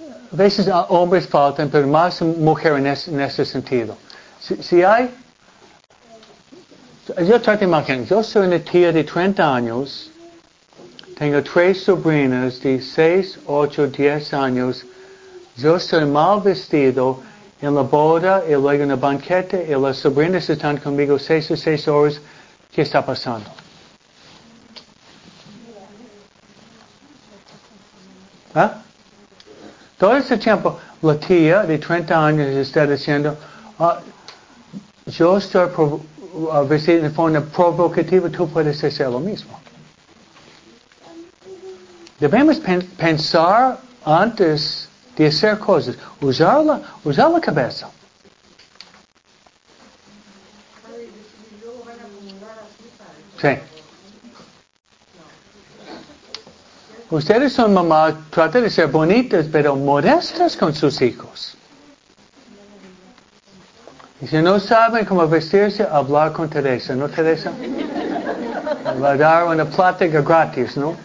a 0.00 0.36
veces 0.36 0.68
hombres 0.88 1.26
faltan, 1.26 1.68
pero 1.70 1.88
más 1.88 2.22
mujeres 2.22 3.08
en, 3.08 3.20
ese, 3.20 3.44
sentido. 3.44 3.96
Si, 4.38 4.84
hay, 4.84 5.10
yo 7.26 7.40
trato 7.40 7.58
de 7.58 7.64
imaginar, 7.64 8.06
yo 8.06 8.22
soy 8.22 8.46
una 8.46 8.60
tía 8.60 8.92
de 8.92 9.02
30 9.02 9.54
años, 9.56 10.12
tengo 11.18 11.42
tres 11.42 11.82
sobrinas 11.82 12.60
de 12.60 12.80
6, 12.80 13.40
8, 13.44 13.88
10 13.88 14.34
años, 14.34 14.86
yo 15.56 15.74
estoy 15.74 16.04
mal 16.04 16.42
vestido 16.42 17.20
en 17.60 17.74
la 17.74 17.82
boda 17.82 18.44
y 18.48 18.52
luego 18.52 18.84
en 18.84 18.90
el 18.90 18.96
banquete 18.96 19.66
y 19.68 19.80
las 19.80 19.98
sobrinas 19.98 20.48
están 20.48 20.76
conmigo 20.78 21.18
seis 21.18 21.50
o 21.50 21.56
seis 21.56 21.88
horas. 21.88 22.20
¿Qué 22.72 22.82
está 22.82 23.04
pasando? 23.04 23.50
¿Ah? 28.54 28.82
Todo 29.96 30.16
ese 30.16 30.38
tiempo, 30.38 30.78
la 31.02 31.14
tía 31.18 31.62
de 31.64 31.78
30 31.78 32.26
años 32.26 32.48
está 32.48 32.86
diciendo, 32.86 33.36
ah, 33.78 34.00
yo 35.06 35.38
estoy 35.38 35.68
a 36.52 36.60
veces 36.62 37.02
de 37.02 37.10
forma 37.10 37.40
provocativa, 37.40 38.28
tú 38.28 38.48
puedes 38.48 38.82
hacer 38.84 39.08
lo 39.08 39.18
mismo. 39.18 39.58
Debemos 42.20 42.60
pensar 42.96 43.78
antes 44.04 44.87
de 45.18 45.26
hacer 45.26 45.58
cosas, 45.58 45.96
usar 46.20 46.64
la, 46.64 46.80
usar 47.04 47.30
la 47.30 47.40
cabeza. 47.40 47.90
Sí. 53.40 53.48
Ustedes 57.10 57.52
son 57.52 57.74
mamás, 57.74 58.14
tratan 58.30 58.62
de 58.62 58.70
ser 58.70 58.88
bonitas, 58.88 59.46
pero 59.50 59.74
modestas 59.74 60.56
con 60.56 60.74
sus 60.74 61.00
hijos. 61.02 61.56
Y 64.20 64.26
si 64.26 64.36
no 64.36 64.58
saben 64.60 65.04
cómo 65.04 65.26
vestirse, 65.26 65.84
hablar 65.84 66.32
con 66.32 66.48
Teresa, 66.48 66.94
¿no, 66.94 67.08
Teresa? 67.08 67.52
Va 69.02 69.16
dar 69.16 69.46
una 69.46 69.64
plática 69.64 70.20
gratis, 70.20 70.76
¿no? 70.76 70.96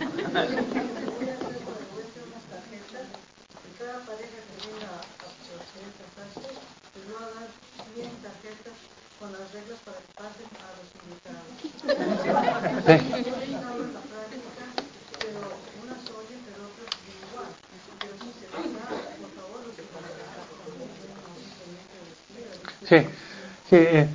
Eh, 23.76 24.08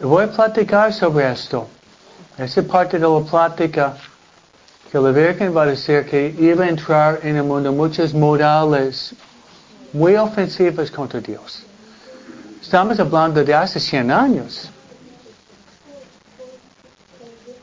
voy 0.00 0.24
a 0.24 0.30
platicar 0.30 0.92
sobre 0.92 1.30
esto. 1.32 1.68
Esa 2.38 2.62
parte 2.62 2.98
de 2.98 3.08
la 3.08 3.20
plática 3.20 3.96
que 4.90 4.98
la 4.98 5.10
Virgen 5.10 5.56
va 5.56 5.62
a 5.62 5.66
decir 5.66 6.04
que 6.06 6.34
iba 6.38 6.64
a 6.64 6.68
entrar 6.68 7.20
en 7.22 7.36
el 7.36 7.42
mundo 7.42 7.72
muchos 7.72 8.12
modales 8.14 9.14
muy 9.92 10.14
ofensivos 10.16 10.90
contra 10.90 11.20
Dios. 11.20 11.62
Estamos 12.60 12.98
hablando 13.00 13.42
de 13.42 13.54
hace 13.54 13.80
100 13.80 14.10
años. 14.10 14.70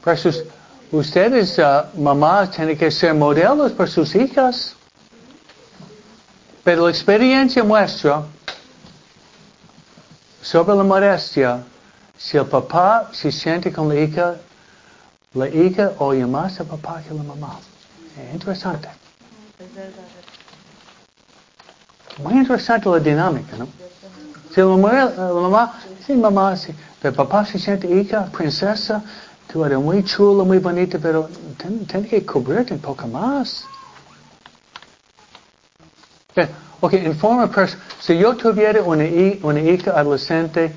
Para 0.04 0.18
sus, 0.18 0.44
ustedes, 0.92 1.58
uh, 1.60 1.86
mamás, 2.00 2.52
tienen 2.52 2.78
que 2.78 2.90
ser 2.90 3.14
modelos 3.14 3.72
para 3.74 3.90
sus 3.90 4.16
hijas. 4.16 4.76
Pero 6.64 6.86
la 6.86 6.90
experiencia 6.90 7.64
muestra 7.64 8.24
sobre 10.44 10.76
la 10.76 10.84
modestia, 10.84 11.64
si 12.18 12.38
el 12.38 12.46
papá 12.46 13.10
se 13.14 13.32
siente 13.32 13.72
con 13.72 13.88
la 13.88 13.96
hija, 13.96 14.36
la 15.34 15.48
hija 15.48 15.94
oye 16.00 16.26
más 16.26 16.60
al 16.60 16.68
papá 16.68 17.02
que 17.02 17.14
la 17.14 17.24
mamá. 17.24 17.60
Es 18.18 18.34
interesante. 18.34 18.90
Muy 22.22 22.34
interesante 22.34 22.90
la 22.90 23.00
dinámica, 23.00 23.58
¿no? 23.58 23.68
Si 24.54 24.60
la 24.60 24.68
mamá, 24.68 24.92
la 24.94 25.34
mamá 25.34 25.74
sí, 26.06 26.14
mamá, 26.14 26.56
sí, 26.58 26.76
pero 27.02 27.16
papá 27.16 27.46
se 27.46 27.58
siente 27.58 27.88
hija, 27.88 28.26
princesa, 28.26 29.02
tú 29.52 29.64
eres 29.64 29.80
muy 29.80 30.04
chula, 30.04 30.44
muy 30.44 30.60
bonita, 30.60 31.00
pero 31.02 31.30
tienes 31.88 32.10
que 32.10 32.26
cubrirte 32.26 32.74
un 32.74 32.80
poco 32.82 33.08
más. 33.08 33.66
Ok, 36.84 36.96
en 36.96 37.16
forma 37.16 37.48
personal, 37.48 37.86
si 38.02 38.18
yo 38.18 38.36
tuviera 38.36 38.84
una, 38.84 39.06
una 39.44 39.62
hija 39.62 39.92
adolescente, 39.92 40.70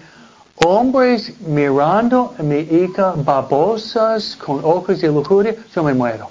hombres 0.64 1.32
mirando 1.40 2.32
a 2.38 2.44
mi 2.44 2.58
hija 2.58 3.12
babosas 3.16 4.36
con 4.36 4.60
ojos 4.62 5.00
de 5.00 5.08
lujuria, 5.08 5.56
yo 5.74 5.82
me 5.82 5.92
muero. 5.92 6.30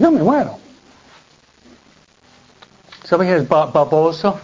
Yo 0.00 0.10
me 0.10 0.20
muero. 0.20 0.58
¿Sabes 3.04 3.28
qué 3.28 3.36
es 3.36 3.48
baboso? 3.48 4.36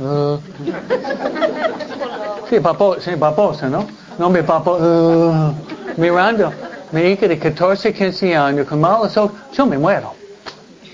sí, 2.48 2.59
baboso, 2.61 3.00
sí, 3.00 3.66
¿no? 3.68 3.84
No 4.20 4.30
me 4.30 4.40
baboso. 4.42 5.52
mirando 5.96 6.52
mi 6.92 7.00
hija 7.00 7.26
de 7.26 7.36
14, 7.36 7.92
15 7.92 8.36
años 8.36 8.68
con 8.68 8.80
malos 8.80 9.16
ojos, 9.16 9.36
yo 9.52 9.66
me 9.66 9.76
muero. 9.76 10.14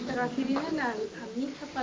Pero 0.07 0.23
aquí 0.23 0.45
vienen 0.45 0.81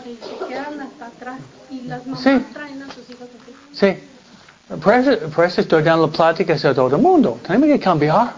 a, 0.02 0.08
a 0.08 0.08
misa 0.08 0.26
para 0.40 0.40
se 0.40 0.48
quedan 0.48 0.82
hasta 0.82 1.06
atrás 1.08 1.40
y 1.70 1.82
las 1.82 2.06
mamás 2.06 2.24
Sí. 2.24 2.46
traen 2.54 2.82
a 2.82 2.86
sus 2.88 3.10
hijos 3.10 3.28
así. 3.42 3.54
Sí. 3.74 4.78
Por 4.82 4.94
eso, 4.94 5.30
por 5.30 5.46
eso 5.46 5.62
estoy 5.62 5.84
dando 5.84 6.10
pláticas 6.10 6.64
a 6.66 6.74
todo 6.74 6.96
el 6.96 7.02
mundo. 7.02 7.40
Tenemos 7.46 7.68
que 7.68 7.80
cambiar. 7.80 8.34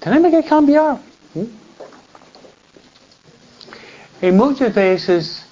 Tenemos 0.00 0.30
que 0.30 0.42
cambiar. 0.44 0.98
¿Mm? 1.34 1.44
Y 4.26 4.30
muchas 4.32 4.74
veces, 4.74 5.42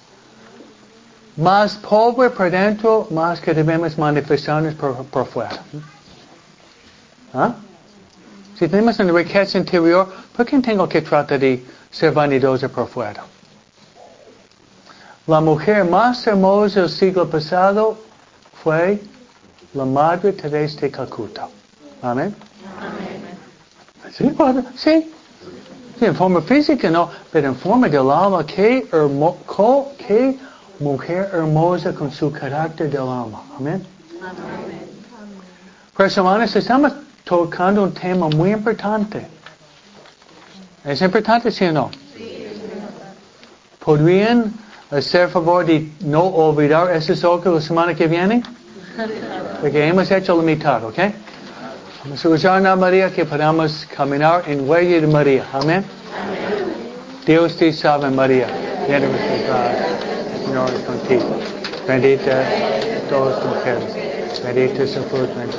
más 1.37 1.75
pobre 1.75 2.29
por 2.29 2.49
dentro, 2.51 3.07
más 3.11 3.39
que 3.39 3.53
debemos 3.53 3.97
manifestarnos 3.97 4.75
por, 4.75 5.03
por 5.05 5.25
fuera. 5.27 5.59
¿Mm? 5.71 5.77
¿Ah? 7.37 7.55
Si 8.59 8.67
tenemos 8.67 8.99
una 8.99 9.11
riqueza 9.13 9.57
interior, 9.57 10.07
¿por 10.35 10.45
qué 10.45 10.59
tengo 10.59 10.87
que 10.87 11.01
tratar 11.01 11.39
de 11.39 11.65
ser 11.89 12.11
vanidosa 12.11 12.69
por 12.69 12.87
fuera? 12.87 13.23
La 15.25 15.39
mujer 15.39 15.85
más 15.85 16.27
hermosa 16.27 16.81
del 16.81 16.89
siglo 16.89 17.29
pasado 17.29 17.97
fue 18.61 19.01
la 19.73 19.85
Madre 19.85 20.33
Teresa 20.33 20.81
de 20.81 20.91
Calcuta. 20.91 21.47
Amén. 22.01 22.35
Sí, 24.11 24.25
padre, 24.31 24.63
sí. 24.75 25.09
Sí, 25.97 26.05
en 26.05 26.15
forma 26.15 26.41
física 26.41 26.89
no, 26.89 27.09
pero 27.31 27.47
en 27.47 27.55
forma 27.55 27.87
del 27.87 28.11
alma, 28.11 28.45
qué, 28.45 28.85
hermo, 28.91 29.37
qué 29.97 30.37
mujer 30.79 31.29
hermosa 31.31 31.93
con 31.93 32.11
su 32.11 32.29
carácter 32.29 32.89
del 32.89 33.01
alma. 33.01 33.43
Amén. 33.57 33.81
Pues 35.95 36.17
hermanos, 36.17 36.53
estamos 36.53 36.91
tocando 37.23 37.83
un 37.83 37.93
tema 37.93 38.27
muy 38.27 38.51
importante. 38.51 39.25
¿Es 40.83 41.01
importante, 41.01 41.49
sí 41.49 41.63
o 41.63 41.71
no? 41.71 41.91
¿Podrían 43.79 44.51
favor 44.51 44.53
de 44.53 44.62
no 46.01 46.23
olvidar 46.23 46.95
esas 46.95 47.23
hojas 47.23 47.53
la 47.53 47.61
semana 47.61 47.95
que 47.95 48.07
viene? 48.07 48.43
Porque 49.59 49.87
hemos 49.87 50.11
hecho 50.11 50.37
la 50.37 50.43
mitad, 50.43 50.83
¿ok? 50.83 50.99
Vamos 52.03 52.25
a 52.25 52.29
usar 52.29 52.67
a 52.67 52.75
María 52.75 53.09
que 53.11 53.25
podamos 53.25 53.87
caminar 53.95 54.43
en 54.45 54.69
huella 54.69 55.01
de 55.01 55.07
María. 55.07 55.45
Amén. 55.53 55.83
Dios 57.25 57.55
te 57.55 57.71
salve 57.71 58.09
María, 58.09 58.47
llena 58.87 59.07
de 59.07 59.13
gracia, 59.13 59.87
Señor 60.45 60.69
es 60.69 60.81
contigo. 60.81 61.39
Bendita 61.87 62.43
todas 63.09 63.37
las 63.37 63.45
mujeres, 63.45 64.43
bendito 64.43 64.83
es 64.83 64.95
el 64.95 65.03
fruto 65.03 65.39
de 65.39 65.45
tu. 65.47 65.53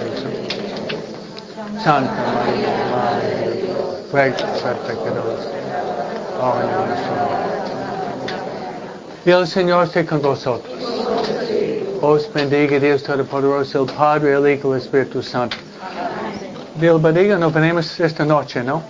Santa 1.82 2.12
María, 2.34 2.68
Madre 2.92 3.28
de 3.40 3.62
Dios, 3.62 4.12
ruega 4.12 4.36
por 4.36 4.76
pecadores, 4.86 5.48
ahora 6.40 6.66
Y 9.26 9.30
el 9.30 9.46
Señor 9.46 9.84
esté 9.84 10.04
con 10.04 10.20
vosotros. 10.20 10.74
Os 12.02 12.30
bendiga 12.34 12.78
Dios 12.78 13.02
Todopoderoso, 13.02 13.84
el 13.84 13.92
Padre, 13.92 14.34
el 14.34 14.46
Hijo 14.46 14.68
y 14.68 14.72
el 14.72 14.78
Espíritu 14.82 15.22
Santo. 15.22 15.56
Dios 16.74 17.00
bendiga, 17.00 17.38
nos 17.38 17.52
venimos 17.54 17.98
esta 18.00 18.24
noche, 18.26 18.62
¿no? 18.62 18.82